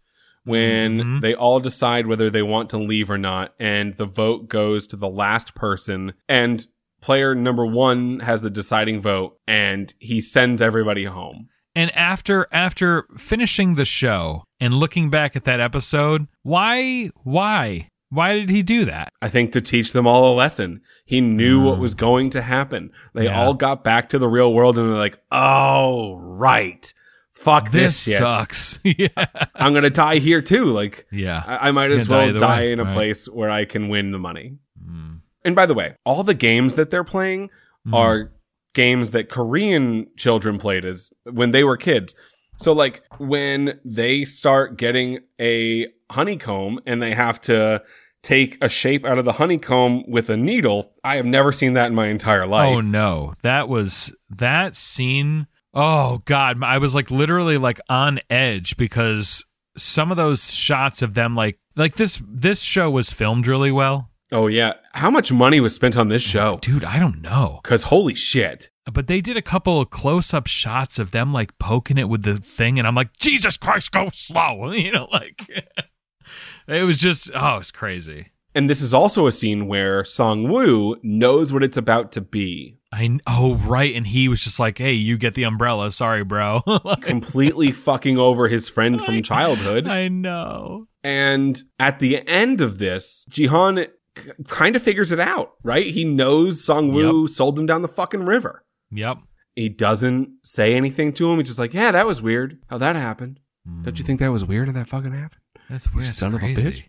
when 0.45 0.99
Mhm. 1.01 1.21
they 1.21 1.35
all 1.35 1.59
decide 1.59 2.07
whether 2.07 2.29
they 2.29 2.43
want 2.43 2.69
to 2.69 2.77
leave 2.77 3.11
or 3.11 3.17
not, 3.17 3.53
and 3.59 3.97
the 3.97 4.05
vote 4.05 4.47
goes 4.47 4.87
to 4.87 4.95
the 4.95 5.09
last 5.09 5.53
person, 5.53 6.13
and 6.29 6.65
player 7.01 7.35
number 7.35 7.65
one 7.65 8.19
has 8.21 8.41
the 8.41 8.49
deciding 8.49 9.01
vote, 9.01 9.37
and 9.47 9.93
he 9.99 10.21
sends 10.21 10.61
everybody 10.61 11.05
home. 11.05 11.49
And 11.75 11.89
after 11.95 12.47
after 12.51 13.05
finishing 13.17 13.75
the 13.75 13.85
show 13.85 14.43
and 14.59 14.73
looking 14.73 15.09
back 15.09 15.35
at 15.35 15.45
that 15.45 15.59
episode, 15.59 16.27
why 16.43 17.09
why 17.23 17.87
why 18.09 18.33
did 18.33 18.49
he 18.49 18.61
do 18.61 18.83
that? 18.85 19.07
I 19.21 19.29
think 19.29 19.53
to 19.53 19.61
teach 19.61 19.93
them 19.93 20.05
all 20.05 20.33
a 20.33 20.35
lesson. 20.35 20.81
He 21.05 21.21
knew 21.21 21.63
what 21.63 21.79
was 21.79 21.93
going 21.93 22.29
to 22.31 22.41
happen. 22.41 22.91
They 23.13 23.21
Mm. 23.21 23.29
Yeah. 23.29 23.41
all 23.41 23.53
got 23.53 23.85
back 23.85 24.09
to 24.09 24.19
the 24.19 24.27
real 24.27 24.53
world 24.53 24.77
and 24.77 24.89
they're 24.89 24.97
like, 24.99 25.17
oh, 25.31 26.17
right. 26.17 26.93
Fuck 27.31 27.71
this, 27.71 28.03
This 28.03 28.17
sucks. 28.17 28.79
yeah, 28.83 29.07
I'm 29.55 29.71
going 29.71 29.83
to 29.83 29.89
die 29.89 30.17
here 30.17 30.41
too. 30.41 30.65
Like, 30.73 31.07
yeah. 31.09 31.41
I, 31.47 31.69
I 31.69 31.71
might 31.71 31.89
as 31.91 32.05
gonna 32.07 32.25
die 32.27 32.31
well 32.33 32.39
die 32.39 32.61
in 32.65 32.79
a 32.81 32.83
right. 32.83 32.93
place 32.93 33.27
where 33.29 33.49
I 33.49 33.63
can 33.63 33.87
win 33.87 34.11
the 34.11 34.19
money. 34.19 34.57
Mm. 34.85 35.20
And 35.43 35.55
by 35.55 35.65
the 35.65 35.73
way, 35.73 35.95
all 36.05 36.23
the 36.23 36.33
games 36.33 36.75
that 36.75 36.91
they're 36.91 37.03
playing 37.03 37.49
Mm. 37.87 37.95
are 37.95 38.31
games 38.75 39.09
that 39.11 39.27
Korean 39.29 40.05
children 40.15 40.59
played 40.59 40.85
as 40.85 41.11
when 41.31 41.49
they 41.51 41.63
were 41.63 41.77
kids. 41.77 42.13
So 42.59 42.73
like 42.73 43.01
when 43.17 43.79
they 43.83 44.23
start 44.23 44.77
getting 44.77 45.19
a 45.39 45.87
honeycomb 46.11 46.79
and 46.85 47.01
they 47.01 47.15
have 47.15 47.41
to 47.41 47.81
take 48.21 48.63
a 48.63 48.69
shape 48.69 49.03
out 49.03 49.17
of 49.17 49.25
the 49.25 49.31
honeycomb 49.33 50.03
with 50.07 50.29
a 50.29 50.37
needle, 50.37 50.91
I 51.03 51.15
have 51.15 51.25
never 51.25 51.51
seen 51.51 51.73
that 51.73 51.87
in 51.87 51.95
my 51.95 52.05
entire 52.07 52.45
life. 52.45 52.69
Oh 52.69 52.81
no, 52.81 53.33
that 53.41 53.67
was 53.67 54.15
that 54.29 54.75
scene. 54.75 55.47
Oh 55.73 56.21
god, 56.25 56.63
I 56.63 56.77
was 56.77 56.93
like 56.93 57.09
literally 57.09 57.57
like 57.57 57.79
on 57.89 58.19
edge 58.29 58.77
because 58.77 59.43
some 59.75 60.11
of 60.11 60.17
those 60.17 60.53
shots 60.53 61.01
of 61.01 61.15
them 61.15 61.35
like 61.35 61.57
like 61.75 61.95
this 61.95 62.21
this 62.27 62.61
show 62.61 62.91
was 62.91 63.09
filmed 63.09 63.47
really 63.47 63.71
well. 63.71 64.10
Oh 64.31 64.47
yeah. 64.47 64.73
How 64.93 65.11
much 65.11 65.31
money 65.31 65.59
was 65.59 65.75
spent 65.75 65.97
on 65.97 66.07
this 66.07 66.21
show? 66.21 66.59
Dude, 66.61 66.85
I 66.85 66.99
don't 66.99 67.21
know. 67.21 67.59
Cause 67.63 67.83
holy 67.83 68.15
shit. 68.15 68.69
But 68.91 69.07
they 69.07 69.21
did 69.21 69.37
a 69.37 69.41
couple 69.41 69.79
of 69.79 69.89
close 69.89 70.33
up 70.33 70.47
shots 70.47 70.97
of 70.99 71.11
them 71.11 71.31
like 71.31 71.57
poking 71.59 71.97
it 71.97 72.09
with 72.09 72.23
the 72.23 72.37
thing, 72.37 72.79
and 72.79 72.87
I'm 72.87 72.95
like, 72.95 73.15
Jesus 73.17 73.57
Christ, 73.57 73.91
go 73.91 74.09
slow. 74.11 74.71
You 74.81 74.91
know, 74.91 75.07
like 75.11 75.47
it 76.67 76.83
was 76.83 76.97
just 76.97 77.29
oh, 77.35 77.57
it's 77.57 77.71
crazy. 77.71 78.31
And 78.53 78.69
this 78.69 78.81
is 78.81 78.93
also 78.93 79.27
a 79.27 79.31
scene 79.31 79.67
where 79.67 80.03
Song 80.03 80.49
Woo 80.49 80.97
knows 81.03 81.53
what 81.53 81.63
it's 81.63 81.77
about 81.77 82.11
to 82.13 82.21
be. 82.21 82.79
I 82.91 83.19
oh 83.27 83.55
right, 83.55 83.95
and 83.95 84.07
he 84.07 84.27
was 84.27 84.43
just 84.43 84.59
like, 84.59 84.77
"Hey, 84.77 84.93
you 84.93 85.17
get 85.17 85.35
the 85.35 85.43
umbrella. 85.43 85.91
Sorry, 85.91 86.23
bro." 86.23 86.61
Like, 86.83 87.01
completely 87.01 87.71
fucking 87.71 88.17
over 88.17 88.47
his 88.47 88.67
friend 88.67 89.01
from 89.01 89.23
childhood. 89.23 89.87
I 89.87 90.07
know. 90.07 90.87
And 91.03 91.61
at 91.79 91.99
the 91.99 92.27
end 92.27 92.59
of 92.59 92.79
this, 92.79 93.25
Jihan 93.29 93.87
k- 94.15 94.31
kind 94.47 94.75
of 94.75 94.81
figures 94.81 95.11
it 95.11 95.19
out, 95.19 95.53
right? 95.63 95.87
He 95.93 96.03
knows 96.03 96.63
Song 96.63 96.91
Woo 96.93 97.27
sold 97.27 97.57
him 97.59 97.65
down 97.65 97.81
the 97.81 97.87
fucking 97.87 98.23
river. 98.23 98.63
Yep. 98.91 99.17
He 99.55 99.69
doesn't 99.69 100.29
say 100.43 100.73
anything 100.75 101.11
to 101.13 101.29
him. 101.29 101.37
He's 101.37 101.47
just 101.47 101.59
like, 101.59 101.73
yeah, 101.73 101.91
that 101.91 102.07
was 102.07 102.21
weird. 102.21 102.59
How 102.69 102.77
that 102.77 102.95
happened. 102.95 103.39
Hmm. 103.67 103.83
Don't 103.83 103.99
you 103.99 104.05
think 104.05 104.19
that 104.19 104.31
was 104.31 104.45
weird 104.45 104.67
how 104.67 104.73
that 104.73 104.87
fucking 104.87 105.11
happened? 105.13 105.41
That's 105.69 105.93
weird. 105.93 106.07
That's 106.07 106.17
son 106.17 106.33
of 106.33 106.41
a 106.43 106.45
bitch. 106.55 106.83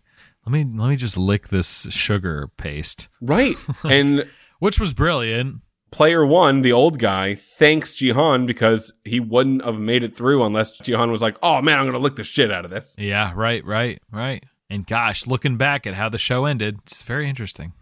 Let 0.45 0.51
me 0.51 0.63
let 0.77 0.89
me 0.89 0.95
just 0.97 1.17
lick 1.17 1.47
this 1.49 1.87
sugar 1.89 2.49
paste, 2.57 3.07
Right. 3.21 3.55
and 3.85 4.25
which 4.59 4.79
was 4.79 4.93
brilliant. 4.93 5.61
player 5.91 6.25
one, 6.25 6.61
the 6.63 6.73
old 6.73 6.99
guy, 6.99 7.35
thanks 7.35 7.95
Jihan 7.95 8.45
because 8.47 8.91
he 9.05 9.19
wouldn't 9.21 9.63
have 9.63 9.79
made 9.79 10.03
it 10.03 10.15
through 10.15 10.43
unless 10.43 10.77
Jihan 10.81 11.11
was 11.11 11.21
like, 11.21 11.37
oh 11.43 11.61
man, 11.61 11.77
I'm 11.79 11.83
going 11.85 11.93
to 11.93 11.99
lick 11.99 12.15
the 12.17 12.23
shit 12.23 12.51
out 12.51 12.65
of 12.65 12.71
this. 12.71 12.95
Yeah, 12.97 13.31
right, 13.35 13.63
right, 13.65 14.01
right. 14.11 14.43
And 14.73 14.87
gosh, 14.87 15.27
looking 15.27 15.55
back 15.55 15.85
at 15.85 15.93
how 15.93 16.09
the 16.09 16.17
show 16.17 16.45
ended, 16.45 16.79
it's 16.85 17.03
very 17.03 17.29
interesting. 17.29 17.73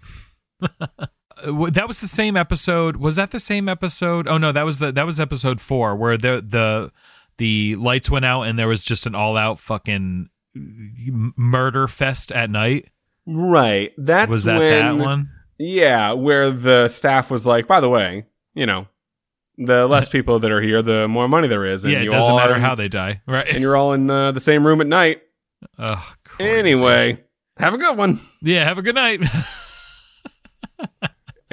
Uh, 1.41 1.69
that 1.71 1.87
was 1.87 2.01
the 2.01 2.09
same 2.09 2.35
episode. 2.35 2.97
Was 2.97 3.15
that 3.15 3.31
the 3.31 3.39
same 3.39 3.69
episode? 3.69 4.27
Oh 4.27 4.37
no, 4.37 4.51
that 4.51 4.65
was 4.65 4.79
the 4.79 4.91
that 4.91 5.05
was 5.05 5.19
episode 5.19 5.61
four 5.61 5.95
where 5.95 6.17
the 6.17 6.43
the 6.45 6.91
the 7.37 7.77
lights 7.77 8.11
went 8.11 8.25
out 8.25 8.43
and 8.43 8.59
there 8.59 8.67
was 8.67 8.83
just 8.83 9.07
an 9.07 9.15
all 9.15 9.37
out 9.37 9.57
fucking 9.57 10.29
murder 10.53 11.87
fest 11.87 12.31
at 12.33 12.49
night. 12.49 12.89
Right. 13.25 13.93
That's 13.97 14.29
was 14.29 14.43
that 14.43 14.59
when, 14.59 14.97
that 14.97 15.03
one? 15.03 15.29
Yeah, 15.57 16.11
where 16.11 16.51
the 16.51 16.89
staff 16.89 17.31
was 17.31 17.47
like, 17.47 17.65
by 17.65 17.79
the 17.79 17.89
way, 17.89 18.25
you 18.53 18.65
know, 18.65 18.87
the 19.57 19.87
less 19.87 20.09
people 20.15 20.39
that 20.39 20.51
are 20.51 20.61
here, 20.61 20.81
the 20.81 21.07
more 21.07 21.27
money 21.27 21.47
there 21.47 21.65
is. 21.65 21.85
And 21.85 21.93
Yeah, 21.93 22.01
it 22.01 22.11
doesn't 22.11 22.35
matter 22.35 22.55
in- 22.55 22.61
how 22.61 22.75
they 22.75 22.89
die, 22.89 23.21
right? 23.25 23.47
And 23.47 23.61
you're 23.61 23.77
all 23.77 23.93
in 23.93 24.09
uh, 24.09 24.33
the 24.33 24.41
same 24.41 24.67
room 24.67 24.81
at 24.81 24.87
night. 24.87 25.21
Crazy. 26.23 26.49
Anyway, 26.59 27.23
have 27.57 27.73
a 27.73 27.77
good 27.77 27.97
one. 27.97 28.19
yeah. 28.41 28.63
Have 28.63 28.77
a 28.77 28.81
good 28.81 28.95
night. 28.95 29.21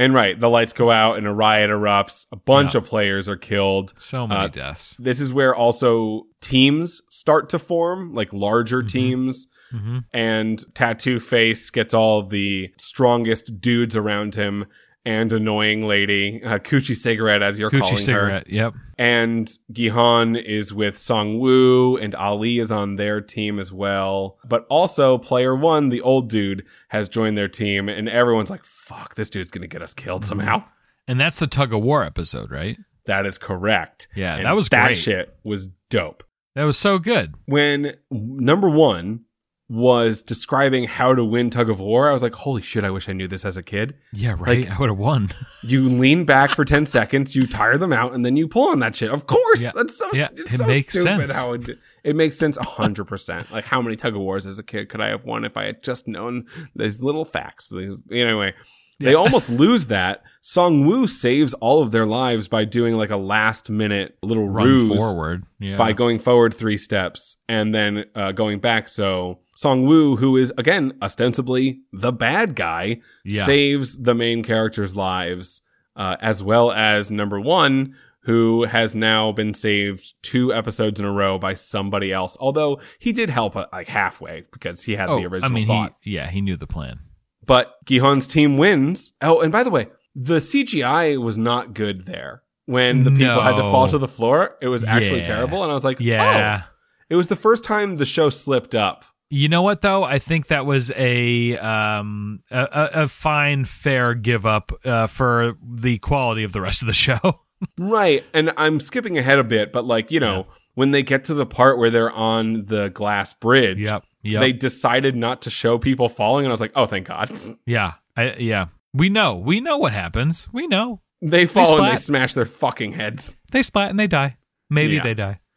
And 0.00 0.14
right, 0.14 0.38
the 0.38 0.48
lights 0.48 0.72
go 0.72 0.92
out 0.92 1.18
and 1.18 1.26
a 1.26 1.32
riot 1.32 1.70
erupts. 1.70 2.26
A 2.30 2.36
bunch 2.36 2.74
Yeah. 2.74 2.78
of 2.78 2.84
players 2.86 3.28
are 3.28 3.36
killed. 3.36 3.92
so 4.00 4.28
many 4.28 4.42
Uh, 4.42 4.46
deaths. 4.46 4.94
This 4.96 5.20
is 5.20 5.32
where 5.32 5.52
also 5.52 6.22
teams 6.40 7.02
start 7.10 7.48
to 7.48 7.58
form, 7.58 8.12
like 8.12 8.32
larger 8.32 8.80
teams. 8.80 9.48
hmm 9.72 9.98
And 10.14 10.64
Tattoo 10.76 11.18
Face 11.18 11.68
gets 11.70 11.92
all 11.94 12.22
the 12.22 12.70
strongest 12.78 13.60
dudes 13.60 13.96
around 13.96 14.36
him 14.36 14.66
and 15.08 15.32
annoying 15.32 15.86
lady, 15.88 16.42
uh, 16.44 16.58
Coochie 16.58 16.94
Cigarette, 16.96 17.42
as 17.42 17.58
you're 17.58 17.70
Gucci 17.70 17.78
calling 17.80 17.94
her. 17.94 18.00
cigarette. 18.00 18.50
Yep. 18.50 18.74
And 18.98 19.50
Gihan 19.72 20.36
is 20.42 20.74
with 20.74 20.98
Song 20.98 21.38
Woo, 21.38 21.96
and 21.96 22.14
Ali 22.14 22.58
is 22.58 22.70
on 22.70 22.96
their 22.96 23.20
team 23.22 23.58
as 23.58 23.72
well. 23.72 24.38
But 24.46 24.66
also, 24.68 25.16
player 25.16 25.56
one, 25.56 25.88
the 25.88 26.02
old 26.02 26.28
dude, 26.28 26.64
has 26.88 27.08
joined 27.08 27.38
their 27.38 27.48
team, 27.48 27.88
and 27.88 28.08
everyone's 28.08 28.50
like, 28.50 28.64
fuck, 28.64 29.14
this 29.14 29.30
dude's 29.30 29.48
gonna 29.50 29.66
get 29.66 29.82
us 29.82 29.94
killed 29.94 30.22
Mm-hmm. 30.22 30.28
somehow. 30.28 30.64
And 31.06 31.18
that's 31.18 31.38
the 31.38 31.46
tug 31.46 31.72
of 31.72 31.80
war 31.82 32.04
episode, 32.04 32.50
right? 32.50 32.76
That 33.06 33.24
is 33.24 33.38
correct. 33.38 34.08
Yeah, 34.14 34.36
And 34.36 34.44
that 34.44 34.54
was 34.54 34.68
that 34.68 34.88
great. 34.88 34.98
shit 34.98 35.34
was 35.42 35.68
dope. 35.88 36.22
That 36.54 36.64
was 36.64 36.76
so 36.76 36.98
good. 36.98 37.34
When 37.46 37.94
number 38.10 38.68
one 38.68 39.20
was 39.70 40.22
describing 40.22 40.84
how 40.84 41.14
to 41.14 41.22
win 41.22 41.50
tug 41.50 41.68
of 41.68 41.78
war, 41.78 42.08
I 42.08 42.12
was 42.14 42.22
like, 42.22 42.34
holy 42.34 42.62
shit, 42.62 42.84
I 42.84 42.90
wish 42.90 43.06
I 43.08 43.12
knew 43.12 43.28
this 43.28 43.44
as 43.44 43.58
a 43.58 43.62
kid. 43.62 43.94
Yeah, 44.14 44.30
right. 44.38 44.60
Like- 44.66 44.70
I 44.70 44.78
would 44.78 44.88
have 44.88 44.98
won. 44.98 45.30
You 45.64 45.90
lean 45.90 46.24
back 46.24 46.52
for 46.54 46.64
10 46.64 46.86
seconds, 46.86 47.34
you 47.36 47.46
tire 47.46 47.76
them 47.76 47.92
out, 47.92 48.14
and 48.14 48.24
then 48.24 48.36
you 48.36 48.48
pull 48.48 48.68
on 48.70 48.78
that 48.78 48.96
shit. 48.96 49.10
Of 49.10 49.26
course. 49.26 49.60
Yeah. 49.62 49.72
That's 49.74 49.98
so, 49.98 50.08
Yeah, 50.14 50.28
it's 50.32 50.54
it 50.54 50.58
so 50.58 50.66
makes 50.66 50.88
stupid 50.98 51.28
sense. 51.28 51.34
how 51.36 51.52
it, 51.52 51.68
it 52.04 52.16
makes 52.16 52.38
sense 52.38 52.56
100%. 52.56 53.50
like, 53.50 53.64
how 53.64 53.82
many 53.82 53.96
tug 53.96 54.14
of 54.14 54.20
wars 54.22 54.46
as 54.46 54.58
a 54.58 54.62
kid 54.62 54.88
could 54.88 55.00
I 55.02 55.08
have 55.08 55.24
won 55.24 55.44
if 55.44 55.56
I 55.56 55.64
had 55.64 55.82
just 55.82 56.08
known 56.08 56.46
these 56.74 57.02
little 57.02 57.24
facts? 57.26 57.68
Anyway, 58.10 58.54
they 59.00 59.14
almost 59.14 59.50
lose 59.50 59.88
that. 59.88 60.22
Song 60.40 60.86
Woo 60.86 61.06
saves 61.06 61.52
all 61.54 61.82
of 61.82 61.90
their 61.90 62.06
lives 62.06 62.48
by 62.48 62.64
doing 62.64 62.94
like 62.94 63.10
a 63.10 63.16
last 63.16 63.68
minute 63.68 64.16
little 64.22 64.48
Run 64.48 64.66
ruse 64.66 64.96
forward. 64.96 65.44
Yeah. 65.58 65.76
by 65.76 65.92
going 65.92 66.18
forward 66.20 66.54
three 66.54 66.78
steps 66.78 67.36
and 67.48 67.74
then 67.74 68.04
uh, 68.14 68.32
going 68.32 68.60
back. 68.60 68.88
So 68.88 69.40
Song 69.58 69.84
Woo, 69.86 70.14
who 70.14 70.36
is 70.36 70.52
again 70.56 70.92
ostensibly 71.02 71.80
the 71.92 72.12
bad 72.12 72.54
guy, 72.54 73.00
Yeah. 73.24 73.44
saves 73.44 73.98
the 73.98 74.14
main 74.14 74.44
characters' 74.44 74.94
lives, 74.94 75.62
uh, 75.96 76.14
as 76.20 76.44
well 76.44 76.70
as 76.70 77.10
number 77.10 77.40
one, 77.40 77.96
who 78.20 78.66
has 78.66 78.94
now 78.94 79.32
been 79.32 79.52
saved 79.54 80.14
two 80.22 80.54
episodes 80.54 81.00
in 81.00 81.06
a 81.06 81.10
row 81.10 81.38
by 81.38 81.54
somebody 81.54 82.12
else. 82.12 82.36
Although 82.38 82.78
he 83.00 83.10
did 83.10 83.30
help 83.30 83.56
uh, 83.56 83.66
like 83.72 83.88
halfway 83.88 84.44
because 84.52 84.84
he 84.84 84.94
had 84.94 85.08
oh, 85.08 85.18
the 85.18 85.26
original 85.26 85.50
I 85.50 85.54
mean, 85.54 85.66
thought. 85.66 85.96
he 86.02 86.12
yeah, 86.12 86.30
he 86.30 86.40
knew 86.40 86.54
the 86.54 86.68
plan. 86.68 87.00
But 87.44 87.74
Gihon's 87.84 88.28
team 88.28 88.58
wins. 88.58 89.14
Oh, 89.22 89.40
and 89.40 89.50
by 89.50 89.64
the 89.64 89.70
way, 89.70 89.88
the 90.14 90.36
CGI 90.38 91.20
was 91.20 91.36
not 91.36 91.74
good 91.74 92.06
there. 92.06 92.44
When 92.66 93.02
the 93.02 93.10
people 93.10 93.40
had 93.40 93.56
to 93.56 93.62
fall 93.62 93.88
to 93.88 93.98
the 93.98 94.06
floor, 94.06 94.56
it 94.62 94.68
was 94.68 94.84
actually 94.84 95.18
Yeah. 95.18 95.24
terrible. 95.34 95.64
And 95.64 95.72
I 95.72 95.74
was 95.74 95.84
like, 95.84 95.98
Yeah. 95.98 96.62
oh, 96.62 96.70
it 97.10 97.16
was 97.16 97.26
the 97.26 97.34
first 97.34 97.64
time 97.64 97.96
the 97.96 98.06
show 98.06 98.28
slipped 98.28 98.76
up. 98.76 99.04
You 99.30 99.48
know 99.48 99.62
what 99.62 99.82
though? 99.82 100.04
I 100.04 100.18
think 100.18 100.46
that 100.46 100.64
was 100.64 100.90
a 100.92 101.56
um 101.58 102.40
a, 102.50 102.68
a, 102.94 103.08
fine, 103.08 103.64
fair 103.64 104.14
give 104.14 104.46
up 104.46 104.72
uh, 104.84 105.06
for 105.06 105.56
the 105.62 105.98
quality 105.98 106.44
of 106.44 106.52
the 106.52 106.60
rest 106.60 106.82
of 106.82 106.86
the 106.86 106.92
show. 107.06 107.40
Right. 107.78 108.24
And 108.32 108.52
I'm 108.56 108.80
skipping 108.80 109.18
ahead 109.18 109.38
a 109.38 109.44
bit, 109.44 109.72
but 109.72 109.84
like, 109.84 110.10
you 110.10 110.20
know, 110.20 110.46
when 110.74 110.92
they 110.92 111.02
get 111.02 111.24
to 111.24 111.34
the 111.34 111.44
part 111.44 111.76
where 111.78 111.90
they're 111.90 112.10
on 112.12 112.66
the 112.66 112.88
glass 112.88 113.34
bridge, 113.34 113.78
yep. 113.78 114.04
Yep. 114.22 114.40
they 114.40 114.52
decided 114.52 115.16
not 115.16 115.42
to 115.42 115.50
show 115.50 115.76
people 115.78 116.08
falling. 116.08 116.44
And 116.44 116.50
I 116.50 116.54
was 116.54 116.60
like, 116.60 116.72
oh, 116.76 116.86
thank 116.86 117.08
God. 117.08 117.30
yeah. 117.66 117.94
I, 118.16 118.34
yeah. 118.34 118.66
We 118.94 119.08
know. 119.08 119.36
We 119.36 119.60
know 119.60 119.76
what 119.76 119.92
happens. 119.92 120.48
We 120.52 120.66
know. 120.68 121.00
they 121.20 121.46
fall 121.46 121.82
and 121.82 121.92
they 121.92 121.96
smash 121.96 122.32
their 122.34 122.46
fucking 122.46 122.92
heads. 122.92 123.36
They 123.50 123.62
splat 123.62 123.90
and 123.90 123.98
they 123.98 124.06
die. 124.06 124.36
Maybe 124.70 124.94
Yeah. 124.94 125.02
they 125.02 125.14
die. 125.14 125.40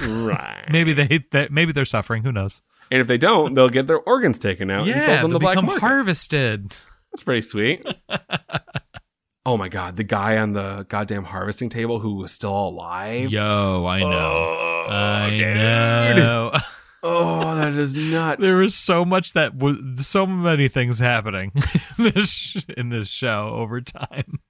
Right. 0.00 0.64
Maybe 0.70 0.92
they, 0.92 1.24
they 1.32 1.48
maybe 1.50 1.72
they're 1.72 1.84
suffering. 1.84 2.22
Who 2.22 2.30
knows? 2.30 2.62
And 2.90 3.00
if 3.00 3.06
they 3.06 3.18
don't, 3.18 3.54
they'll 3.54 3.68
get 3.68 3.86
their 3.86 4.00
organs 4.00 4.38
taken 4.38 4.70
out 4.70 4.86
and 4.88 5.02
sold 5.04 5.06
Yeah, 5.18 5.24
on 5.24 5.30
the 5.30 5.34
they'll 5.34 5.38
black 5.40 5.54
become 5.54 5.66
market. 5.66 5.80
harvested. 5.80 6.74
That's 7.12 7.22
pretty 7.22 7.42
sweet. 7.42 7.86
oh 9.46 9.56
my 9.56 9.68
god, 9.68 9.96
the 9.96 10.04
guy 10.04 10.36
on 10.38 10.52
the 10.52 10.84
goddamn 10.88 11.24
harvesting 11.24 11.68
table 11.68 11.98
who 12.00 12.16
was 12.16 12.32
still 12.32 12.54
alive. 12.56 13.30
Yo, 13.30 13.86
I 13.86 14.00
know. 14.00 14.08
Oh, 14.10 14.86
I 14.90 15.30
dude. 15.30 16.16
know. 16.16 16.52
Oh, 17.00 17.54
that 17.54 17.74
is 17.74 17.94
nuts. 17.94 18.42
there 18.42 18.56
was 18.58 18.74
so 18.74 19.04
much 19.04 19.32
that 19.34 19.54
was 19.54 19.76
so 20.04 20.26
many 20.26 20.66
things 20.66 20.98
happening 20.98 21.52
in 21.98 22.04
this 22.12 22.56
in 22.76 22.88
this 22.88 23.08
show 23.08 23.52
over 23.54 23.80
time. 23.80 24.40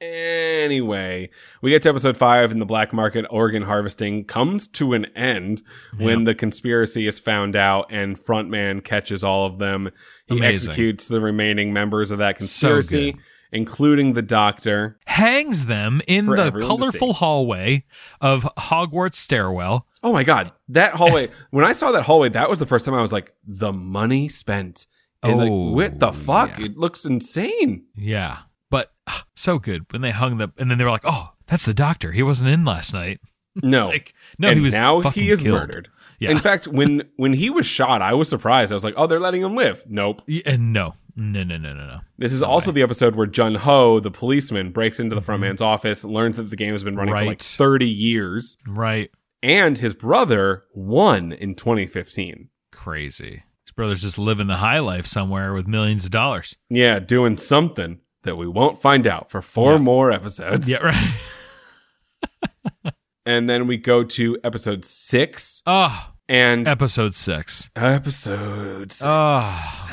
Anyway, 0.00 1.30
we 1.62 1.70
get 1.70 1.82
to 1.82 1.88
episode 1.88 2.16
five, 2.16 2.50
and 2.50 2.60
the 2.60 2.66
black 2.66 2.92
market 2.92 3.24
organ 3.30 3.62
harvesting 3.62 4.24
comes 4.24 4.66
to 4.68 4.92
an 4.92 5.06
end 5.16 5.62
when 5.98 6.24
the 6.24 6.34
conspiracy 6.34 7.06
is 7.06 7.18
found 7.18 7.56
out, 7.56 7.86
and 7.90 8.16
Frontman 8.18 8.84
catches 8.84 9.24
all 9.24 9.46
of 9.46 9.58
them. 9.58 9.90
He 10.26 10.36
Amazing. 10.38 10.70
executes 10.70 11.08
the 11.08 11.20
remaining 11.20 11.72
members 11.72 12.10
of 12.10 12.18
that 12.18 12.36
conspiracy, 12.38 13.12
good. 13.12 13.20
including 13.52 14.12
the 14.12 14.22
doctor. 14.22 14.98
Hangs 15.06 15.66
them 15.66 16.02
in 16.06 16.26
the 16.26 16.50
colorful 16.50 17.14
hallway 17.14 17.84
of 18.20 18.42
Hogwarts 18.58 19.14
stairwell. 19.16 19.86
Oh 20.02 20.12
my 20.12 20.24
god, 20.24 20.52
that 20.68 20.92
hallway! 20.92 21.30
when 21.50 21.64
I 21.64 21.72
saw 21.72 21.92
that 21.92 22.02
hallway, 22.02 22.28
that 22.30 22.50
was 22.50 22.58
the 22.58 22.66
first 22.66 22.84
time 22.84 22.94
I 22.94 23.00
was 23.02 23.12
like, 23.12 23.32
the 23.46 23.72
money 23.72 24.28
spent. 24.28 24.86
And 25.22 25.38
like, 25.38 25.50
Oh, 25.50 25.70
what 25.72 25.98
the 25.98 26.12
fuck? 26.12 26.58
yeah. 26.58 26.66
It 26.66 26.76
looks 26.76 27.04
insane. 27.06 27.86
Yeah, 27.96 28.40
but 28.70 28.92
ah, 29.06 29.24
so 29.34 29.58
good 29.58 29.84
when 29.92 30.02
they 30.02 30.10
hung 30.10 30.38
the 30.38 30.50
and 30.58 30.70
then 30.70 30.78
they 30.78 30.84
were 30.84 30.90
like, 30.90 31.04
"Oh, 31.04 31.32
that's 31.46 31.64
the 31.66 31.74
doctor. 31.74 32.12
He 32.12 32.22
wasn't 32.22 32.50
in 32.50 32.64
last 32.64 32.92
night." 32.92 33.20
No, 33.62 33.88
Like, 33.88 34.12
no, 34.38 34.48
and 34.48 34.58
he 34.58 34.62
was 34.64 34.74
now 34.74 35.00
he 35.00 35.30
is 35.30 35.40
killed. 35.42 35.58
murdered. 35.58 35.88
Yeah. 36.20 36.30
In 36.30 36.38
fact, 36.38 36.66
when 36.68 37.04
when 37.16 37.32
he 37.32 37.48
was 37.48 37.64
shot, 37.64 38.02
I 38.02 38.12
was 38.12 38.28
surprised. 38.28 38.70
I 38.70 38.74
was 38.74 38.84
like, 38.84 38.92
"Oh, 38.98 39.06
they're 39.06 39.18
letting 39.18 39.40
him 39.42 39.54
live." 39.56 39.82
Nope. 39.88 40.20
Yeah, 40.26 40.42
and 40.44 40.74
no, 40.74 40.94
no, 41.16 41.42
no, 41.42 41.56
no, 41.56 41.72
no, 41.72 41.86
no. 41.86 42.00
This 42.18 42.34
is 42.34 42.42
also 42.42 42.70
the 42.70 42.82
episode 42.82 43.14
where 43.16 43.26
Jun 43.26 43.54
Ho, 43.54 43.98
the 43.98 44.10
policeman, 44.10 44.72
breaks 44.72 45.00
into 45.00 45.14
the 45.14 45.22
front 45.22 45.40
man's 45.40 45.62
office, 45.62 46.04
learns 46.04 46.36
that 46.36 46.50
the 46.50 46.56
game 46.56 46.72
has 46.72 46.82
been 46.84 46.96
running 46.96 47.14
for 47.14 47.24
like 47.24 47.38
Mm-hmm. 47.38 47.56
30 47.56 47.88
years, 47.88 48.58
Right, 48.68 49.10
and 49.42 49.78
his 49.78 49.94
brother 49.94 50.64
won 50.74 51.32
in 51.32 51.54
2015. 51.54 52.50
crazy. 52.72 53.42
His 53.64 53.72
brother's 53.74 54.02
just 54.02 54.18
living 54.18 54.48
the 54.48 54.56
high 54.56 54.80
life 54.80 55.06
somewhere 55.06 55.54
with 55.54 55.66
millions 55.66 56.04
of 56.04 56.10
dollars. 56.10 56.56
Yeah, 56.68 56.98
doing 56.98 57.36
something 57.38 58.00
that 58.26 58.36
we 58.36 58.46
won't 58.46 58.80
find 58.80 59.06
out 59.06 59.30
for 59.30 59.40
four 59.40 59.72
Yeah. 59.72 59.78
more 59.78 60.12
episodes. 60.12 60.68
Yeah, 60.68 60.78
right. 60.82 61.14
And 63.28 63.50
then 63.50 63.66
we 63.66 63.76
go 63.76 64.04
to 64.04 64.38
episode 64.44 64.84
six 64.84 65.60
Oh, 65.66 66.12
and 66.28 66.68
episode 66.68 67.12
six. 67.14 67.70
episode 67.74 68.92
six. 68.92 69.04
Oh, 69.04 69.88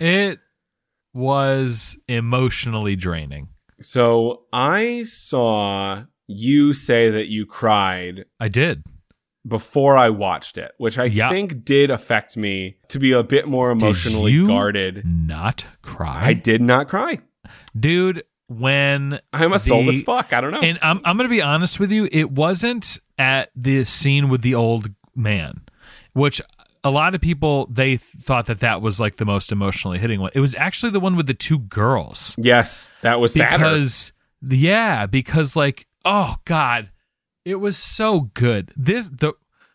it 0.00 0.38
was 1.12 1.98
emotionally 2.08 2.96
draining. 2.96 3.48
So 3.82 4.44
I 4.54 5.04
saw 5.04 6.04
you 6.26 6.72
say 6.72 7.10
that 7.10 7.26
you 7.28 7.44
cried 7.44 8.24
I 8.40 8.48
did. 8.48 8.82
before 9.46 9.98
I 9.98 10.08
watched 10.08 10.56
it, 10.56 10.72
which 10.78 10.96
I 10.98 11.04
Yeah. 11.04 11.28
think 11.28 11.62
did 11.62 11.90
affect 11.90 12.38
me 12.38 12.78
to 12.88 12.98
be 12.98 13.12
a 13.12 13.22
bit 13.22 13.46
more 13.48 13.70
emotionally 13.70 14.32
you 14.32 14.46
guarded. 14.46 15.02
Not 15.04 15.66
cry, 15.82 16.28
I 16.28 16.32
did 16.32 16.62
not 16.62 16.88
cry. 16.88 17.18
Dude. 17.78 18.24
When 18.48 19.18
I'm 19.32 19.50
a 19.50 19.54
the- 19.56 19.58
soulless 19.58 20.02
fuck. 20.02 20.32
I 20.32 20.40
don't 20.40 20.52
know. 20.52 20.60
And 20.60 20.78
I'm 20.80 21.00
I'm 21.04 21.16
gonna 21.16 21.28
be 21.28 21.42
honest 21.42 21.80
with 21.80 21.90
you, 21.90 22.08
it 22.12 22.30
wasn't 22.30 22.98
at 23.18 23.50
the 23.56 23.82
scene 23.84 24.28
with 24.28 24.42
the 24.42 24.54
old 24.54 24.90
man, 25.16 25.62
which 26.12 26.40
a 26.84 26.90
lot 26.90 27.16
of 27.16 27.20
people 27.20 27.66
they 27.66 27.96
thought 27.96 28.46
that 28.46 28.60
that 28.60 28.80
was 28.80 29.00
like 29.00 29.16
the 29.16 29.24
most 29.24 29.50
emotionally 29.50 29.98
hitting 29.98 30.20
one. 30.20 30.30
It 30.32 30.38
was 30.38 30.54
actually 30.54 30.92
the 30.92 31.00
one 31.00 31.16
with 31.16 31.26
the 31.26 31.34
two 31.34 31.58
girls 31.58 32.36
yes, 32.38 32.88
that 33.00 33.18
was 33.18 33.34
sadder. 33.34 33.58
because 33.64 34.12
yeah, 34.48 35.06
because 35.06 35.56
like 35.56 35.88
oh 36.04 36.36
god, 36.44 36.90
it 37.44 37.56
was 37.56 37.76
so 37.76 38.30
good. 38.34 38.72
This 38.76 39.08
the 39.08 39.32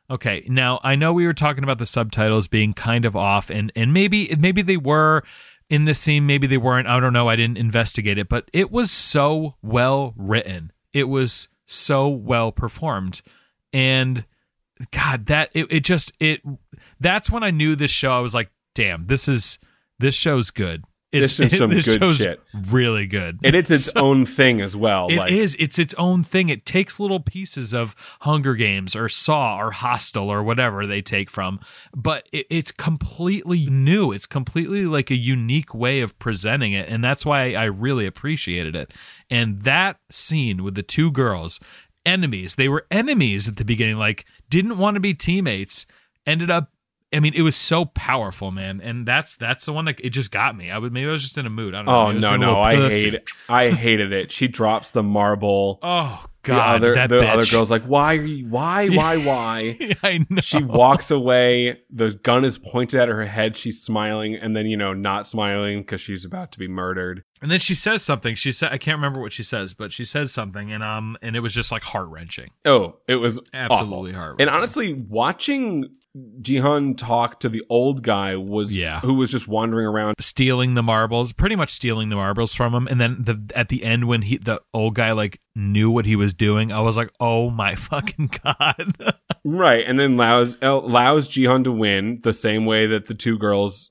okay. 0.10 0.46
Now 0.48 0.80
I 0.82 0.96
know 0.96 1.12
we 1.12 1.26
were 1.26 1.34
talking 1.34 1.66
about 1.66 1.78
the 1.78 1.86
subtitles 1.86 2.48
being 2.48 2.74
kind 2.74 3.04
of 3.04 3.18
off, 3.18 3.50
and 3.50 3.70
and 3.76 3.94
maybe 3.94 4.34
maybe 4.40 4.62
they 4.62 4.78
were 4.78 5.24
in 5.72 5.86
this 5.86 6.02
scene, 6.02 6.26
maybe 6.28 6.48
they 6.48 6.58
weren't. 6.58 6.86
I 6.86 7.00
don't 7.00 7.14
know. 7.14 7.30
I 7.30 7.38
didn't 7.38 7.58
investigate 7.58 8.18
it, 8.18 8.28
but 8.28 8.50
it 8.52 8.72
was 8.72 8.92
so 8.92 9.56
well 9.64 10.14
written. 10.18 10.74
It 10.94 11.06
was 11.06 11.48
so 11.66 12.10
well 12.10 12.52
performed, 12.52 13.22
and 13.72 14.26
God, 14.92 15.28
that 15.28 15.50
it, 15.54 15.68
it 15.72 15.86
just 15.86 16.12
it. 16.20 16.42
That's 17.00 17.32
when 17.32 17.42
I 17.42 17.52
knew 17.52 17.78
this 17.78 17.90
show. 17.90 18.12
I 18.12 18.20
was 18.20 18.36
like, 18.36 18.52
damn, 18.76 19.08
this 19.08 19.30
is 19.30 19.60
this 19.98 20.14
show's 20.14 20.52
good. 20.52 20.84
It's, 21.12 21.38
This 21.38 21.52
is 21.52 21.58
some 21.58 21.70
this 21.70 21.86
good 21.98 22.16
shit. 22.16 22.42
Really 22.70 23.06
good. 23.06 23.40
and 23.44 23.56
it's 23.56 23.70
its 23.70 23.94
own 23.96 24.26
thing 24.26 24.62
as 24.62 24.76
well. 24.76 25.08
It 25.10 25.18
like, 25.18 25.32
is. 25.32 25.56
It's 25.60 25.78
its 25.78 25.94
own 25.96 26.24
thing. 26.24 26.50
It 26.50 26.66
takes 26.66 27.00
little 27.00 27.20
pieces 27.20 27.74
of 27.74 27.96
Hunger 28.22 28.56
Games 28.56 28.96
or 28.96 29.10
Saw 29.10 29.58
or 29.60 29.72
Hostel 29.72 30.30
or 30.32 30.42
whatever 30.42 30.88
they 30.88 31.02
take 31.02 31.30
from, 31.30 31.60
but 31.96 32.28
it, 32.32 32.48
it's 32.50 32.72
completely 32.72 33.66
new. 33.68 34.12
It's 34.12 34.26
completely 34.26 34.86
like 34.86 35.12
a 35.12 35.18
unique 35.18 35.74
way 35.74 36.00
of 36.02 36.18
presenting 36.18 36.74
it, 36.74 36.88
and 36.88 37.04
that's 37.04 37.26
why 37.26 37.54
I 37.54 37.66
really 37.66 38.06
appreciated 38.06 38.76
it. 38.76 38.94
And 39.30 39.62
that 39.64 39.98
scene 40.10 40.64
with 40.64 40.76
the 40.76 40.84
two 40.84 41.12
girls, 41.12 41.60
enemies, 42.06 42.56
they 42.56 42.70
were 42.70 42.86
enemies 42.90 43.48
at 43.48 43.58
the 43.58 43.66
beginning, 43.66 43.98
like 43.98 44.26
didn't 44.50 44.78
want 44.78 44.96
to 44.96 45.00
be 45.02 45.14
teammates, 45.14 45.86
ended 46.26 46.50
up 46.50 46.71
I 47.14 47.20
mean, 47.20 47.34
it 47.34 47.42
was 47.42 47.56
so 47.56 47.86
powerful, 47.86 48.52
man, 48.52 48.80
and 48.82 49.06
that's 49.06 49.36
that's 49.36 49.66
the 49.66 49.74
one 49.74 49.86
that 49.86 50.00
it 50.00 50.12
just 50.12 50.32
got 50.32 50.56
me. 50.56 50.72
I 50.72 50.78
was 50.78 50.92
maybe 50.92 51.10
I 51.10 51.12
was 51.12 51.22
just 51.24 51.38
in 51.38 51.46
a 51.46 51.50
mood. 51.50 51.76
I 51.76 51.84
don't 51.84 51.86
know. 51.86 52.30
Oh 52.30 52.36
no, 52.36 52.38
no, 52.38 52.62
I 52.62 52.76
hate 52.90 53.14
it. 53.14 53.30
I 53.50 53.70
hated 53.70 54.14
it. 54.14 54.32
She 54.32 54.48
drops 54.48 54.92
the 54.92 55.04
marble. 55.04 55.80
Oh 55.92 56.26
the 56.44 56.54
god, 56.54 56.76
other 56.78 56.96
that 56.96 57.10
the 57.10 57.20
bitch. 57.20 57.30
other 57.34 57.46
girl's 57.46 57.70
like, 57.70 57.84
why 57.84 58.16
are 58.16 58.22
you 58.24 58.48
why, 58.48 58.90
why, 58.90 59.18
why? 59.24 59.78
I 60.02 60.26
know. 60.28 60.42
She 60.42 60.64
walks 60.64 61.12
away. 61.12 61.82
The 61.92 62.14
gun 62.14 62.44
is 62.46 62.58
pointed 62.58 63.00
at 63.00 63.10
her 63.10 63.26
head. 63.26 63.56
She's 63.56 63.80
smiling, 63.80 64.34
and 64.34 64.56
then 64.56 64.66
you 64.66 64.76
know, 64.76 64.92
not 64.94 65.28
smiling 65.28 65.82
because 65.82 66.02
she's 66.02 66.26
about 66.26 66.52
to 66.54 66.58
be 66.60 66.68
murdered. 66.68 67.24
and 67.44 67.52
then 67.52 67.60
she 67.60 67.76
says 67.76 68.02
something. 68.02 68.34
She 68.34 68.52
said, 68.52 68.72
I 68.72 68.80
can't 68.80 68.98
remember 68.98 69.22
what 69.22 69.34
she 69.34 69.44
says, 69.44 69.76
but 69.76 69.92
she 69.92 70.04
says 70.04 70.32
something, 70.32 70.72
and 70.72 70.82
um, 70.84 71.16
and 71.22 71.36
it 71.36 71.42
was 71.42 71.54
just 71.54 71.72
like 71.72 71.84
heart 71.84 72.08
wrenching. 72.10 72.50
Oh, 72.66 72.96
it 73.08 73.18
was 73.18 73.40
Absolutely 73.54 74.14
heart 74.14 74.38
And 74.40 74.50
honestly, 74.50 74.94
watching 74.94 75.90
Jihan 76.42 76.98
talked 76.98 77.42
to 77.42 77.50
the 77.50 77.64
old 77.70 78.04
guy 78.04 78.36
was 78.36 78.76
Yeah. 78.76 79.00
who 79.00 79.14
was 79.14 79.32
just 79.32 79.48
wandering 79.48 79.86
around. 79.88 80.16
stealing 80.20 80.74
the 80.74 80.84
marbles, 80.84 81.32
pretty 81.32 81.56
much 81.56 81.70
stealing 81.70 82.10
the 82.10 82.16
marbles 82.18 82.54
from 82.54 82.74
him. 82.74 82.88
And 82.88 83.00
then 83.00 83.24
the 83.24 83.50
at 83.56 83.70
the 83.70 83.84
end 83.84 84.06
when 84.06 84.24
he 84.24 84.38
the 84.38 84.62
old 84.74 84.96
guy 84.96 85.14
like 85.14 85.40
knew 85.56 85.90
what 85.90 86.06
he 86.06 86.16
was 86.18 86.34
doing, 86.34 86.72
I 86.72 86.82
was 86.82 86.98
like, 86.98 87.12
oh 87.22 87.50
my 87.50 87.76
fucking 87.76 88.30
god. 88.44 89.14
Right, 89.46 89.86
and 89.88 89.98
then 90.00 90.14
allows 90.16 90.58
allows 90.62 91.30
Jihan 91.30 91.64
to 91.64 91.72
win 91.72 92.20
the 92.24 92.34
same 92.34 92.66
way 92.66 92.88
that 92.88 93.06
the 93.06 93.14
two 93.16 93.38
girls' 93.38 93.90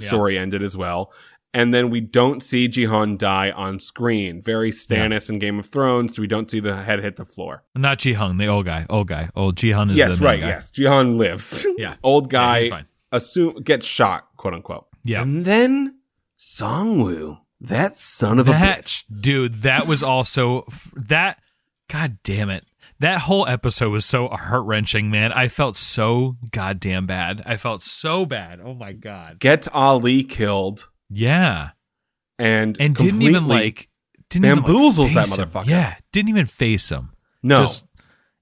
Yeah. 0.00 0.08
story 0.08 0.38
ended 0.38 0.62
as 0.62 0.76
well. 0.76 1.12
And 1.54 1.74
then 1.74 1.90
we 1.90 2.00
don't 2.00 2.42
see 2.42 2.66
Jihan 2.66 3.18
die 3.18 3.50
on 3.50 3.78
screen. 3.78 4.40
Very 4.40 4.70
Stannis 4.70 5.28
in 5.28 5.38
Game 5.38 5.58
of 5.58 5.66
Thrones. 5.66 6.18
We 6.18 6.26
don't 6.26 6.50
see 6.50 6.60
the 6.60 6.82
head 6.82 7.00
hit 7.00 7.16
the 7.16 7.26
floor. 7.26 7.62
Not 7.74 7.98
Jihung, 7.98 8.38
the 8.38 8.46
old 8.46 8.64
guy. 8.64 8.86
Old 8.88 9.08
guy. 9.08 9.28
Old 9.36 9.56
Jihun 9.56 9.90
is 9.90 9.98
yes, 9.98 10.14
the 10.14 10.20
main 10.20 10.24
right. 10.24 10.40
guy. 10.40 10.48
Yes, 10.48 10.70
Jihan 10.70 11.16
lives. 11.18 11.66
Yeah. 11.76 11.96
old 12.02 12.32
Yeah, 12.32 12.58
he's 12.58 12.68
guy 12.68 12.76
fine. 12.76 12.86
assume 13.10 13.54
gets 13.62 13.86
shot, 13.86 14.28
quote 14.36 14.54
unquote. 14.54 14.86
Yeah. 15.04 15.22
and 15.22 15.44
then 15.44 15.98
Songwoo, 16.38 17.38
that 17.60 17.96
son 17.98 18.38
of 18.38 18.48
a 18.48 18.52
bitch. 18.52 19.04
dude, 19.20 19.56
that 19.56 19.86
was 19.86 20.02
also 20.02 20.66
that 20.94 21.38
god 21.90 22.18
damn 22.24 22.50
it. 22.50 22.64
That 22.98 23.22
whole 23.22 23.46
episode 23.48 23.90
was 23.90 24.04
so 24.04 24.28
heart 24.28 24.64
wrenching, 24.64 25.10
man. 25.10 25.32
I 25.32 25.48
felt 25.48 25.76
so 25.76 26.36
goddamn 26.52 27.06
bad. 27.06 27.42
I 27.44 27.56
felt 27.56 27.82
so 27.82 28.24
bad. 28.24 28.60
Oh 28.62 28.74
my 28.74 28.92
god. 28.92 29.40
Gets 29.40 29.68
Ali 29.72 30.22
killed 30.22 30.88
Yeah. 31.12 31.70
and 32.38 32.76
And 32.80 32.94
didn't 32.96 33.22
even 33.22 33.46
like 33.48 33.88
didn't 34.30 34.46
even, 34.46 34.58
like, 34.62 34.66
bamboozles 34.72 35.14
that 35.14 35.26
face 35.28 35.38
him. 35.38 35.48
motherfucker. 35.48 35.66
Yeah. 35.66 35.94
Didn't 36.12 36.28
even 36.30 36.46
face 36.46 36.88
him. 36.90 37.10
no. 37.42 37.60
Just 37.60 37.86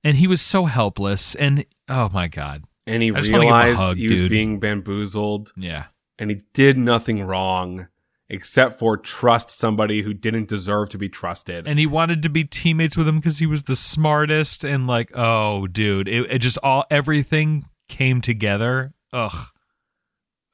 and 0.04 0.16
he 0.16 0.26
was 0.26 0.40
so 0.40 0.64
helpless 0.66 1.35
and 1.35 1.64
oh 1.88 2.09
my 2.12 2.28
god. 2.28 2.64
and 2.87 3.02
he 3.02 3.11
I 3.12 3.20
just 3.20 3.33
wanna 3.33 3.44
give 3.44 3.48
him 3.50 3.54
a 3.54 3.59
realized 3.59 3.80
hug, 3.80 3.96
he 3.96 4.09
was 4.09 4.20
dude. 4.20 4.30
being 4.30 4.61
bamboozled. 4.61 5.52
Yeah. 5.56 5.87
and 6.18 6.30
he 6.30 6.40
did 6.54 6.78
nothing 6.78 7.22
wrong 7.24 7.88
except 8.33 8.78
for 8.78 8.96
trust 8.96 9.50
somebody 9.50 10.02
who 10.02 10.14
didn't 10.14 10.48
deserve 10.48 10.88
to 10.90 10.96
be 10.98 11.09
trusted. 11.09 11.66
And 11.66 11.80
he 11.80 11.87
wanted 11.87 12.22
to 12.22 12.28
be 12.28 12.44
teammates 12.44 12.96
with 12.96 13.09
him 13.09 13.16
because 13.16 13.40
he 13.40 13.46
was 13.46 13.64
the 13.64 13.74
smartest 13.74 14.62
and 14.64 14.87
like, 14.87 15.11
oh 15.16 15.66
dude, 15.66 16.06
it, 16.09 16.30
it 16.30 16.38
just 16.38 16.56
all 16.62 16.85
everything 16.90 17.66
came 17.88 18.20
together. 18.20 18.94
Ugh. 19.12 19.46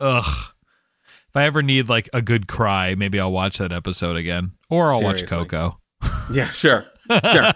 Ugh. 0.00 0.52
If 1.37 1.40
I 1.40 1.44
ever 1.44 1.61
need 1.61 1.90
like 1.90 2.09
a 2.14 2.22
good 2.22 2.49
cry, 2.49 2.94
maybe 2.94 3.20
I'll 3.20 3.31
watch 3.31 3.59
that 3.59 3.70
episode 3.70 4.16
again. 4.16 4.53
Or 4.70 4.87
I'll 4.87 5.03
watch 5.03 5.27
Coco. 5.27 5.79
yeah, 6.33 6.49
sure. 6.49 6.87
Sure. 7.11 7.53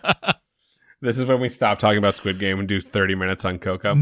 this 1.01 1.17
is 1.17 1.25
when 1.25 1.41
we 1.41 1.49
stop 1.49 1.79
talking 1.79 1.97
about 1.97 2.15
Squid 2.15 2.39
Game 2.39 2.59
and 2.59 2.69
do 2.69 2.83
30 2.83 3.15
minutes 3.15 3.47
on 3.47 3.59
Coco. 3.59 3.95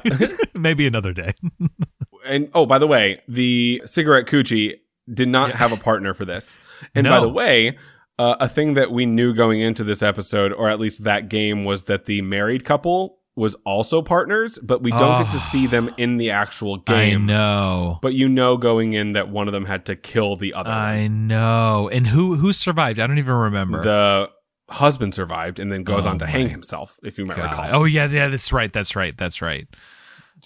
maybe 0.54 0.86
another 0.86 1.12
day. 1.12 1.34
and 2.26 2.48
oh, 2.54 2.64
by 2.64 2.78
the 2.78 2.86
way, 2.86 3.20
the 3.28 3.82
cigarette 3.84 4.24
coochie 4.24 4.76
did 5.12 5.28
not 5.28 5.50
have 5.50 5.72
a 5.72 5.76
partner 5.76 6.14
for 6.14 6.24
this. 6.24 6.58
And 6.94 7.06
by 7.06 7.20
the 7.20 7.28
way, 7.28 7.76
uh, 8.18 8.36
a 8.40 8.48
thing 8.48 8.72
that 8.74 8.90
we 8.92 9.04
knew 9.04 9.34
going 9.34 9.60
into 9.60 9.84
this 9.84 10.02
episode, 10.02 10.54
or 10.54 10.70
at 10.70 10.80
least 10.80 11.04
that 11.04 11.28
game, 11.28 11.66
was 11.66 11.84
that 11.84 12.06
the 12.06 12.22
married 12.22 12.64
couple 12.64 13.18
was 13.36 13.54
also 13.66 14.00
partners, 14.02 14.58
but 14.62 14.82
we 14.82 14.90
don't 14.90 15.22
get 15.24 15.30
to 15.32 15.36
Oh. 15.36 15.40
see 15.40 15.66
them 15.66 15.90
ah, 15.92 15.94
in 15.98 16.16
the 16.16 16.30
actual 16.30 16.78
game. 16.78 17.22
I 17.22 17.24
know. 17.24 17.98
But 18.02 18.14
you 18.14 18.28
know 18.28 18.56
going 18.56 18.94
in 18.94 19.12
that 19.12 19.28
one 19.28 19.46
of 19.46 19.52
them 19.52 19.66
had 19.66 19.84
to 19.86 19.94
kill 19.96 20.36
the 20.36 20.54
other. 20.54 20.70
one. 20.70 20.78
I 20.78 21.06
know. 21.06 21.88
And 21.92 22.06
who 22.06 22.36
who 22.36 22.52
survived? 22.52 22.98
I 22.98 23.06
don't 23.06 23.18
even 23.18 23.34
remember. 23.34 23.82
the 23.82 24.30
husband 24.68 25.14
survived 25.14 25.60
and 25.60 25.70
then 25.70 25.84
goes 25.84 26.06
Oh 26.06 26.10
on 26.10 26.18
to 26.20 26.26
hang 26.26 26.48
himself, 26.48 26.98
if 27.04 27.18
you 27.18 27.26
might 27.26 27.36
God. 27.36 27.50
recall. 27.50 27.82
Oh 27.82 27.84
yeah, 27.84 28.08
yeah, 28.08 28.28
that's 28.28 28.52
right. 28.52 28.72
That's 28.72 28.96
right. 28.96 29.16
That's 29.16 29.40
right. 29.42 29.68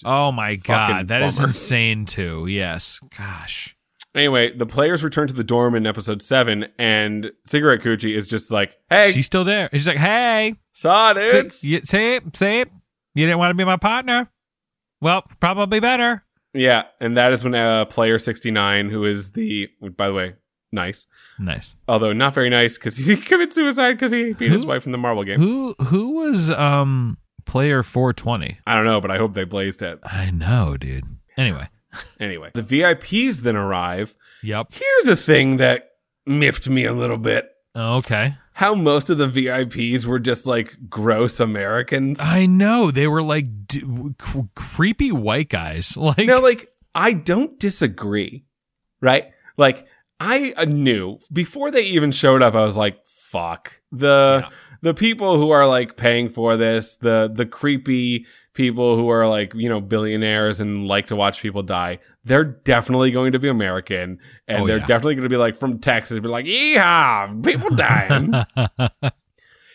oh 0.05 0.33
my 0.33 0.57
god, 0.57 1.09
that 1.09 1.23
is 1.23 1.37
bummer. 1.37 1.49
insane 1.51 2.07
too. 2.07 2.47
Yes. 2.47 3.01
Gosh. 3.17 3.77
Anyway, 4.13 4.53
the 4.57 4.67
players 4.67 5.05
return 5.05 5.29
to 5.29 5.35
the 5.35 5.45
dorm 5.45 5.77
in 5.77 5.87
episode 5.87 6.21
seven, 6.21 6.67
and 6.81 7.31
Cigarette 7.47 7.81
Coochie 7.81 8.17
is 8.17 8.27
just 8.27 8.51
like, 8.51 8.77
"Hey, 8.89 9.13
She's 9.13 9.27
still 9.27 9.45
there. 9.45 9.69
She's 9.73 9.87
like, 9.87 9.99
"Hey, 9.99 10.57
saw 10.73 11.15
see, 11.15 11.31
dudes." 11.31 11.63
you, 11.65 11.81
see, 11.85 12.19
see, 12.35 12.65
you 13.15 13.27
didn't 13.27 13.39
want 13.39 13.51
to 13.51 13.55
be 13.55 13.65
my 13.65 13.77
partner. 13.77 14.31
Well, 15.01 15.25
probably 15.41 15.81
better." 15.81 16.25
Yeah, 16.53 16.85
and 17.01 17.17
that 17.17 17.33
is 17.33 17.45
when 17.45 17.55
uh, 17.55 17.85
player 17.87 18.19
sixty 18.19 18.51
nine, 18.51 18.89
who 18.91 19.05
is 19.05 19.33
the, 19.33 19.69
by 19.97 20.09
the 20.09 20.15
way, 20.15 20.35
nice, 20.73 21.07
Nice. 21.39 21.75
although 21.87 22.13
not 22.13 22.35
very 22.35 22.51
nice 22.51 22.77
because 22.77 22.97
he 22.97 23.17
committed 23.17 23.53
suicide 23.53 23.93
because 23.93 24.13
he 24.13 24.33
beat 24.33 24.51
his 24.51 24.67
wife 24.67 24.85
in 24.87 24.93
the 24.93 24.99
marble 24.99 25.25
game. 25.25 25.39
Who 25.39 25.75
who 25.81 26.13
was 26.17 26.51
um 26.51 27.19
player 27.47 27.83
420? 27.83 28.59
I 28.67 28.75
don't 28.75 28.85
know, 28.85 29.01
but 29.01 29.11
I 29.11 29.19
hope 29.19 29.35
they 29.35 29.45
blazed 29.45 29.81
it. 29.83 29.99
I 30.05 30.31
know, 30.31 30.77
dude. 30.77 31.05
Anyway. 31.37 31.69
Anyway, 32.21 32.53
the 32.55 32.63
VIPs 32.63 33.41
then 33.41 33.57
arrive. 33.57 34.15
Yep. 34.45 34.69
Here's 34.71 35.07
a 35.09 35.17
thing 35.17 35.57
that 35.57 35.89
miffed 36.25 36.69
me 36.69 36.85
a 36.85 36.93
little 36.93 37.19
bit. 37.19 37.51
Okay. 37.75 38.37
How 38.61 38.75
most 38.75 39.09
of 39.09 39.17
the 39.17 39.27
VIPs 39.27 40.05
were 40.05 40.19
just 40.19 40.45
like 40.47 40.77
gross 40.91 41.41
Americans. 41.41 42.21
I 42.21 42.45
know 42.45 42.91
they 42.91 43.07
were 43.07 43.23
like 43.23 43.67
d- 43.67 43.83
cr- 44.19 44.41
creepy 44.55 45.11
white 45.11 45.49
guys. 45.49 45.97
Like 45.97 46.19
now, 46.27 46.43
like, 46.43 46.69
I 46.95 47.15
don't 47.15 47.59
disagree, 47.59 48.45
right? 49.01 49.31
Like, 49.57 49.87
I 50.21 50.53
uh, 50.59 50.67
knew 50.67 51.19
before 51.33 51.71
they 51.71 51.85
even 51.85 52.13
showed 52.13 52.43
up, 52.43 52.55
I 52.55 52.63
was 52.63 52.77
like, 52.77 52.99
fuck. 53.07 53.81
The, 53.93 54.41
Yeah. 54.43 54.51
the 54.83 54.93
people 54.93 55.39
who 55.39 55.49
are 55.49 55.67
like 55.67 55.97
paying 55.97 56.29
for 56.29 56.59
this, 56.59 56.97
the, 56.97 57.31
the 57.33 57.47
creepy 57.47 58.27
people 58.61 58.97
who 58.97 59.09
are 59.11 59.27
like, 59.29 59.53
you 59.55 59.69
know, 59.69 59.81
billionaires 59.81 60.61
and 60.61 60.87
like 60.87 61.07
to 61.07 61.17
watch 61.17 61.41
people 61.43 61.63
die, 61.63 61.99
they're 62.25 62.45
definitely 62.45 63.11
going 63.11 63.33
to 63.33 63.39
be 63.39 63.49
American 63.49 64.19
and 64.47 64.63
Oh, 64.63 64.67
they're 64.67 64.79
yeah. 64.79 64.87
definitely 64.87 65.15
going 65.15 65.25
to 65.25 65.29
be 65.31 65.37
like 65.37 65.57
from 65.57 65.79
Texas, 65.79 66.19
be 66.21 66.29
like, 66.29 66.47
yeehaw, 66.47 67.43
people 67.45 67.71
dying. 67.71 68.35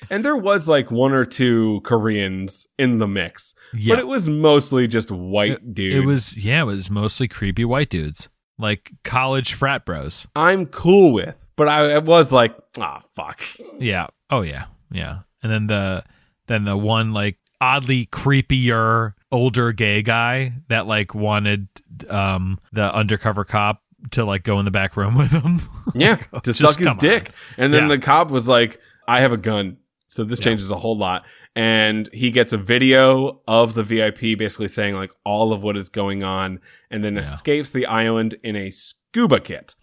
And 0.09 0.23
there 0.23 0.37
was 0.37 0.67
like 0.67 0.91
one 0.91 1.13
or 1.13 1.25
two 1.25 1.81
Koreans 1.83 2.67
in 2.77 2.99
the 2.99 3.07
mix, 3.07 3.55
yeah. 3.73 3.95
but 3.95 3.99
it 3.99 4.05
was 4.05 4.29
mostly 4.29 4.87
just 4.87 5.09
white 5.09 5.53
It- 5.53 5.73
dudes. 5.73 5.95
It 5.95 6.05
was 6.05 6.37
yeah, 6.45 6.61
it 6.61 6.65
was 6.65 6.91
mostly 6.91 7.27
creepy 7.27 7.65
white 7.65 7.89
dudes, 7.89 8.29
like 8.59 8.91
college 9.03 9.53
frat 9.55 9.83
bros. 9.83 10.27
I'm 10.35 10.67
cool 10.67 11.11
with, 11.11 11.47
but 11.55 11.67
I, 11.67 11.97
was 11.97 12.31
like, 12.31 12.55
ah, 12.79 13.01
fuck. 13.15 13.41
Yeah. 13.79 14.05
Oh 14.29 14.41
yeah. 14.41 14.65
Yeah. 14.91 15.21
And 15.41 15.51
then 15.51 15.65
the 15.67 16.03
then 16.45 16.65
the 16.65 16.77
one 16.77 17.11
like 17.11 17.39
oddly 17.65 18.05
creepier 18.07 19.13
older 19.31 19.71
gay 19.71 20.01
guy 20.01 20.53
that 20.69 20.87
like 20.87 21.15
wanted 21.15 21.67
um 22.09 22.59
the 22.73 22.93
undercover 22.93 23.43
cop 23.43 23.81
to 24.11 24.23
like 24.23 24.43
go 24.43 24.59
in 24.59 24.65
the 24.65 24.71
back 24.71 24.95
room 24.97 25.15
with 25.21 25.31
him. 25.31 25.61
Yeah, 25.95 26.15
to 26.43 26.53
suck 26.53 26.77
his 26.77 26.87
come 26.87 26.93
on. 26.93 26.97
dick. 26.97 27.31
And 27.57 27.73
then 27.73 27.83
Yeah. 27.83 27.95
the 27.95 27.97
cop 27.99 28.29
was 28.29 28.47
like, 28.47 28.79
I 29.07 29.21
have 29.21 29.31
a 29.33 29.37
gun. 29.37 29.77
So 30.09 30.23
this 30.23 30.39
Yeah. 30.39 30.45
changes 30.45 30.69
a 30.71 30.77
whole 30.77 30.97
lot. 30.97 31.25
And 31.55 32.07
he 32.13 32.29
gets 32.31 32.53
a 32.53 32.57
video 32.57 33.41
of 33.47 33.73
the 33.73 33.83
VIP 33.83 34.35
basically 34.37 34.67
saying 34.67 34.93
like 34.95 35.11
all 35.25 35.51
of 35.53 35.63
what 35.63 35.75
is 35.75 35.89
going 35.89 36.23
on 36.23 36.59
and 36.91 37.03
then 37.03 37.15
Yeah. 37.15 37.21
escapes 37.23 37.71
the 37.71 37.85
island 37.87 38.35
in 38.43 38.55
a 38.55 38.69
scuba 38.69 39.39
kit. 39.39 39.75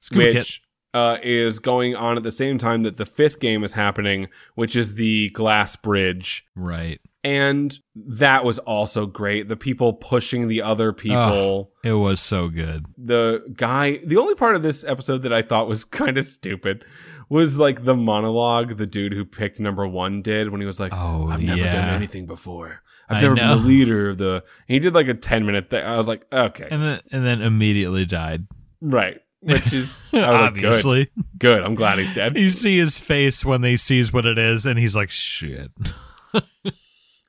Scuba 0.00 0.24
kit. 0.24 0.34
which 0.36 0.62
Uh, 0.94 1.16
is 1.22 1.58
going 1.58 1.96
on 1.96 2.18
at 2.18 2.22
the 2.22 2.30
same 2.30 2.58
time 2.58 2.82
that 2.82 2.96
the 2.98 3.06
fifth 3.06 3.40
game 3.40 3.64
is 3.64 3.72
happening, 3.72 4.28
which 4.56 4.76
is 4.76 4.96
the 4.96 5.30
glass 5.30 5.74
bridge. 5.76 6.44
Right. 6.54 7.00
And 7.24 7.78
that 7.94 8.44
was 8.44 8.58
also 8.60 9.06
great. 9.06 9.48
The 9.48 9.56
people 9.56 9.92
pushing 9.92 10.48
the 10.48 10.62
other 10.62 10.92
people. 10.92 11.70
It 11.84 11.92
was 11.92 12.20
so 12.20 12.48
good. 12.48 12.86
The 12.98 13.44
guy, 13.56 13.98
the 14.04 14.16
only 14.16 14.34
part 14.34 14.56
of 14.56 14.62
this 14.62 14.84
episode 14.84 15.22
that 15.22 15.32
I 15.32 15.42
thought 15.42 15.68
was 15.68 15.84
kind 16.02 16.18
of 16.18 16.26
stupid 16.26 16.84
was 17.28 17.58
like 17.58 17.84
the 17.84 17.94
monologue 17.94 18.76
the 18.76 18.86
dude 18.86 19.12
who 19.12 19.24
picked 19.24 19.58
number 19.60 19.86
one 19.86 20.20
did 20.20 20.50
when 20.50 20.60
he 20.60 20.66
was 20.66 20.80
like, 20.80 20.92
Oh, 20.94 21.28
I've 21.28 21.42
never 21.42 21.62
done 21.62 21.88
anything 21.90 22.26
before. 22.26 22.82
I've 23.08 23.18
I 23.18 23.20
never 23.20 23.34
know. 23.34 23.54
been 23.54 23.62
the 23.62 23.68
leader 23.68 24.10
of 24.10 24.18
the. 24.18 24.44
He 24.66 24.78
did 24.78 24.94
like 24.94 25.08
a 25.08 25.14
10 25.14 25.46
minute 25.46 25.70
thing. 25.70 25.84
I 25.84 25.96
was 25.96 26.08
like, 26.08 26.26
okay. 26.32 26.68
And 26.70 26.82
then 26.82 27.00
and 27.12 27.24
then 27.24 27.40
immediately 27.42 28.04
died. 28.04 28.46
right. 28.80 29.18
Which 29.40 29.72
is, 29.72 30.04
was 30.12 30.22
like, 30.22 30.54
good. 30.54 30.64
Obviously. 30.66 31.10
Good. 31.36 31.62
I'm 31.62 31.74
glad 31.74 31.98
he's 31.98 32.14
dead. 32.14 32.36
you 32.38 32.48
see 32.50 32.78
his 32.78 32.98
face 32.98 33.44
when 33.44 33.62
he 33.64 33.76
sees 33.76 34.12
what 34.12 34.24
it 34.24 34.38
is 34.38 34.66
and 34.66 34.78
he's 34.78 34.94
like 34.94 35.10
shit. 35.10 35.70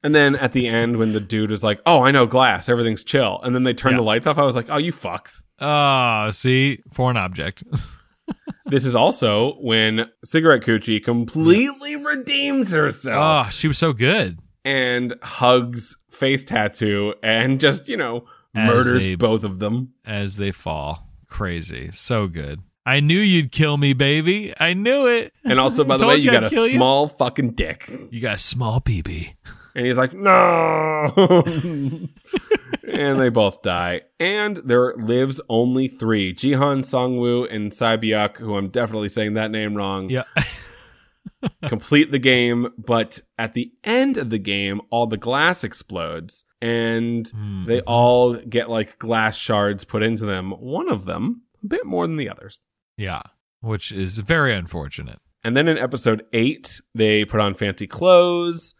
And 0.03 0.13
then 0.13 0.35
at 0.35 0.51
the 0.51 0.67
end, 0.67 0.97
when 0.97 1.13
the 1.13 1.19
dude 1.21 1.49
was 1.51 1.63
like, 1.63 1.79
"Oh, 1.85 2.01
I 2.03 2.11
know 2.11 2.25
glass, 2.25 2.67
everything's 2.67 3.03
chill," 3.03 3.39
and 3.43 3.55
then 3.55 3.63
they 3.63 3.73
turned 3.73 3.93
Yeah. 3.93 3.99
the 3.99 4.03
lights 4.03 4.27
off, 4.27 4.37
I 4.37 4.45
was 4.45 4.55
like, 4.55 4.65
"Oh, 4.69 4.77
you 4.77 4.91
fucks." 4.91 5.43
Oh, 5.61 6.29
see, 6.31 6.79
foreign 6.91 7.17
object. 7.17 7.63
This 8.65 8.85
is 8.85 8.95
also 8.95 9.55
when 9.59 10.07
Cigarette 10.23 10.61
Coochie 10.61 11.03
completely 11.03 11.95
redeems 11.97 12.71
herself 12.71 13.47
oh, 13.47 13.49
she 13.51 13.67
was 13.67 13.77
so 13.77 13.91
good. 13.93 14.39
and 14.63 15.13
hugs 15.21 15.97
Face 16.09 16.43
Tattoo 16.45 17.13
and 17.21 17.59
just, 17.59 17.87
you 17.89 17.97
know, 17.97 18.25
As 18.55 18.67
murders 18.67 19.05
they- 19.05 19.15
both 19.15 19.43
of 19.43 19.59
them. 19.59 19.89
as 20.05 20.37
they 20.37 20.51
fall. 20.51 21.07
Crazy. 21.29 21.91
So 21.91 22.27
good. 22.27 22.61
I 22.85 22.99
knew 23.01 23.19
you'd 23.19 23.51
kill 23.51 23.77
me, 23.77 23.93
baby. 23.93 24.53
I 24.59 24.73
knew 24.73 25.05
it. 25.07 25.33
And 25.43 25.59
also, 25.59 25.83
by 25.83 25.97
the 25.97 26.07
way, 26.07 26.15
you 26.15 26.23
you 26.23 26.31
got 26.31 26.43
I'd 26.45 26.51
a 26.51 26.55
kill 26.55 26.65
you. 26.67 26.77
small 26.77 27.07
fucking 27.09 27.51
dick. 27.51 27.91
You 28.11 28.21
got 28.21 28.35
a 28.35 28.39
small 28.39 28.79
BB. 28.81 29.33
And 29.75 29.85
he's 29.87 29.97
like, 29.97 30.13
no. 30.13 31.11
and 32.87 33.19
they 33.19 33.29
both 33.29 33.61
die. 33.61 34.01
And 34.19 34.57
there 34.57 34.93
lives 34.97 35.41
only 35.49 35.87
three 35.87 36.33
Jihan, 36.33 36.79
Songwoo, 36.83 37.47
and 37.53 37.71
Saibyuk, 37.71 38.37
who 38.37 38.55
I'm 38.55 38.69
definitely 38.69 39.09
saying 39.09 39.33
that 39.33 39.51
name 39.51 39.75
wrong. 39.75 40.09
Yeah. 40.09 40.23
complete 41.67 42.11
the 42.11 42.19
game, 42.19 42.67
but 42.77 43.19
at 43.37 43.53
the 43.53 43.71
end 43.83 44.17
of 44.17 44.29
the 44.29 44.37
game, 44.37 44.79
all 44.89 45.07
the 45.07 45.17
glass 45.17 45.63
explodes 45.63 46.45
and 46.61 47.27
Hmm. 47.29 47.65
they 47.65 47.81
all 47.81 48.35
get 48.35 48.69
like 48.69 48.97
glass 48.99 49.35
shards 49.35 49.83
put 49.83 50.03
into 50.03 50.25
them. 50.25 50.51
One 50.51 50.89
of 50.89 51.05
them, 51.05 51.41
a 51.63 51.67
bit 51.67 51.85
more 51.85 52.07
than 52.07 52.17
the 52.17 52.29
others. 52.29 52.61
yeah. 52.97 53.21
Which 53.61 53.93
is 53.93 54.17
very 54.19 54.53
unfortunate. 54.53 55.19
And 55.41 55.55
then 55.55 55.69
in 55.69 55.77
episode 55.77 56.25
eight, 56.33 56.81
they 56.93 57.23
put 57.23 57.39
on 57.39 57.53
fancy 57.53 57.87
clothes. 57.87 58.73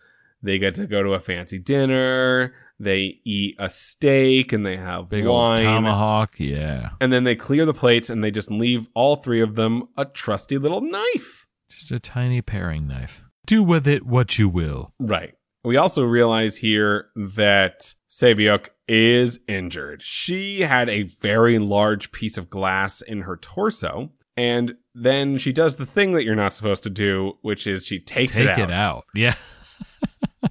They 0.44 0.60
get 0.60 0.76
to 0.76 0.86
go 0.86 1.02
to 1.02 1.14
a 1.14 1.20
fancy 1.20 1.58
dinner. 1.58 2.54
They 2.80 3.22
eat 3.24 3.56
a 3.60 3.70
steak 3.70 4.52
and 4.52 4.66
they 4.66 4.76
have 4.78 5.10
Big 5.10 5.26
wine. 5.26 5.52
old 5.52 5.60
tomahawk. 5.60 6.36
Yeah. 6.38 6.90
and 7.00 7.14
then 7.14 7.24
they 7.24 7.36
clear 7.36 7.66
the 7.66 7.74
plates 7.74 8.10
and 8.10 8.24
they 8.24 8.30
just 8.32 8.52
leave 8.52 8.90
all 8.94 9.16
three 9.16 9.42
of 9.42 9.56
them 9.56 9.84
a 9.98 10.04
trusty 10.06 10.58
little 10.58 10.82
knife. 10.82 11.48
Just 11.70 11.92
a 11.92 12.00
tiny 12.00 12.42
paring 12.42 12.88
knife. 12.88 13.24
Do 13.46 13.64
with 13.64 13.88
it 13.88 14.06
what 14.06 14.38
you 14.38 14.50
will. 14.50 14.94
Right. 15.00 15.34
We 15.64 15.78
also 15.78 16.04
realize 16.04 16.58
here 16.58 17.08
that 17.16 17.94
Sabiuk 18.12 18.68
is 18.88 19.40
injured. 19.48 20.02
She 20.02 20.62
had 20.62 20.90
a 20.90 21.04
very 21.04 21.58
large 21.58 22.12
piece 22.12 22.38
of 22.38 22.50
glass 22.50 23.02
in 23.02 23.22
her 23.22 23.38
torso, 23.38 24.12
and 24.36 24.74
then 24.94 25.38
she 25.38 25.54
does 25.54 25.78
the 25.78 25.86
thing 25.86 26.12
that 26.14 26.26
you're 26.26 26.36
not 26.36 26.52
supposed 26.52 26.84
to 26.84 26.90
do, 26.90 27.34
which 27.44 27.66
is 27.66 27.86
she 27.86 28.00
takes 28.00 28.36
Take 28.36 28.44
it 28.46 28.50
out. 28.50 28.56
Take 28.58 28.64
it 28.66 28.72
out. 28.72 29.04
Yeah. 29.16 29.36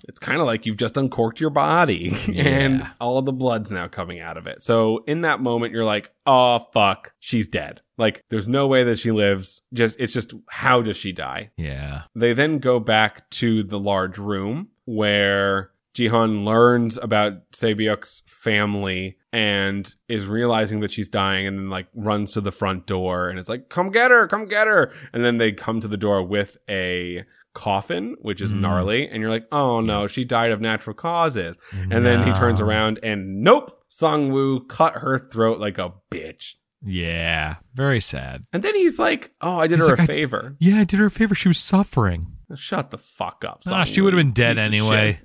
It's 0.08 0.18
kind 0.18 0.40
of 0.40 0.46
like 0.46 0.66
you've 0.66 0.76
just 0.76 0.96
uncorked 0.96 1.40
your 1.40 1.50
body, 1.50 2.16
Yeah. 2.28 2.44
and 2.44 2.90
all 3.00 3.20
the 3.22 3.32
blood's 3.32 3.70
now 3.70 3.88
coming 3.88 4.20
out 4.20 4.36
of 4.36 4.46
it. 4.46 4.62
So 4.62 5.04
in 5.06 5.22
that 5.22 5.40
moment, 5.40 5.72
you're 5.72 5.84
like, 5.84 6.12
"Oh 6.26 6.60
fuck, 6.72 7.12
she's 7.20 7.48
dead." 7.48 7.80
Like, 7.98 8.24
there's 8.30 8.48
no 8.48 8.66
way 8.66 8.84
that 8.84 8.98
she 8.98 9.10
lives. 9.12 9.62
Just 9.72 9.96
it's 9.98 10.12
just 10.12 10.32
how 10.48 10.82
does 10.82 10.96
she 10.96 11.12
die? 11.12 11.50
Yeah. 11.56 12.02
They 12.14 12.32
then 12.32 12.58
go 12.58 12.80
back 12.80 13.28
to 13.30 13.62
the 13.62 13.78
large 13.78 14.18
room 14.18 14.68
where 14.84 15.70
Jihan 15.94 16.44
learns 16.44 16.96
about 16.98 17.50
Sabiuk's 17.52 18.22
family 18.26 19.18
and 19.32 19.94
is 20.08 20.26
realizing 20.26 20.80
that 20.80 20.90
she's 20.90 21.08
dying 21.08 21.46
and 21.46 21.58
then 21.58 21.70
like 21.70 21.86
runs 21.94 22.32
to 22.32 22.40
the 22.40 22.50
front 22.52 22.86
door 22.86 23.28
and 23.28 23.38
it's 23.38 23.48
like, 23.48 23.68
come 23.68 23.90
get 23.90 24.10
her, 24.10 24.26
come 24.26 24.46
get 24.46 24.66
her. 24.66 24.90
And 25.12 25.22
then 25.24 25.36
they 25.38 25.52
come 25.52 25.80
to 25.80 25.88
the 25.88 25.96
door 25.98 26.22
with 26.22 26.56
a 26.68 27.24
coffin, 27.54 28.16
which 28.20 28.40
is 28.40 28.54
Mm. 28.54 28.60
gnarly. 28.60 29.08
And 29.08 29.20
you're 29.20 29.30
like, 29.30 29.46
oh 29.52 29.80
no, 29.80 30.06
she 30.06 30.24
died 30.24 30.50
of 30.52 30.60
natural 30.60 30.94
causes. 30.94 31.56
And 31.72 32.04
then 32.06 32.26
he 32.26 32.32
turns 32.32 32.60
around 32.60 32.98
and 33.02 33.42
nope, 33.42 33.78
Songwoo 33.90 34.66
cut 34.68 34.94
her 34.94 35.18
throat 35.30 35.58
like 35.60 35.78
a 35.78 35.92
bitch. 36.10 36.52
Yeah. 36.84 37.56
Very 37.74 38.00
sad. 38.00 38.42
And 38.52 38.62
then 38.62 38.74
he's 38.74 38.98
like, 38.98 39.32
oh, 39.40 39.58
I 39.58 39.66
did 39.68 39.78
He's 39.78 39.86
her 39.88 39.92
like, 39.96 40.00
a 40.00 40.02
I- 40.02 40.06
favor. 40.06 40.56
Yeah, 40.58 40.80
I 40.80 40.84
did 40.84 40.98
her 41.00 41.06
a 41.06 41.10
favor. 41.10 41.34
She 41.34 41.48
was 41.48 41.58
suffering. 41.58 42.26
Shut 42.56 42.90
the 42.90 42.98
fuck 42.98 43.44
up. 43.46 43.62
Song 43.64 43.72
Ah, 43.74 43.84
she 43.84 44.00
would 44.00 44.12
have 44.12 44.18
been 44.18 44.32
dead 44.32 44.58
anyway. 44.58 45.20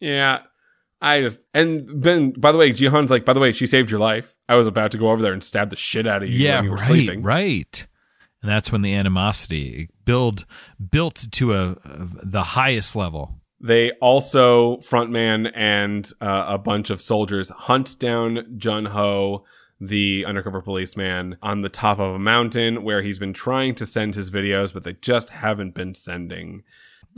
Yeah. 0.00 0.40
I 1.00 1.20
just 1.22 1.46
and 1.54 1.88
then 2.02 2.32
by 2.32 2.50
the 2.52 2.58
way, 2.58 2.72
Jihan's 2.72 3.10
like, 3.10 3.24
by 3.24 3.32
the 3.32 3.40
way, 3.40 3.52
she 3.52 3.66
saved 3.66 3.90
your 3.90 4.00
life. 4.00 4.36
I 4.48 4.56
was 4.56 4.66
about 4.66 4.90
to 4.92 4.98
go 4.98 5.10
over 5.10 5.22
there 5.22 5.32
and 5.32 5.42
stab 5.44 5.70
the 5.70 5.76
shit 5.76 6.06
out 6.08 6.22
of 6.24 6.28
you 6.28 6.38
Yeah, 6.44 6.56
when 6.56 6.64
you 6.64 6.70
were 6.70 6.76
right, 6.76 6.86
sleeping. 6.86 7.22
right. 7.22 7.86
And 8.42 8.50
that's 8.50 8.70
when 8.70 8.82
the 8.82 8.94
animosity 8.94 9.88
build 10.04 10.44
built 10.90 11.26
to 11.32 11.54
a, 11.54 11.76
the 11.84 12.42
highest 12.42 12.94
level. 12.94 13.40
They 13.60 13.90
also 14.00 14.76
frontman 14.76 15.50
and 15.54 16.10
uh, 16.20 16.44
a 16.48 16.58
bunch 16.58 16.90
of 16.90 17.02
soldiers 17.02 17.50
hunt 17.50 17.98
down 17.98 18.54
Jun 18.56 18.86
Ho, 18.86 19.44
the 19.80 20.24
undercover 20.24 20.60
policeman, 20.60 21.36
on 21.42 21.62
the 21.62 21.68
top 21.68 21.98
of 21.98 22.14
a 22.14 22.18
mountain 22.20 22.84
where 22.84 23.02
he's 23.02 23.18
been 23.18 23.32
trying 23.32 23.74
to 23.76 23.86
send 23.86 24.14
his 24.14 24.30
videos, 24.30 24.72
but 24.72 24.84
they 24.84 24.92
just 24.94 25.30
haven't 25.30 25.74
been 25.74 25.94
sending. 25.94 26.62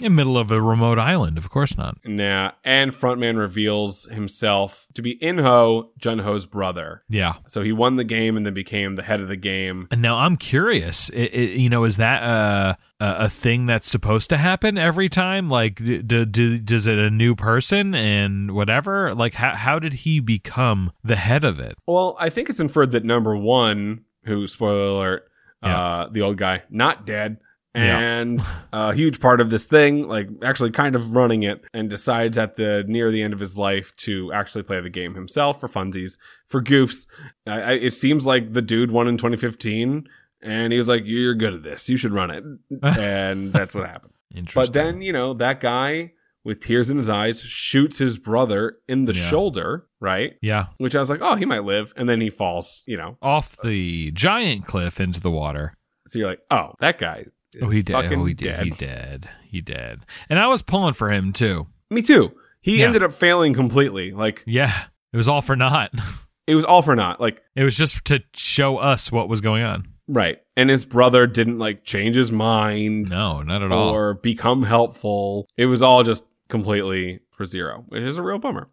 In 0.01 0.05
the 0.13 0.17
middle 0.17 0.39
of 0.39 0.51
a 0.51 0.61
remote 0.63 0.99
island, 0.99 1.37
of 1.37 1.51
course 1.51 1.77
not. 1.77 1.99
Nah, 2.05 2.53
and 2.65 2.91
frontman 2.93 3.37
reveals 3.39 4.07
himself 4.07 4.87
to 4.95 5.03
be 5.03 5.19
Inho, 5.19 5.91
Jun 5.99 6.21
Ho's 6.21 6.47
brother. 6.47 7.03
Yeah. 7.09 7.35
So 7.47 7.63
he 7.63 7.73
won 7.73 7.97
the 7.97 8.05
game 8.05 8.37
and 8.37 8.47
then 8.47 8.55
became 8.55 8.97
the 8.97 9.03
head 9.03 9.21
of 9.21 9.29
the 9.29 9.37
game. 9.37 9.89
And 9.91 10.01
now 10.01 10.17
I'm 10.19 10.37
curious. 10.37 11.11
It, 11.11 11.35
it, 11.35 11.57
you 11.59 11.69
know, 11.69 11.85
is 11.85 11.97
that 11.99 12.23
uh, 12.23 12.75
a 13.01 13.25
a 13.25 13.29
thing 13.29 13.67
that's 13.67 13.89
supposed 13.91 14.31
to 14.31 14.37
happen 14.39 14.79
every 14.79 15.09
time? 15.09 15.49
Like, 15.49 15.77
d- 15.77 16.03
d- 16.03 16.25
d- 16.25 16.59
does 16.59 16.87
it 16.87 16.99
a 16.99 17.11
new 17.11 17.35
person 17.35 17.95
and 17.95 18.53
whatever? 18.53 19.15
Like, 19.15 19.35
how 19.35 19.55
how 19.55 19.79
did 19.79 19.93
he 19.93 20.21
become 20.21 20.93
the 21.05 21.17
head 21.17 21.45
of 21.45 21.61
it? 21.61 21.77
Well, 21.87 22.17
I 22.19 22.31
think 22.31 22.49
it's 22.49 22.61
inferred 22.61 22.93
that 22.93 23.05
number 23.05 23.37
one, 23.37 24.05
who 24.25 24.47
spoiler 24.47 24.91
alert, 24.97 25.31
Yeah. 25.63 25.79
uh, 25.81 26.09
the 26.11 26.23
old 26.23 26.37
guy, 26.39 26.63
not 26.71 27.05
dead, 27.07 27.39
Yeah. 27.75 27.99
and 28.01 28.43
a 28.73 28.93
huge 28.93 29.21
part 29.21 29.41
of 29.41 29.51
this 29.51 29.67
thing, 29.69 30.09
like 30.09 30.29
actually 30.43 30.73
kind 30.73 30.97
of 30.97 31.15
running 31.15 31.45
it, 31.45 31.63
and 31.73 31.89
decides 31.89 32.37
at 32.37 32.57
the 32.57 32.85
near 32.89 33.11
the 33.13 33.23
end 33.23 33.33
of 33.33 33.39
his 33.41 33.57
life 33.57 33.95
to 33.99 34.33
actually 34.33 34.65
play 34.65 34.81
the 34.81 34.91
game 34.91 35.15
himself 35.15 35.61
for 35.61 35.69
funsies, 35.69 36.19
for 36.49 36.61
goofs. 36.63 37.07
I, 37.47 37.61
I, 37.61 37.73
it 37.75 37.93
seems 37.93 38.27
like 38.27 38.53
the 38.53 38.63
dude 38.63 38.91
won 38.91 39.07
in 39.07 39.17
2015, 39.19 40.09
and 40.43 40.73
he 40.73 40.79
was 40.79 40.89
like, 40.89 41.03
"You're 41.05 41.35
good 41.35 41.55
at 41.55 41.63
this. 41.63 41.89
You 41.89 41.97
should 41.97 42.13
run 42.13 42.31
it," 42.31 42.43
and 42.83 43.53
that's 43.53 43.75
what 43.75 43.87
happened. 43.89 44.13
Interesting. 44.35 44.61
But 44.63 44.73
then, 44.73 45.01
you 45.03 45.13
know, 45.13 45.35
that 45.35 45.61
guy 45.61 46.13
with 46.43 46.61
tears 46.61 46.89
in 46.91 46.97
his 46.99 47.11
eyes 47.11 47.41
shoots 47.41 47.99
his 47.99 48.17
brother 48.19 48.79
in 48.89 49.05
the 49.05 49.13
Yeah. 49.13 49.29
shoulder, 49.29 49.87
right? 50.01 50.33
yeah, 50.41 50.67
Which 50.79 50.95
I 50.97 50.99
was 51.01 51.11
like, 51.11 51.19
oh, 51.21 51.35
he 51.37 51.45
might 51.45 51.65
live. 51.65 51.93
And 51.97 52.09
then 52.09 52.21
he 52.21 52.31
falls, 52.31 52.83
you 52.87 52.97
know. 52.97 53.19
off 53.21 53.57
the 53.63 54.11
giant 54.13 54.65
cliff 54.67 55.01
into 55.01 55.21
the 55.21 55.31
water. 55.31 55.75
So 56.09 56.19
you're 56.19 56.29
like, 56.29 56.41
oh, 56.51 56.73
that 56.81 56.99
guy. 56.99 57.27
Oh, 57.57 57.59
is 57.59 57.63
Oh, 57.65 57.69
he 57.71 57.83
did. 57.83 57.95
Oh, 57.97 58.25
he 58.25 58.35
did. 58.35 58.45
dead. 58.45 58.65
He 58.65 58.71
did. 58.71 59.29
He 59.49 59.61
did. 59.61 60.01
And 60.29 60.39
I 60.39 60.47
was 60.47 60.63
pulling 60.63 60.95
for 60.95 61.11
him 61.11 61.33
too. 61.33 61.67
Me 61.91 62.03
too. 62.03 62.33
He 62.61 62.81
Yeah. 62.81 62.87
ended 62.87 63.03
up 63.03 63.13
failing 63.13 63.55
completely. 63.55 64.13
Like, 64.13 64.43
Yeah, 64.47 64.73
it 65.13 65.17
was 65.17 65.29
all 65.29 65.41
for 65.43 65.57
naught. 65.57 65.93
it 66.47 66.55
was 66.55 66.65
all 66.65 66.83
for 66.83 66.95
naught. 66.95 67.21
Like, 67.21 67.43
It 67.57 67.65
was 67.65 67.77
just 67.77 68.05
to 68.07 68.23
show 68.35 68.77
us 68.79 69.11
what 69.11 69.29
was 69.29 69.41
going 69.41 69.63
on. 69.65 69.89
right. 70.09 70.39
And 70.57 70.69
his 70.69 70.85
brother 70.85 71.27
didn't, 71.27 71.59
like, 71.59 71.85
change 71.85 72.17
his 72.17 72.31
mind 72.31 73.09
No, 73.09 73.41
not 73.43 73.63
at 73.63 73.73
all. 73.73 73.89
or 73.95 74.13
become 74.15 74.65
helpful. 74.65 75.49
It 75.57 75.67
was 75.67 75.81
all 75.83 76.03
just 76.03 76.25
completely 76.51 77.21
for 77.31 77.47
zero, 77.47 77.85
which 77.89 78.03
is 78.03 78.19
a 78.19 78.23
real 78.23 78.39
bummer. 78.39 78.69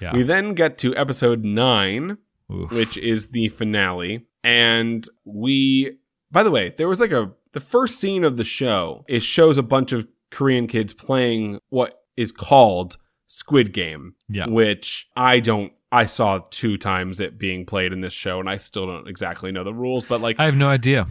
Yeah. 0.00 0.12
We 0.14 0.22
then 0.22 0.54
get 0.54 0.78
to 0.78 0.96
episode 0.96 1.44
nine, 1.44 2.18
Oof. 2.52 2.70
which 2.70 2.96
is 2.96 3.28
the 3.28 3.48
finale. 3.48 4.26
And 4.42 5.06
we, 5.24 5.98
by 6.30 6.42
the 6.42 6.50
way, 6.50 6.72
there 6.76 6.88
was 6.88 7.00
like 7.00 7.10
a, 7.12 7.32
the 7.56 7.60
first 7.60 7.98
scene 7.98 8.22
of 8.22 8.36
the 8.36 8.44
show, 8.44 9.02
it 9.08 9.22
shows 9.22 9.56
a 9.56 9.62
bunch 9.62 9.92
of 9.92 10.06
Korean 10.30 10.66
kids 10.66 10.92
playing 10.92 11.58
what 11.70 12.02
is 12.14 12.30
called 12.30 12.98
Squid 13.28 13.72
Game, 13.72 14.14
Yeah. 14.28 14.46
which 14.46 15.08
I 15.16 15.40
don't, 15.40 15.72
I 15.90 16.04
saw 16.04 16.40
two 16.50 16.76
times 16.76 17.18
it 17.18 17.38
being 17.38 17.64
played 17.64 17.94
in 17.94 18.02
this 18.02 18.12
show 18.12 18.40
and 18.40 18.48
I 18.50 18.58
still 18.58 18.86
don't 18.86 19.08
exactly 19.08 19.52
know 19.52 19.64
the 19.64 19.72
rules, 19.72 20.04
but 20.04 20.20
like 20.20 20.38
I 20.38 20.44
have 20.44 20.54
no 20.56 20.68
idea. 20.68 21.06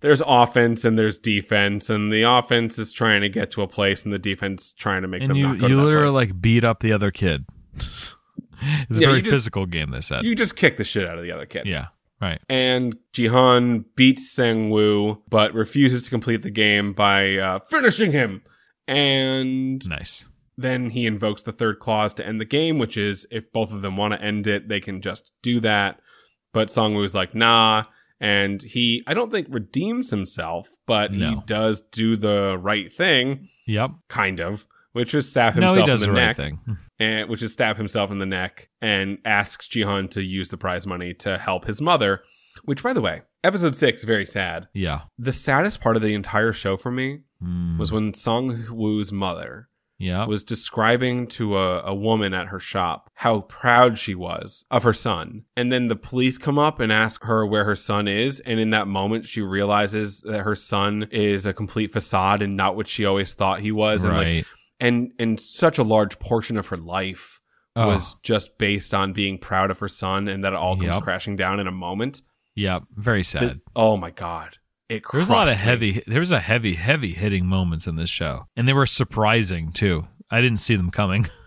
there's 0.00 0.22
offense 0.24 0.84
and 0.84 0.96
there's 0.96 1.18
defense 1.18 1.90
and 1.90 2.12
the 2.12 2.22
offense 2.22 2.78
is 2.78 2.92
trying 2.92 3.20
to 3.22 3.28
get 3.28 3.50
to 3.52 3.62
a 3.62 3.66
place 3.66 4.04
and 4.04 4.12
the 4.14 4.18
defense 4.20 4.72
trying 4.72 5.02
to 5.02 5.08
make 5.08 5.22
And 5.22 5.30
them 5.30 5.36
you 5.36 5.54
you 5.68 5.76
literally 5.82 6.14
like 6.14 6.40
beat 6.40 6.62
up 6.62 6.78
the 6.80 6.92
other 6.92 7.10
kid. 7.10 7.44
it's 7.74 8.14
a 8.62 8.94
Yeah, 9.00 9.08
very 9.08 9.20
just- 9.22 9.34
physical 9.34 9.66
game. 9.66 9.90
They 9.90 10.00
said. 10.00 10.24
you 10.24 10.36
just 10.36 10.54
kick 10.54 10.76
the 10.76 10.84
shit 10.84 11.08
out 11.08 11.18
of 11.18 11.24
the 11.24 11.32
other 11.32 11.46
kid. 11.46 11.66
yeah. 11.66 11.86
Right. 12.20 12.40
and 12.48 12.96
Jihan 13.14 13.84
beats 13.94 14.34
Sangwoo, 14.36 15.22
but 15.28 15.54
refuses 15.54 16.02
to 16.02 16.10
complete 16.10 16.42
the 16.42 16.50
game 16.50 16.92
by 16.92 17.36
uh, 17.36 17.58
finishing 17.60 18.10
him. 18.12 18.42
And 18.88 19.86
Nice. 19.88 20.26
then 20.56 20.90
he 20.90 21.06
invokes 21.06 21.42
the 21.42 21.52
third 21.52 21.78
clause 21.78 22.14
to 22.14 22.26
end 22.26 22.40
the 22.40 22.44
game, 22.44 22.78
which 22.78 22.96
is 22.96 23.26
if 23.30 23.52
both 23.52 23.72
of 23.72 23.82
them 23.82 23.96
want 23.96 24.14
to 24.14 24.20
end 24.22 24.46
it, 24.46 24.68
they 24.68 24.80
can 24.80 25.00
just 25.00 25.30
do 25.42 25.60
that. 25.60 26.00
But 26.52 26.68
Songwoo's 26.68 27.14
like, 27.14 27.34
nah. 27.34 27.84
And 28.20 28.60
he, 28.62 29.04
I 29.06 29.14
don't 29.14 29.30
think 29.30 29.46
redeems 29.48 30.10
himself, 30.10 30.68
but 30.86 31.12
he 31.12 31.36
does 31.46 31.82
do 31.82 32.16
the 32.16 32.58
right 32.58 32.92
thing, 32.92 33.48
Yep. 33.68 33.90
kind 34.08 34.40
of, 34.40 34.66
which 34.92 35.14
was 35.14 35.28
stab 35.28 35.54
no, 35.56 35.68
himself 35.68 35.86
he 35.86 35.92
does 35.92 36.02
in 36.02 36.08
the 36.08 36.12
the 36.14 36.20
right 36.20 36.26
neck, 36.26 36.36
thing. 36.36 36.60
and 36.98 37.28
which 37.28 37.42
is 37.42 37.52
stab 37.52 37.76
himself 37.76 38.10
in 38.10 38.18
the 38.18 38.26
neck, 38.26 38.68
and 38.80 39.18
asks 39.24 39.68
Jihan 39.68 40.10
to 40.10 40.22
use 40.22 40.48
the 40.48 40.56
prize 40.56 40.86
money 40.86 41.14
to 41.14 41.38
help 41.38 41.64
his 41.64 41.80
mother. 41.80 42.22
Which, 42.64 42.82
by 42.82 42.92
the 42.92 43.00
way, 43.00 43.22
episode 43.44 43.76
six 43.76 44.02
very 44.02 44.26
sad. 44.26 44.66
Yeah. 44.74 45.02
The 45.16 45.32
saddest 45.32 45.80
part 45.80 45.94
of 45.94 46.02
the 46.02 46.14
entire 46.14 46.52
show 46.52 46.76
for 46.76 46.90
me 46.90 47.20
Mm, 47.42 47.78
was 47.78 47.92
when 47.92 48.14
Song 48.14 48.66
Woo's 48.70 49.12
mother 49.12 49.68
yeah. 49.98 50.26
was 50.26 50.42
describing 50.42 51.28
to 51.28 51.56
a, 51.56 51.82
a 51.82 51.94
woman 51.94 52.34
at 52.34 52.48
her 52.48 52.58
shop 52.58 53.10
how 53.14 53.42
proud 53.42 53.96
she 53.96 54.14
was 54.14 54.64
of 54.70 54.82
her 54.82 54.92
son. 54.92 55.44
And 55.56 55.70
then 55.70 55.86
the 55.86 55.96
police 55.96 56.36
come 56.36 56.58
up 56.58 56.80
and 56.80 56.90
ask 56.90 57.22
her 57.24 57.46
where 57.46 57.64
her 57.64 57.76
son 57.76 58.08
is. 58.08 58.40
And 58.40 58.58
in 58.58 58.70
that 58.70 58.88
moment, 58.88 59.26
she 59.26 59.40
realizes 59.40 60.20
that 60.22 60.40
her 60.40 60.56
son 60.56 61.08
is 61.12 61.46
a 61.46 61.52
complete 61.52 61.92
facade 61.92 62.42
and 62.42 62.56
not 62.56 62.74
what 62.74 62.88
she 62.88 63.04
always 63.04 63.34
thought 63.34 63.60
he 63.60 63.72
was. 63.72 64.02
And 64.02 64.14
like, 64.14 64.24
right. 64.24 64.46
And, 64.80 65.12
and 65.18 65.38
such 65.40 65.78
a 65.78 65.82
large 65.82 66.18
portion 66.18 66.56
of 66.56 66.68
her 66.68 66.76
life 66.76 67.40
Oh, 67.76 67.86
was 67.86 68.16
just 68.24 68.58
based 68.58 68.92
on 68.92 69.12
being 69.12 69.38
proud 69.38 69.70
of 69.70 69.78
her 69.78 69.86
son 69.88 70.26
and 70.26 70.42
that 70.42 70.52
it 70.52 70.56
all 70.56 70.74
comes 70.76 70.94
Yep. 70.96 71.02
crashing 71.04 71.36
down 71.36 71.60
in 71.60 71.66
a 71.68 71.72
moment. 71.72 72.22
yeah. 72.56 72.80
Very 72.92 73.22
sad. 73.22 73.42
The- 73.42 73.60
oh 73.76 73.96
my 73.96 74.10
God. 74.10 74.56
It 74.88 75.02
There's 75.12 75.28
a 75.28 75.32
lot 75.32 75.48
of 75.48 75.54
me. 75.54 75.60
heavy. 75.62 76.02
There 76.06 76.18
was 76.18 76.32
a 76.32 76.40
heavy, 76.40 76.74
heavy 76.74 77.12
hitting 77.12 77.46
moments 77.46 77.86
in 77.86 77.96
this 77.96 78.08
show, 78.10 78.46
and 78.56 78.66
they 78.66 78.72
were 78.72 78.86
surprising 78.86 79.70
too. 79.70 80.08
I 80.30 80.40
didn't 80.40 80.58
see 80.60 80.76
them 80.76 80.90
coming. 80.90 81.26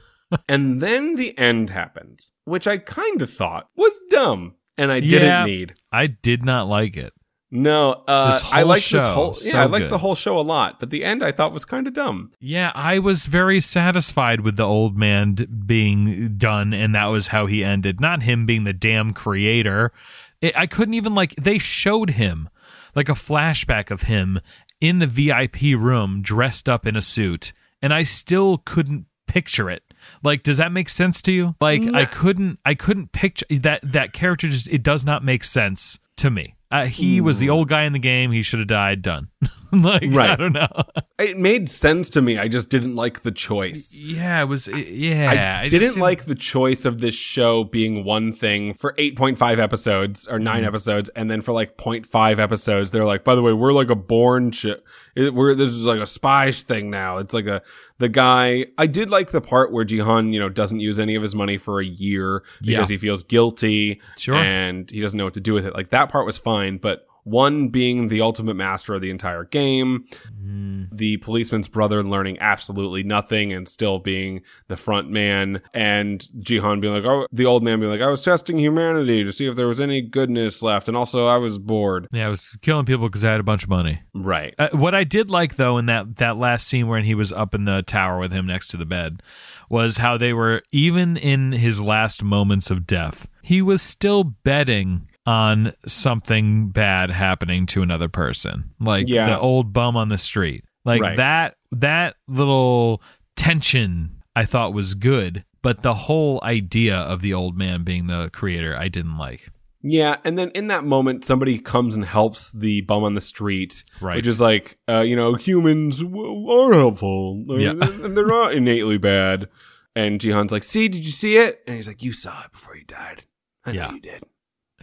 And 0.47 0.81
then 0.81 1.15
the 1.15 1.37
end 1.37 1.71
happens, 1.71 2.31
which 2.45 2.65
I 2.65 2.77
kind 2.77 3.21
of 3.21 3.29
thought 3.33 3.67
was 3.75 3.99
dumb 4.09 4.55
and 4.77 4.89
I 4.89 5.01
didn't 5.01 5.27
Yeah. 5.27 5.43
need. 5.43 5.73
I 5.91 6.07
did 6.07 6.45
not 6.45 6.69
like 6.69 6.95
it. 6.95 7.11
No, 7.53 8.03
uh, 8.07 8.39
I 8.53 8.63
like 8.63 8.83
this 8.87 9.05
whole. 9.05 9.33
so 9.33 9.49
Yeah, 9.57 9.63
I 9.63 9.65
like 9.65 9.89
the 9.89 9.97
whole 9.97 10.15
show 10.15 10.39
a 10.39 10.41
lot, 10.41 10.79
but 10.79 10.89
the 10.89 11.03
end 11.03 11.21
I 11.21 11.33
thought 11.33 11.51
was 11.51 11.65
kind 11.65 11.85
of 11.85 11.93
dumb. 11.93 12.31
Yeah, 12.39 12.71
I 12.73 12.97
was 12.99 13.25
very 13.25 13.59
satisfied 13.59 14.39
with 14.39 14.55
the 14.55 14.63
old 14.65 14.95
man 14.95 15.33
d- 15.33 15.45
being 15.47 16.37
done, 16.37 16.73
and 16.73 16.95
that 16.95 17.07
was 17.07 17.27
how 17.27 17.47
he 17.47 17.61
ended. 17.61 17.99
Not 17.99 18.21
him 18.21 18.45
being 18.45 18.63
the 18.63 18.71
damn 18.71 19.11
creator. 19.11 19.91
It, 20.39 20.55
I 20.57 20.65
couldn't 20.65 20.93
even 20.93 21.13
like. 21.13 21.35
They 21.35 21.57
showed 21.57 22.11
him 22.11 22.47
like 22.95 23.09
a 23.09 23.13
flashback 23.13 23.91
of 23.91 24.03
him 24.03 24.39
in 24.79 24.99
the 24.99 25.07
VIP 25.07 25.77
room, 25.77 26.21
dressed 26.21 26.69
up 26.69 26.87
in 26.87 26.95
a 26.95 27.01
suit, 27.01 27.51
and 27.81 27.93
I 27.93 28.03
still 28.03 28.59
couldn't 28.59 29.07
picture 29.27 29.69
it. 29.69 29.83
Like, 30.23 30.41
does 30.43 30.57
that 30.57 30.71
make 30.71 30.87
sense 30.87 31.21
to 31.23 31.33
you? 31.33 31.55
Like, 31.59 31.83
I 31.93 32.05
couldn't. 32.05 32.59
I 32.63 32.75
couldn't 32.75 33.11
picture 33.11 33.45
that. 33.59 33.81
That 33.83 34.13
character 34.13 34.47
just. 34.47 34.69
It 34.69 34.83
does 34.83 35.03
not 35.03 35.21
make 35.21 35.43
sense 35.43 35.99
to 36.15 36.29
me. 36.31 36.55
Uh, 36.71 36.85
he 36.85 37.19
was 37.19 37.37
the 37.37 37.49
old 37.49 37.67
guy 37.67 37.83
in 37.83 37.93
the 37.93 37.99
game. 37.99 38.31
He 38.31 38.41
should 38.41 38.59
have 38.59 38.67
died. 38.67 39.01
Done. 39.01 39.29
like, 39.83 40.03
I 40.03 40.07
Right. 40.07 40.37
don't 40.39 40.53
know. 40.53 40.67
It 41.19 41.37
made 41.37 41.69
sense 41.69 42.09
to 42.11 42.21
me. 42.21 42.39
I 42.39 42.47
just 42.47 42.69
didn't 42.69 42.95
like 42.95 43.21
the 43.21 43.31
choice. 43.31 43.99
Yeah, 44.01 44.41
it 44.41 44.45
was. 44.45 44.67
Yeah, 44.67 45.59
I, 45.61 45.67
just 45.69 45.79
didn't, 45.79 46.01
like 46.01 46.25
the 46.25 46.33
choice 46.33 46.83
of 46.83 46.99
this 46.99 47.13
show 47.13 47.63
being 47.63 48.03
one 48.03 48.33
thing 48.33 48.73
for 48.73 48.93
8.5 48.97 49.59
episodes 49.59 50.27
or 50.27 50.39
9 50.39 50.55
Mm-hmm. 50.57 50.65
episodes, 50.67 51.09
and 51.09 51.29
then 51.29 51.41
for 51.41 51.51
like 51.51 51.77
0.5 51.77 52.39
episodes, 52.39 52.91
they're 52.91 53.05
like, 53.05 53.23
by 53.23 53.35
the 53.35 53.43
way, 53.43 53.53
we're 53.53 53.71
like 53.71 53.91
a 53.91 53.95
Bourne 53.95 54.49
shit. 54.51 54.83
We're 55.15 55.53
this 55.53 55.69
is 55.69 55.85
like 55.85 55.99
a 55.99 56.07
spy 56.07 56.51
thing 56.51 56.89
now. 56.89 57.19
It's 57.19 57.35
like 57.35 57.45
a 57.45 57.61
the 57.99 58.09
guy. 58.09 58.65
I 58.79 58.87
did 58.87 59.11
like 59.11 59.29
the 59.29 59.41
part 59.41 59.71
where 59.71 59.85
Jihan, 59.85 60.33
you 60.33 60.39
know, 60.39 60.49
doesn't 60.49 60.79
use 60.79 60.97
any 60.99 61.13
of 61.13 61.21
his 61.21 61.35
money 61.35 61.57
for 61.59 61.79
a 61.79 61.85
year 61.85 62.41
because 62.61 62.89
Yeah. 62.89 62.95
he 62.95 62.97
feels 62.97 63.21
guilty 63.21 64.01
Sure. 64.17 64.33
and 64.33 64.89
he 64.89 64.99
doesn't 65.01 65.19
know 65.19 65.25
what 65.25 65.35
to 65.35 65.39
do 65.39 65.53
with 65.53 65.67
it. 65.67 65.75
Like 65.75 65.89
that 65.91 66.09
part 66.09 66.25
was 66.25 66.39
fine, 66.39 66.77
but 66.77 67.05
one 67.23 67.69
being 67.69 68.07
the 68.07 68.21
ultimate 68.21 68.55
master 68.55 68.93
of 68.93 69.01
the 69.01 69.09
entire 69.09 69.43
game, 69.45 70.05
Mm. 70.43 70.87
the 70.91 71.17
policeman's 71.17 71.67
brother 71.67 72.03
learning 72.03 72.37
absolutely 72.39 73.03
nothing 73.03 73.53
and 73.53 73.67
still 73.69 73.99
being 73.99 74.41
the 74.67 74.75
front 74.77 75.09
man, 75.09 75.61
and 75.73 76.27
Jihan 76.39 76.81
being 76.81 76.93
like, 76.93 77.05
oh, 77.05 77.27
the 77.31 77.45
old 77.45 77.63
man 77.63 77.79
being 77.79 77.91
like, 77.91 78.01
I 78.01 78.09
was 78.09 78.23
testing 78.23 78.57
humanity 78.57 79.23
to 79.23 79.31
see 79.31 79.47
if 79.47 79.55
there 79.55 79.67
was 79.67 79.79
any 79.79 80.01
goodness 80.01 80.61
left, 80.61 80.87
and 80.87 80.97
also 80.97 81.27
I 81.27 81.37
was 81.37 81.59
bored. 81.59 82.07
Yeah, 82.11 82.25
I 82.27 82.29
was 82.29 82.57
killing 82.61 82.85
people 82.85 83.07
because 83.07 83.23
I 83.23 83.31
had 83.31 83.39
a 83.39 83.43
bunch 83.43 83.63
of 83.63 83.69
money. 83.69 84.01
Right. 84.13 84.55
Uh, 84.57 84.69
what 84.73 84.95
I 84.95 85.03
did 85.03 85.29
like 85.29 85.55
though 85.55 85.77
in 85.77 85.85
that 85.85 86.15
that 86.17 86.37
last 86.37 86.67
scene 86.67 86.87
when 86.87 87.03
he 87.03 87.13
was 87.15 87.31
up 87.31 87.53
in 87.53 87.65
the 87.65 87.83
tower 87.83 88.17
with 88.19 88.31
him 88.31 88.47
next 88.47 88.69
to 88.69 88.77
the 88.77 88.85
bed 88.85 89.21
was 89.69 89.97
how 89.97 90.17
they 90.17 90.33
were 90.33 90.63
even 90.71 91.15
in 91.17 91.51
his 91.53 91.79
last 91.79 92.23
moments 92.23 92.69
of 92.71 92.85
death. 92.87 93.27
He 93.41 93.61
was 93.61 93.81
still 93.81 94.23
betting 94.23 95.07
on 95.25 95.73
something 95.85 96.69
bad 96.69 97.11
happening 97.11 97.65
to 97.67 97.81
another 97.81 98.07
person. 98.09 98.71
Like 98.79 99.07
Yeah. 99.07 99.27
the 99.27 99.39
old 99.39 99.71
bum 99.73 99.95
on 99.95 100.07
the 100.09 100.17
street. 100.17 100.63
Like 100.85 101.01
Right. 101.01 101.17
that 101.17 101.55
that 101.71 102.15
little 102.27 103.01
tension 103.35 104.17
I 104.35 104.45
thought 104.45 104.73
was 104.73 104.93
good, 104.95 105.43
but 105.61 105.81
the 105.83 105.93
whole 105.93 106.39
idea 106.43 106.95
of 106.95 107.21
the 107.21 107.33
old 107.33 107.57
man 107.57 107.83
being 107.83 108.07
the 108.07 108.29
creator 108.33 108.75
I 108.77 108.87
didn't 108.87 109.17
like. 109.17 109.49
Yeah, 109.83 110.17
and 110.23 110.37
then 110.37 110.51
in 110.51 110.67
that 110.67 110.83
moment, 110.83 111.25
somebody 111.25 111.57
comes 111.57 111.95
and 111.95 112.05
helps 112.05 112.51
the 112.51 112.81
bum 112.81 113.03
on 113.03 113.15
the 113.15 113.21
street, 113.21 113.83
Right. 113.99 114.15
which 114.17 114.27
is 114.27 114.39
like, 114.39 114.77
uh, 114.87 115.01
you 115.01 115.15
know, 115.15 115.33
humans 115.33 116.01
w- 116.03 116.47
are 116.49 116.71
helpful, 116.73 117.43
Yeah. 117.49 117.73
they're 117.79 118.27
not 118.27 118.53
innately 118.53 118.97
bad. 118.99 119.49
And 119.95 120.19
Jihan's 120.21 120.51
like, 120.51 120.63
"See, 120.63 120.87
did 120.87 121.03
you 121.03 121.11
see 121.11 121.35
it?" 121.37 121.61
And 121.67 121.75
he's 121.75 121.87
like, 121.87 122.03
"You 122.03 122.13
saw 122.13 122.43
it 122.45 122.51
before 122.51 122.75
you 122.77 122.83
died. 122.85 123.23
I 123.65 123.71
know 123.71 123.81
Yeah. 123.81 123.91
you 123.93 123.99
did." 124.01 124.23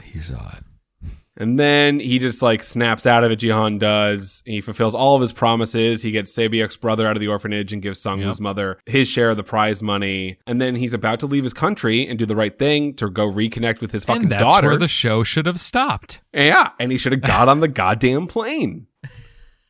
He 0.02 0.20
saw 0.20 0.52
it. 0.56 0.64
And 1.40 1.56
then 1.56 2.00
he 2.00 2.18
just 2.18 2.42
like 2.42 2.64
snaps 2.64 3.06
out 3.06 3.22
of 3.22 3.30
it. 3.30 3.38
Jihan 3.38 3.78
does. 3.78 4.42
He 4.44 4.60
fulfills 4.60 4.92
all 4.92 5.14
of 5.14 5.20
his 5.20 5.30
promises. 5.30 6.02
He 6.02 6.10
gets 6.10 6.36
Sabiek's 6.36 6.76
brother 6.76 7.06
out 7.06 7.16
of 7.16 7.20
the 7.20 7.28
orphanage 7.28 7.72
and 7.72 7.80
gives 7.80 8.02
Sungwoo's 8.02 8.38
Yep. 8.38 8.40
mother 8.40 8.78
his 8.86 9.06
share 9.08 9.30
of 9.30 9.36
the 9.36 9.44
prize 9.44 9.80
money. 9.80 10.38
And 10.48 10.60
then 10.60 10.74
he's 10.74 10.94
about 10.94 11.20
to 11.20 11.26
leave 11.26 11.44
his 11.44 11.52
country 11.54 12.04
and 12.08 12.18
do 12.18 12.26
the 12.26 12.34
right 12.34 12.58
thing 12.58 12.92
to 12.94 13.08
go 13.08 13.30
reconnect 13.30 13.80
with 13.80 13.92
his 13.92 14.04
fucking 14.04 14.22
and 14.22 14.32
that's 14.32 14.42
daughter. 14.42 14.66
where 14.70 14.76
the 14.76 14.88
show 14.88 15.22
should 15.22 15.46
have 15.46 15.60
stopped. 15.60 16.22
Yeah, 16.34 16.70
and 16.80 16.90
he 16.90 16.98
should 16.98 17.12
have 17.12 17.22
got 17.22 17.48
on 17.48 17.60
the 17.60 17.68
goddamn 17.68 18.26
plane. 18.26 18.88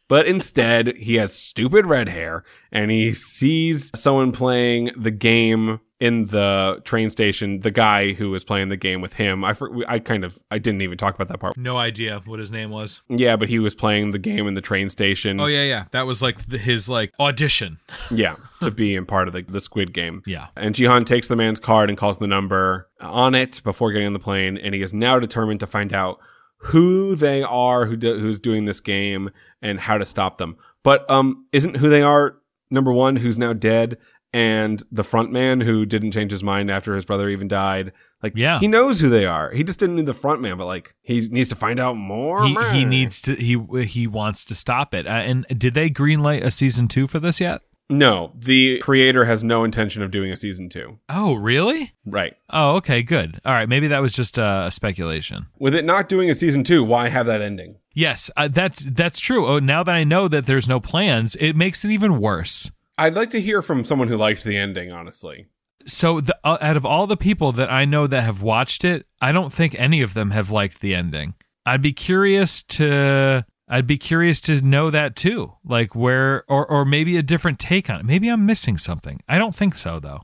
But 0.08 0.26
instead, 0.26 0.96
he 0.96 1.16
has 1.16 1.34
stupid 1.34 1.84
red 1.84 2.08
hair 2.08 2.44
and 2.72 2.90
he 2.90 3.12
sees 3.12 3.90
someone 3.94 4.32
playing 4.32 4.90
the 4.96 5.10
game 5.10 5.80
in 6.00 6.26
the 6.26 6.80
train 6.84 7.10
station, 7.10 7.60
the 7.60 7.72
guy 7.72 8.12
who 8.12 8.30
was 8.30 8.44
playing 8.44 8.68
the 8.68 8.76
game 8.76 9.00
with 9.00 9.14
him. 9.14 9.44
I 9.44 9.54
I 9.88 9.98
kind 9.98 10.24
of 10.24 10.38
I 10.50 10.58
didn't 10.58 10.82
even 10.82 10.96
talk 10.96 11.14
about 11.14 11.28
that 11.28 11.38
part. 11.38 11.56
No 11.56 11.76
idea 11.76 12.22
what 12.24 12.38
his 12.38 12.52
name 12.52 12.70
was. 12.70 13.02
Yeah, 13.08 13.36
but 13.36 13.48
he 13.48 13.58
was 13.58 13.74
playing 13.74 14.12
the 14.12 14.18
game 14.18 14.46
in 14.46 14.54
the 14.54 14.60
train 14.60 14.88
station. 14.90 15.40
Oh 15.40 15.46
yeah, 15.46 15.64
yeah. 15.64 15.84
That 15.90 16.06
was 16.06 16.22
like 16.22 16.48
the, 16.48 16.58
his 16.58 16.88
like 16.88 17.12
audition. 17.18 17.78
Yeah, 18.10 18.36
to 18.62 18.70
be 18.70 18.94
in 18.94 19.04
part 19.04 19.28
of 19.28 19.34
the, 19.34 19.42
the 19.42 19.60
Squid 19.60 19.92
Game. 19.92 20.22
Yeah. 20.24 20.46
And 20.56 20.74
Jihan 20.74 21.04
takes 21.04 21.28
the 21.28 21.36
man's 21.36 21.58
card 21.58 21.90
and 21.90 21.98
calls 21.98 22.18
the 22.18 22.26
number 22.26 22.88
on 23.00 23.34
it 23.34 23.60
before 23.64 23.92
getting 23.92 24.06
on 24.06 24.12
the 24.14 24.18
plane, 24.18 24.56
and 24.56 24.74
he 24.74 24.80
is 24.80 24.94
now 24.94 25.18
determined 25.18 25.60
to 25.60 25.66
find 25.66 25.92
out 25.92 26.18
who 26.58 27.14
they 27.14 27.42
are, 27.42 27.84
who 27.86 27.96
do, 27.96 28.18
who's 28.18 28.40
doing 28.40 28.64
this 28.64 28.80
game, 28.80 29.30
and 29.60 29.78
how 29.78 29.98
to 29.98 30.04
stop 30.06 30.38
them. 30.38 30.56
But 30.82 31.08
um, 31.10 31.46
isn't 31.52 31.76
who 31.76 31.90
they 31.90 32.02
are 32.02 32.38
number 32.70 32.92
one, 32.92 33.16
who's 33.16 33.38
now 33.38 33.52
dead, 33.52 33.98
and 34.32 34.82
the 34.92 35.04
front 35.04 35.32
man 35.32 35.60
who 35.62 35.86
didn't 35.86 36.12
change 36.12 36.30
his 36.30 36.42
mind 36.42 36.70
after 36.70 36.94
his 36.94 37.04
brother 37.04 37.28
even 37.28 37.48
died? 37.48 37.92
Like, 38.22 38.32
Yeah. 38.36 38.58
he 38.58 38.66
knows 38.68 39.00
who 39.00 39.08
they 39.08 39.24
are. 39.24 39.50
He 39.52 39.62
just 39.64 39.78
didn't 39.78 39.96
need 39.96 40.06
the 40.06 40.14
front 40.14 40.40
man, 40.40 40.56
but 40.58 40.66
like, 40.66 40.94
he 41.02 41.20
needs 41.30 41.48
to 41.50 41.54
find 41.54 41.78
out 41.80 41.96
more. 41.96 42.44
He 42.46 42.54
he 42.72 42.84
needs 42.84 43.20
to 43.22 43.34
he 43.36 43.58
he 43.84 44.06
wants 44.06 44.44
to 44.46 44.54
stop 44.54 44.92
it. 44.94 45.06
Uh, 45.06 45.10
and 45.10 45.46
did 45.56 45.74
they 45.74 45.88
greenlight 45.88 46.42
a 46.44 46.50
season 46.50 46.88
two 46.88 47.06
for 47.06 47.20
this 47.20 47.40
yet? 47.40 47.62
No, 47.90 48.32
the 48.34 48.78
creator 48.80 49.24
has 49.24 49.42
no 49.42 49.64
intention 49.64 50.02
of 50.02 50.10
doing 50.10 50.30
a 50.30 50.36
season 50.36 50.68
two. 50.68 50.98
Oh 51.08 51.34
really? 51.34 51.92
Right. 52.04 52.36
Oh 52.50 52.76
okay, 52.76 53.02
good. 53.02 53.40
All 53.44 53.52
right, 53.52 53.68
maybe 53.68 53.88
that 53.88 54.02
was 54.02 54.12
just 54.12 54.38
uh, 54.38 54.64
a 54.66 54.70
speculation. 54.70 55.46
With 55.58 55.74
it 55.74 55.84
not 55.84 56.08
doing 56.08 56.28
a 56.28 56.34
season 56.34 56.64
two, 56.64 56.84
why 56.84 57.08
have 57.08 57.26
that 57.26 57.40
ending? 57.40 57.76
Yes, 57.94 58.30
uh, 58.36 58.48
that's 58.48 58.84
that's 58.84 59.20
true. 59.20 59.46
Oh, 59.46 59.58
now 59.58 59.82
that 59.82 59.94
I 59.94 60.04
know 60.04 60.28
that 60.28 60.46
there's 60.46 60.68
no 60.68 60.80
plans, 60.80 61.34
it 61.36 61.56
makes 61.56 61.84
it 61.84 61.90
even 61.90 62.20
worse. 62.20 62.70
I'd 62.98 63.14
like 63.14 63.30
to 63.30 63.40
hear 63.40 63.62
from 63.62 63.84
someone 63.84 64.08
who 64.08 64.16
liked 64.16 64.44
the 64.44 64.56
ending, 64.56 64.90
honestly. 64.90 65.46
So, 65.86 66.20
the, 66.20 66.36
uh, 66.44 66.58
out 66.60 66.76
of 66.76 66.84
all 66.84 67.06
the 67.06 67.16
people 67.16 67.52
that 67.52 67.70
I 67.70 67.84
know 67.84 68.06
that 68.06 68.22
have 68.22 68.42
watched 68.42 68.84
it, 68.84 69.06
I 69.22 69.32
don't 69.32 69.52
think 69.52 69.74
any 69.78 70.02
of 70.02 70.14
them 70.14 70.32
have 70.32 70.50
liked 70.50 70.80
the 70.80 70.94
ending. 70.94 71.34
I'd 71.64 71.80
be 71.80 71.92
curious 71.92 72.62
to 72.64 73.46
I'd 73.68 73.86
be 73.86 73.98
curious 73.98 74.40
to 74.42 74.60
know 74.62 74.90
that 74.90 75.14
too. 75.16 75.52
Like 75.64 75.94
where 75.94 76.44
or 76.48 76.66
or 76.66 76.84
maybe 76.84 77.16
a 77.16 77.22
different 77.22 77.58
take 77.58 77.90
on 77.90 78.00
it. 78.00 78.06
Maybe 78.06 78.28
I'm 78.28 78.46
missing 78.46 78.78
something. 78.78 79.20
I 79.28 79.38
don't 79.38 79.54
think 79.54 79.74
so 79.74 80.00
though. 80.00 80.22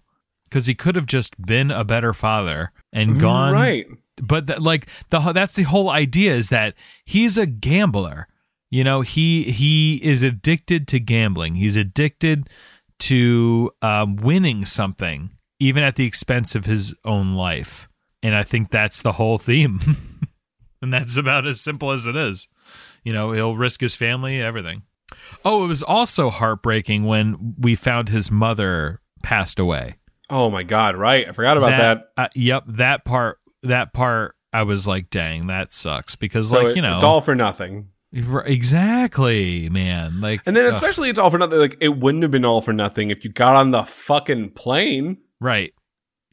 Cuz 0.51 0.67
he 0.67 0.75
could 0.75 0.95
have 0.97 1.07
just 1.07 1.41
been 1.45 1.71
a 1.71 1.85
better 1.85 2.13
father 2.15 2.73
and 2.93 3.21
gone 3.21 3.53
Right. 3.53 3.87
but 4.23 4.47
that, 4.47 4.63
like 4.63 4.87
the 5.11 5.21
that's 5.33 5.55
the 5.57 5.65
whole 5.65 5.91
idea 5.91 6.35
is 6.35 6.49
that 6.49 6.75
he's 7.05 7.37
a 7.37 7.47
gambler. 7.47 8.29
You 8.71 8.83
know, 8.85 9.03
he 9.03 9.45
he 9.51 9.97
is 10.03 10.23
addicted 10.23 10.89
to 10.89 10.99
gambling. 10.99 11.55
He's 11.57 11.77
addicted 11.77 12.49
to 13.01 13.71
um, 13.83 14.17
winning 14.17 14.65
something, 14.65 15.31
even 15.61 15.83
at 15.83 15.97
the 15.97 16.07
expense 16.07 16.55
of 16.55 16.65
his 16.65 16.95
own 17.05 17.35
life. 17.35 17.89
And 18.23 18.35
I 18.35 18.43
think 18.43 18.71
that's 18.71 19.03
the 19.03 19.13
whole 19.13 19.39
theme. 19.39 19.81
and 20.83 20.93
that's 20.93 21.17
about 21.17 21.47
as 21.47 21.61
simple 21.61 21.91
as 21.91 22.07
it 22.07 22.17
is. 22.17 22.49
You 23.05 23.13
know, 23.13 23.33
he'll 23.33 23.57
risk 23.57 23.81
his 23.81 23.95
family, 23.95 24.41
everything. 24.41 24.83
Oh, 25.45 25.65
it 25.65 25.69
was 25.69 25.83
also 25.83 26.31
heartbreaking 26.31 27.05
when 27.05 27.55
we 27.59 27.75
found 27.77 28.09
his 28.09 28.31
mother 28.31 29.01
passed 29.23 29.59
away. 29.59 29.97
Oh 30.31 30.51
my 30.51 30.63
god, 30.63 30.97
right. 30.97 31.29
I 31.29 31.33
forgot 31.33 31.57
about 31.59 31.71
that. 31.71 32.09
Uh, 32.17 32.29
yep, 32.35 32.65
that 32.67 33.05
part 33.05 33.39
that 33.63 33.93
part 33.93 34.35
I 34.53 34.63
was 34.63 34.87
like, 34.87 35.11
dang, 35.11 35.47
that 35.49 35.73
sucks 35.73 36.17
because 36.17 36.49
So 36.51 36.59
like, 36.59 36.67
it- 36.69 36.77
you 36.77 36.83
know, 36.83 36.95
it's 36.95 37.03
all 37.05 37.21
for 37.21 37.35
nothing. 37.35 37.89
Exactly, 38.65 39.69
man. 39.69 40.21
Like 40.21 40.41
And 40.47 40.57
then 40.57 40.67
ugh, 40.67 40.73
especially 40.73 41.11
it's 41.11 41.19
all 41.19 41.31
for 41.31 41.39
nothing. 41.39 41.59
Like 41.59 41.77
it 41.81 41.99
wouldn't 41.99 42.23
have 42.23 42.31
been 42.31 42.45
all 42.45 42.61
for 42.61 42.73
nothing 42.73 43.11
if 43.11 43.25
you 43.25 43.31
got 43.31 43.57
on 43.57 43.71
the 43.71 43.85
fucking 43.85 44.51
plane. 44.53 45.19
right. 45.41 45.73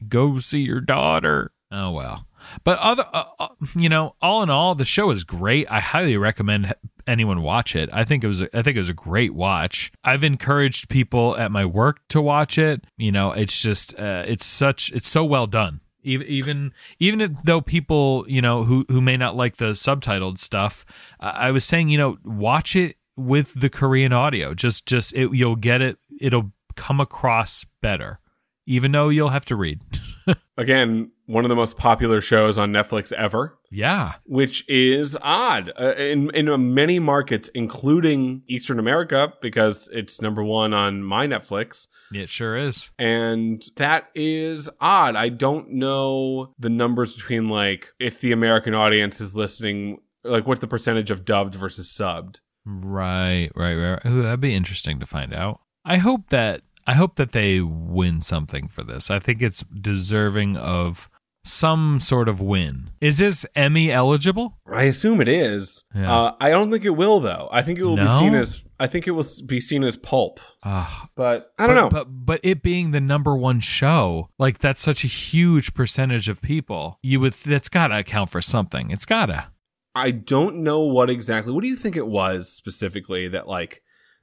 Go 0.08 0.38
see 0.38 0.60
your 0.62 0.80
daughter. 0.80 1.52
Oh 1.70 1.92
well. 1.92 2.26
But 2.64 2.78
other 2.78 3.06
uh, 3.12 3.24
uh, 3.38 3.48
you 3.74 3.88
know, 3.88 4.14
all 4.20 4.42
in 4.42 4.50
all 4.50 4.74
the 4.74 4.84
show 4.84 5.10
is 5.10 5.24
great. 5.24 5.66
I 5.70 5.80
highly 5.80 6.16
recommend 6.16 6.74
anyone 7.06 7.42
watch 7.42 7.74
it. 7.74 7.90
I 7.92 8.04
think 8.04 8.24
it 8.24 8.28
was 8.28 8.40
a, 8.40 8.56
I 8.56 8.62
think 8.62 8.76
it 8.76 8.80
was 8.80 8.88
a 8.88 8.94
great 8.94 9.34
watch. 9.34 9.92
I've 10.04 10.24
encouraged 10.24 10.88
people 10.88 11.36
at 11.36 11.50
my 11.50 11.64
work 11.64 12.00
to 12.08 12.20
watch 12.20 12.58
it. 12.58 12.84
You 12.96 13.12
know, 13.12 13.32
it's 13.32 13.60
just 13.60 13.98
uh, 13.98 14.24
it's 14.26 14.46
such 14.46 14.92
it's 14.92 15.08
so 15.08 15.24
well 15.24 15.46
done. 15.46 15.80
Even 16.02 16.26
even 16.26 16.72
even 16.98 17.38
though 17.44 17.60
people 17.60 18.24
you 18.28 18.40
know 18.40 18.64
who 18.64 18.84
who 18.88 19.00
may 19.00 19.16
not 19.16 19.36
like 19.36 19.56
the 19.56 19.72
subtitled 19.72 20.38
stuff, 20.38 20.84
I 21.20 21.50
was 21.50 21.64
saying 21.64 21.88
you 21.88 21.98
know 21.98 22.18
watch 22.24 22.74
it 22.74 22.96
with 23.16 23.58
the 23.58 23.70
Korean 23.70 24.12
audio. 24.12 24.54
Just 24.54 24.86
just 24.86 25.14
it, 25.14 25.32
you'll 25.32 25.56
get 25.56 25.80
it. 25.80 25.98
It'll 26.20 26.52
come 26.74 27.00
across 27.00 27.64
better, 27.80 28.18
even 28.66 28.92
though 28.92 29.08
you'll 29.08 29.30
have 29.30 29.44
to 29.46 29.56
read. 29.56 29.80
Again, 30.56 31.10
one 31.26 31.44
of 31.44 31.48
the 31.48 31.56
most 31.56 31.76
popular 31.76 32.20
shows 32.20 32.58
on 32.58 32.72
Netflix 32.72 33.12
ever, 33.12 33.58
yeah, 33.70 34.14
which 34.24 34.68
is 34.68 35.16
odd 35.20 35.72
uh, 35.80 35.94
in 35.96 36.30
in 36.34 36.74
many 36.74 36.98
markets, 36.98 37.48
including 37.54 38.42
Eastern 38.48 38.78
America, 38.78 39.32
because 39.40 39.88
it's 39.92 40.20
number 40.20 40.44
one 40.44 40.74
on 40.74 41.02
my 41.02 41.26
Netflix. 41.26 41.86
it 42.12 42.28
sure 42.28 42.56
is. 42.56 42.90
And 42.98 43.64
that 43.76 44.10
is 44.14 44.68
odd. 44.80 45.16
I 45.16 45.28
don't 45.30 45.70
know 45.70 46.54
the 46.58 46.70
numbers 46.70 47.14
between 47.14 47.48
like 47.48 47.88
if 47.98 48.20
the 48.20 48.32
American 48.32 48.74
audience 48.74 49.20
is 49.20 49.34
listening, 49.34 49.98
like 50.22 50.46
what's 50.46 50.60
the 50.60 50.68
percentage 50.68 51.10
of 51.10 51.24
dubbed 51.24 51.54
versus 51.54 51.88
subbed. 51.88 52.40
Right, 52.64 53.50
right, 53.56 53.74
right. 53.74 54.06
Ooh, 54.06 54.22
that'd 54.22 54.40
be 54.40 54.54
interesting 54.54 55.00
to 55.00 55.06
find 55.06 55.34
out. 55.34 55.60
I 55.84 55.96
hope 55.96 56.28
that 56.28 56.62
I 56.86 56.94
hope 56.94 57.16
that 57.16 57.32
they 57.32 57.60
win 57.60 58.20
something 58.20 58.68
for 58.68 58.82
this. 58.82 59.10
I 59.10 59.18
think 59.18 59.42
it's 59.42 59.62
deserving 59.62 60.56
of 60.56 61.08
some 61.44 61.98
sort 62.00 62.28
of 62.28 62.40
win. 62.40 62.90
Is 63.00 63.18
this 63.18 63.44
Emmy 63.56 63.90
eligible? 63.90 64.58
I 64.72 64.84
assume 64.84 65.20
it 65.20 65.28
is. 65.28 65.84
Yeah. 65.94 66.12
Uh, 66.12 66.34
I 66.40 66.50
don't 66.50 66.70
think 66.70 66.84
it 66.84 66.90
will 66.90 67.20
though. 67.20 67.48
I 67.50 67.62
think 67.62 67.78
it 67.78 67.84
will 67.84 67.96
be 67.96 68.08
seen 68.08 68.34
as 68.34 68.62
I 68.78 68.86
think 68.86 69.06
it 69.06 69.12
will 69.12 69.26
be 69.46 69.60
seen 69.60 69.82
as 69.84 69.96
pulp. 69.96 70.40
Ah, 70.64 71.08
But 71.16 71.52
I 71.58 71.66
don't 71.66 71.76
but, 71.76 71.82
know. 71.82 71.88
But 71.90 72.06
but 72.10 72.40
it 72.42 72.62
being 72.62 72.90
the 72.92 73.00
number 73.00 73.36
one 73.36 73.60
show, 73.60 74.28
like 74.38 74.58
that's 74.58 74.80
such 74.80 75.04
a 75.04 75.08
huge 75.08 75.74
percentage 75.74 76.28
of 76.28 76.42
people. 76.42 76.98
You 77.02 77.20
would 77.20 77.32
that's 77.32 77.68
gotta 77.68 77.98
account 77.98 78.30
for 78.30 78.40
something. 78.42 78.90
It's 78.90 79.06
gotta. 79.06 79.48
I 79.94 80.10
don't 80.10 80.62
know 80.62 80.80
what 80.80 81.10
exactly. 81.10 81.52
What 81.52 81.62
do 81.62 81.68
you 81.68 81.76
think 81.76 81.96
it 81.96 82.06
was 82.06 82.50
specifically 82.50 83.28
that 83.28 83.46
like 83.48 83.82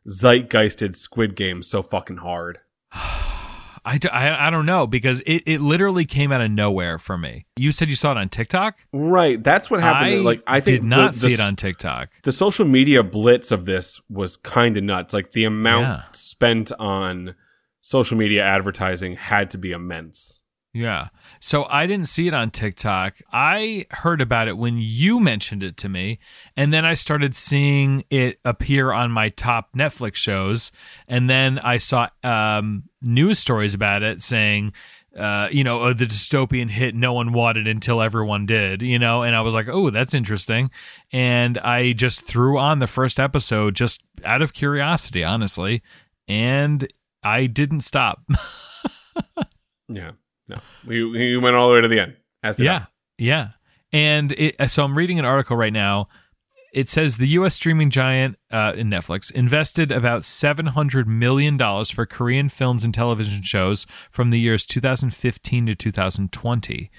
zeitgeisted 0.10 0.96
Squid 0.96 1.36
Game 1.36 1.64
so 1.64 1.82
fucking 1.82 2.18
hard? 2.18 2.60
I 3.86 3.98
I 4.14 4.50
don't 4.50 4.66
know 4.66 4.86
because 4.88 5.22
it, 5.22 5.44
it 5.46 5.62
literally 5.62 6.06
came 6.06 6.32
out 6.32 6.42
of 6.42 6.52
nowhere 6.52 7.00
for 7.00 7.18
me. 7.18 7.46
You 7.56 7.72
said 7.72 7.88
you 7.90 7.96
saw 7.96 8.12
it 8.12 8.18
on 8.18 8.30
TikTok. 8.30 8.78
Right, 8.92 9.42
that's 9.42 9.72
what 9.72 9.80
happened. 9.80 10.16
I 10.16 10.18
like 10.18 10.44
I 10.46 10.60
think 10.60 10.82
did 10.82 10.84
not 10.84 11.14
the, 11.14 11.18
see 11.20 11.34
it 11.34 11.40
on 11.40 11.56
TikTok. 11.56 12.10
the 12.24 12.32
social 12.32 12.66
media 12.66 13.04
blitz 13.04 13.52
of 13.52 13.66
this 13.66 14.02
was 14.10 14.36
kind 14.38 14.76
of 14.78 14.84
nuts. 14.84 15.14
Like 15.14 15.32
the 15.32 15.46
amount 15.46 15.88
Yeah. 15.88 16.04
spent 16.12 16.72
on 16.78 17.36
social 17.82 18.18
media 18.18 18.44
advertising 18.44 19.16
had 19.16 19.50
to 19.52 19.58
be 19.58 19.72
immense. 19.72 20.39
Yeah. 20.74 21.08
So 21.40 21.66
I 21.66 21.88
didn't 21.88 22.08
see 22.08 22.28
it 22.28 22.34
on 22.34 22.52
TikTok. 22.52 23.18
I 23.32 23.88
heard 23.90 24.22
about 24.22 24.48
it 24.48 24.58
when 24.58 24.78
you 24.78 25.20
mentioned 25.20 25.64
it 25.64 25.78
to 25.78 25.90
me. 25.90 26.20
And 26.56 26.72
then 26.72 26.86
I 26.86 26.94
started 26.94 27.36
seeing 27.36 28.06
it 28.12 28.40
appear 28.46 28.92
on 28.92 29.10
my 29.12 29.30
top 29.30 29.74
Netflix 29.76 30.16
shows. 30.16 30.72
And 31.08 31.28
then 31.30 31.58
I 31.60 31.78
saw 31.78 32.10
um, 32.24 32.84
news 33.02 33.40
stories 33.40 33.74
about 33.74 34.04
it 34.04 34.22
saying, 34.22 34.74
uh, 35.18 35.50
you 35.52 35.64
know, 35.64 35.82
oh, 35.82 35.94
the 35.94 36.06
dystopian 36.06 36.70
hit 36.70 36.94
no 36.94 37.14
one 37.14 37.34
wanted 37.34 37.68
until 37.68 38.00
everyone 38.00 38.46
did, 38.46 38.84
you 38.84 39.00
know, 39.00 39.24
and 39.24 39.36
I 39.36 39.42
was 39.42 39.56
like, 39.56 39.68
oh, 39.68 39.90
that's 39.90 40.14
interesting. 40.14 40.70
And 41.12 41.58
I 41.58 41.94
just 41.94 42.22
threw 42.22 42.60
on 42.60 42.78
the 42.78 42.86
first 42.86 43.20
episode 43.20 43.76
just 43.76 44.04
out 44.24 44.44
of 44.44 44.54
curiosity, 44.54 45.24
honestly. 45.24 45.82
And 46.28 46.88
I 47.24 47.48
didn't 47.48 47.82
stop. 47.82 48.22
Yeah, 49.90 50.12
no, 50.50 50.60
we 50.86 51.04
we 51.04 51.38
went 51.38 51.56
all 51.56 51.70
the 51.70 51.76
way 51.76 51.82
to 51.82 51.88
the 51.88 52.00
end. 52.00 52.16
As 52.44 52.58
did 52.58 52.68
I. 52.68 52.74
Yeah, 52.74 52.86
yeah. 53.18 53.48
And 53.92 54.32
it, 54.34 54.70
so 54.70 54.84
I'm 54.84 54.98
reading 54.98 55.20
an 55.20 55.26
article 55.26 55.56
right 55.56 55.74
now. 55.74 56.08
It 56.72 56.88
says 56.88 57.18
the 57.18 57.28
U.S. 57.30 57.56
streaming 57.56 57.90
giant 57.90 58.38
uh, 58.52 58.74
in 58.76 58.90
Netflix 58.90 59.32
invested 59.32 59.92
about 59.92 60.24
seven 60.24 60.68
hundred 60.68 61.08
million 61.08 61.58
dollars 61.58 61.90
for 61.90 62.06
Korean 62.06 62.50
films 62.50 62.84
and 62.84 62.94
television 62.94 63.42
shows 63.42 63.88
from 64.12 64.30
the 64.30 64.40
years 64.40 64.66
2015 64.66 65.66
to 65.66 65.76
2020. 65.76 66.92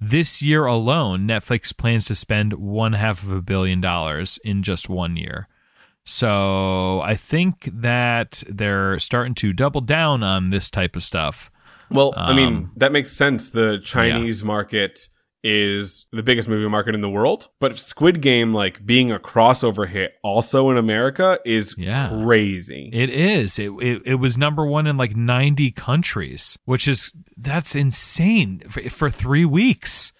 This 0.00 0.42
year 0.42 0.66
alone, 0.66 1.26
Netflix 1.26 1.76
plans 1.76 2.04
to 2.06 2.14
spend 2.14 2.52
one 2.52 2.92
half 2.92 3.22
of 3.22 3.32
a 3.32 3.42
billion 3.42 3.80
dollars 3.80 4.38
in 4.44 4.62
just 4.62 4.88
one 4.88 5.16
year. 5.16 5.48
So 6.04 7.00
I 7.00 7.16
think 7.16 7.68
that 7.72 8.44
they're 8.48 8.98
starting 9.00 9.34
to 9.36 9.52
double 9.52 9.80
down 9.80 10.22
on 10.22 10.50
this 10.50 10.70
type 10.70 10.94
of 10.94 11.02
stuff. 11.02 11.50
Well, 11.90 12.12
I 12.16 12.32
mean, 12.32 12.48
Um, 12.48 12.72
that 12.76 12.92
makes 12.92 13.12
sense. 13.12 13.50
The 13.50 13.78
Chinese 13.82 14.42
market 14.44 15.08
is 15.44 16.06
the 16.12 16.22
biggest 16.24 16.48
movie 16.48 16.68
market 16.68 16.94
in 16.94 17.00
the 17.02 17.08
world, 17.08 17.48
but 17.60 17.78
Squid 17.78 18.20
Game, 18.20 18.52
like 18.52 18.84
being 18.84 19.12
a 19.12 19.18
crossover 19.20 19.88
hit 19.88 20.14
also 20.24 20.70
in 20.70 20.76
America, 20.76 21.38
is 21.44 21.76
Yeah. 21.78 22.08
crazy. 22.24 22.90
It 22.92 23.10
is. 23.10 23.58
It, 23.58 23.70
it 23.80 24.02
it 24.04 24.14
was 24.16 24.36
number 24.36 24.66
one 24.66 24.88
in 24.88 24.96
like 24.96 25.14
90 25.14 25.70
countries, 25.70 26.58
which 26.64 26.88
is 26.88 27.12
that's 27.36 27.76
insane 27.76 28.62
for, 28.68 28.82
for 28.90 29.08
three 29.10 29.44
weeks. 29.44 30.12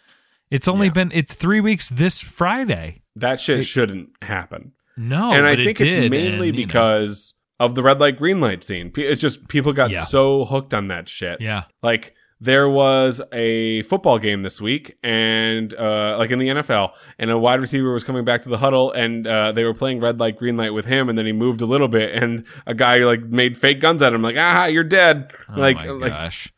It's 0.49 0.69
only 0.69 0.87
Yeah. 0.87 0.93
been 0.93 1.11
it's 1.12 1.35
three 1.35 1.61
weeks 1.61 1.89
this 1.89 2.21
Friday. 2.23 3.03
that 3.17 3.41
shit 3.41 3.64
shouldn't 3.67 4.11
happen. 4.23 4.73
No, 4.97 5.33
and 5.33 5.45
I 5.45 5.53
but 5.53 5.61
it 5.61 5.64
think 5.64 5.81
it's 5.81 5.93
did, 5.95 6.11
mainly 6.11 6.49
and, 6.51 6.57
because 6.57 7.35
of 7.59 7.74
the 7.74 7.82
red 7.82 8.00
light, 8.00 8.16
green 8.18 8.40
light 8.40 8.62
scene. 8.62 8.92
It's 8.96 9.20
just 9.20 9.48
people 9.48 9.72
got 9.72 9.90
Yeah. 9.90 10.04
so 10.04 10.44
hooked 10.44 10.74
on 10.74 10.88
that 10.88 11.09
shit. 11.09 11.40
yeah, 11.40 11.64
Like 11.82 12.14
there 12.38 12.68
was 12.68 13.22
a 13.32 13.80
football 13.84 14.18
game 14.18 14.42
this 14.42 14.61
week, 14.61 14.94
and 15.02 15.72
uh, 15.72 16.16
like 16.18 16.30
in 16.30 16.38
the 16.38 16.48
NFL, 16.48 16.92
and 17.18 17.30
a 17.30 17.38
wide 17.38 17.61
receiver 17.61 17.92
was 17.94 18.04
coming 18.04 18.26
back 18.26 18.42
to 18.42 18.50
the 18.50 18.59
huddle, 18.59 18.92
and 18.92 19.26
uh, 19.26 19.52
they 19.52 19.64
were 19.64 19.72
playing 19.72 20.00
red 20.00 20.20
light, 20.20 20.36
green 20.36 20.57
light 20.59 20.74
with 20.74 20.84
him, 20.84 21.09
and 21.09 21.16
then 21.16 21.24
he 21.24 21.32
moved 21.32 21.62
a 21.62 21.66
little 21.66 21.88
bit, 21.88 22.14
and 22.14 22.44
a 22.66 22.74
guy 22.74 22.98
like 22.98 23.22
made 23.22 23.57
fake 23.57 23.80
guns 23.80 24.02
at 24.02 24.12
him, 24.12 24.20
like 24.20 24.36
ah, 24.38 24.66
you're 24.66 24.84
dead. 24.84 25.30
oh 25.48 25.59
like 25.59 25.76
my 25.78 25.86
like 25.86 26.12
gosh. 26.12 26.52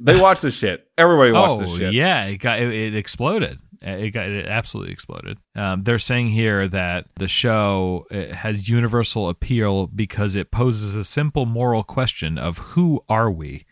they 0.00 0.18
watched 0.18 0.40
this 0.40 0.54
shit. 0.56 0.88
Everybody 0.96 1.32
watched 1.32 1.54
oh 1.56 1.66
this 1.66 1.76
shit. 1.76 1.92
yeah, 1.92 2.24
it 2.24 2.38
got 2.38 2.58
it, 2.60 2.72
it 2.72 2.94
exploded. 2.94 3.58
It 3.82 4.10
got 4.10 4.28
it 4.28 4.46
absolutely 4.46 4.92
exploded. 4.92 5.38
Um, 5.56 5.82
they're 5.82 5.98
saying 5.98 6.28
here 6.28 6.68
that 6.68 7.06
the 7.16 7.28
show 7.28 8.06
uh, 8.10 8.34
has 8.34 8.68
universal 8.68 9.28
appeal 9.28 9.88
because 9.88 10.34
it 10.34 10.50
poses 10.50 10.94
a 10.94 11.04
simple 11.04 11.46
moral 11.46 11.82
question 11.82 12.38
of 12.38 12.58
who 12.58 13.00
are 13.08 13.30
we, 13.30 13.66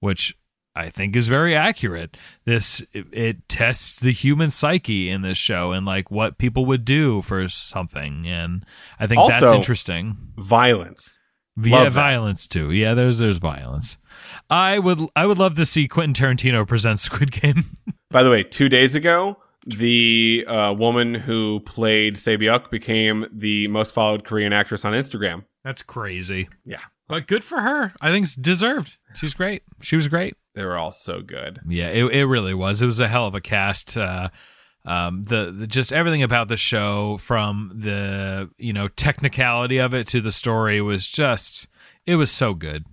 which 0.00 0.36
I 0.74 0.88
think 0.88 1.16
is 1.16 1.28
very 1.28 1.54
accurate. 1.54 2.16
This 2.44 2.82
it, 2.92 3.06
it 3.12 3.48
tests 3.48 3.98
the 3.98 4.12
human 4.12 4.50
psyche 4.50 5.10
in 5.10 5.22
this 5.22 5.36
show 5.38 5.72
and 5.72 5.84
like 5.84 6.10
what 6.10 6.38
people 6.38 6.64
would 6.66 6.84
do 6.84 7.20
for 7.22 7.48
something, 7.48 8.26
and 8.26 8.64
I 8.98 9.06
think 9.06 9.20
that's 9.28 9.52
interesting. 9.52 10.16
Violence. 10.36 11.18
Yeah, 11.62 11.78
Love 11.78 11.94
that. 11.94 12.00
violence 12.00 12.46
too. 12.46 12.70
Yeah, 12.70 12.94
there's 12.94 13.18
there's 13.18 13.38
violence. 13.38 13.98
I 14.48 14.78
would 14.78 15.00
I 15.16 15.26
would 15.26 15.38
love 15.38 15.54
to 15.56 15.66
see 15.66 15.88
Quentin 15.88 16.14
Tarantino 16.14 16.66
present 16.66 17.00
Squid 17.00 17.32
Game. 17.32 17.64
By 18.10 18.22
the 18.22 18.30
way, 18.30 18.42
two 18.44 18.68
days 18.68 18.94
ago, 18.94 19.36
the 19.66 20.44
uh, 20.48 20.72
woman 20.72 21.14
who 21.14 21.60
played 21.60 22.16
Sabyuk 22.16 22.70
became 22.70 23.26
the 23.32 23.68
most 23.68 23.94
followed 23.94 24.24
Korean 24.24 24.52
actress 24.52 24.84
on 24.84 24.92
Instagram. 24.92 25.44
That's 25.64 25.82
crazy. 25.82 26.48
Yeah, 26.64 26.80
But 27.08 27.26
good 27.26 27.44
for 27.44 27.60
her. 27.60 27.92
I 28.00 28.10
think 28.10 28.24
it's 28.24 28.34
deserved. 28.34 28.96
She's 29.14 29.34
great. 29.34 29.62
She 29.82 29.96
was 29.96 30.08
great. 30.08 30.34
they 30.54 30.64
were 30.64 30.78
all 30.78 30.90
so 30.92 31.20
good. 31.20 31.60
Yeah, 31.68 31.88
it, 31.88 32.04
it 32.06 32.24
really 32.26 32.54
was. 32.54 32.80
It 32.80 32.86
was 32.86 33.00
a 33.00 33.08
hell 33.08 33.26
of 33.26 33.34
a 33.34 33.40
cast. 33.40 33.96
Uh, 33.96 34.30
um, 34.86 35.22
the, 35.24 35.52
the 35.54 35.66
just 35.66 35.92
everything 35.92 36.22
about 36.22 36.48
the 36.48 36.56
show, 36.56 37.18
from 37.18 37.70
the 37.74 38.48
you 38.56 38.72
know 38.72 38.88
technicality 38.88 39.76
of 39.78 39.92
it 39.92 40.06
to 40.08 40.22
the 40.22 40.32
story, 40.32 40.80
was 40.80 41.06
just 41.06 41.68
it 42.06 42.16
was 42.16 42.30
so 42.32 42.54
good. 42.54 42.86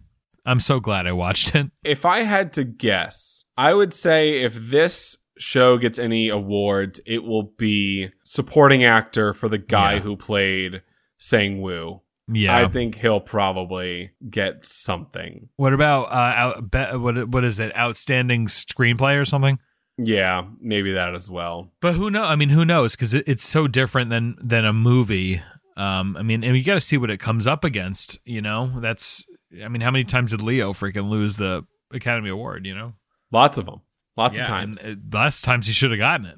I'm 0.45 0.59
so 0.59 0.81
glad 0.81 1.07
I 1.07 1.13
watched 1.13 1.55
it. 1.55 1.71
If 1.85 2.05
I 2.05 2.21
had 2.23 2.51
to 2.53 2.65
guess, 2.65 3.45
I 3.57 3.73
would 3.73 3.93
say 3.93 4.41
if 4.43 4.55
this 4.55 5.17
show 5.39 5.77
gets 5.77 5.99
any 5.99 6.29
awards, 6.29 6.99
it 7.05 7.23
will 7.23 7.43
be 7.57 8.09
supporting 8.23 8.83
actor 8.83 9.33
for 9.33 9.47
the 9.49 9.57
guy 9.57 9.93
Yeah. 9.95 9.99
who 9.99 10.15
played 10.17 10.81
Sang 11.17 11.61
Woo. 11.61 12.01
Yeah. 12.31 12.57
I 12.57 12.67
think 12.67 12.95
he'll 12.95 13.21
probably 13.21 14.11
get 14.29 14.65
something. 14.65 15.47
what 15.55 15.73
about 15.73 16.11
uh, 16.11 16.33
out, 16.35 16.71
be, 16.71 16.97
what 16.97 17.29
what 17.29 17.43
is 17.45 17.59
it? 17.59 17.75
Outstanding 17.77 18.47
screenplay 18.47 19.19
or 19.19 19.23
something? 19.25 19.59
Yeah, 19.97 20.43
maybe 20.61 20.91
that 20.93 21.15
as 21.15 21.29
well. 21.29 21.71
But 21.81 21.93
who 21.93 22.11
know? 22.11 22.23
I 22.23 22.35
mean, 22.35 22.49
who 22.49 22.65
knows? 22.65 22.95
Because 22.95 23.13
it, 23.13 23.23
it's 23.27 23.47
so 23.47 23.67
different 23.67 24.09
than 24.09 24.35
than 24.41 24.65
a 24.65 24.73
movie. 24.73 25.41
Um, 25.77 26.17
I 26.17 26.21
mean, 26.23 26.43
and 26.43 26.55
you 26.57 26.63
got 26.63 26.73
to 26.73 26.81
see 26.81 26.97
what 26.97 27.09
it 27.09 27.19
comes 27.19 27.47
up 27.47 27.63
against. 27.63 28.19
You 28.25 28.41
know, 28.41 28.79
that's. 28.79 29.25
I 29.63 29.69
mean, 29.69 29.81
how 29.81 29.89
many 29.91 30.03
times 30.03 30.31
did 30.31 30.41
Leo 30.41 30.73
freaking 30.73 31.09
lose 31.09 31.37
the 31.37 31.65
Academy 31.91 32.29
Award? 32.29 32.65
You 32.65 32.75
know, 32.75 32.93
Lots 33.31 33.57
of 33.57 33.65
them. 33.65 33.79
Lots 34.17 34.35
Yeah, 34.35 34.41
of 34.41 34.47
times. 34.47 34.83
and, 34.83 35.13
last 35.13 35.43
times 35.43 35.67
he 35.67 35.73
should 35.73 35.91
have 35.91 35.99
gotten 35.99 36.25
it. 36.27 36.37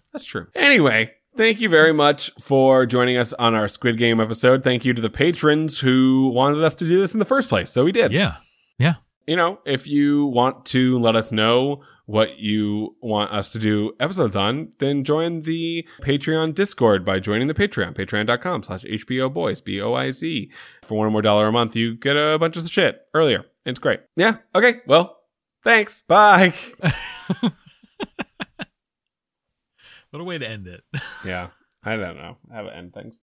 That's 0.12 0.24
true. 0.24 0.46
Anyway, 0.54 1.12
thank 1.36 1.60
you 1.60 1.68
very 1.68 1.92
much 1.92 2.30
for 2.40 2.86
joining 2.86 3.16
us 3.16 3.32
on 3.34 3.54
our 3.54 3.68
Squid 3.68 3.98
Game 3.98 4.20
episode. 4.20 4.62
Thank 4.62 4.84
you 4.84 4.92
to 4.92 5.00
the 5.02 5.10
patrons 5.10 5.80
who 5.80 6.28
wanted 6.34 6.62
us 6.62 6.74
to 6.76 6.84
do 6.86 7.00
this 7.00 7.12
in 7.14 7.18
the 7.18 7.24
first 7.24 7.48
place. 7.48 7.70
So 7.70 7.84
we 7.84 7.92
did. 7.92 8.12
yeah, 8.12 8.36
yeah. 8.78 8.94
You 9.26 9.36
know, 9.36 9.58
if 9.66 9.86
you 9.86 10.26
want 10.26 10.64
to 10.66 10.98
let 11.00 11.14
us 11.16 11.32
know 11.32 11.82
what 12.06 12.38
you 12.38 12.96
want 13.02 13.30
us 13.30 13.50
to 13.50 13.58
do 13.58 13.92
episodes 14.00 14.34
on, 14.34 14.72
then 14.78 15.04
join 15.04 15.42
the 15.42 15.86
Patreon 16.00 16.54
Discord 16.54 17.04
by 17.04 17.18
joining 17.18 17.46
the 17.48 17.52
Patreon, 17.54 17.94
patreon.com 17.94 18.62
slash 18.62 18.84
HBO 18.84 19.30
Boys, 19.32 19.60
B 19.60 19.80
O 19.82 19.92
I 19.92 20.10
Z. 20.12 20.50
For 20.82 20.96
one 20.96 21.06
or 21.06 21.10
more 21.10 21.20
dollar 21.20 21.48
a 21.48 21.52
month, 21.52 21.76
you 21.76 21.96
get 21.96 22.16
a 22.16 22.38
bunch 22.38 22.56
of 22.56 22.66
shit 22.70 23.02
earlier. 23.12 23.44
It's 23.66 23.78
great. 23.78 24.00
Yeah. 24.16 24.36
Okay. 24.54 24.80
Well, 24.86 25.17
thanks. 25.68 26.02
Bye. 26.08 26.54
What 30.10 30.20
a 30.20 30.24
way 30.24 30.38
to 30.38 30.48
end 30.48 30.66
it. 30.66 30.82
yeah. 31.24 31.48
I 31.84 31.96
don't 31.96 32.16
know 32.16 32.38
how 32.50 32.62
to 32.62 32.74
end 32.74 32.94
things. 32.94 33.16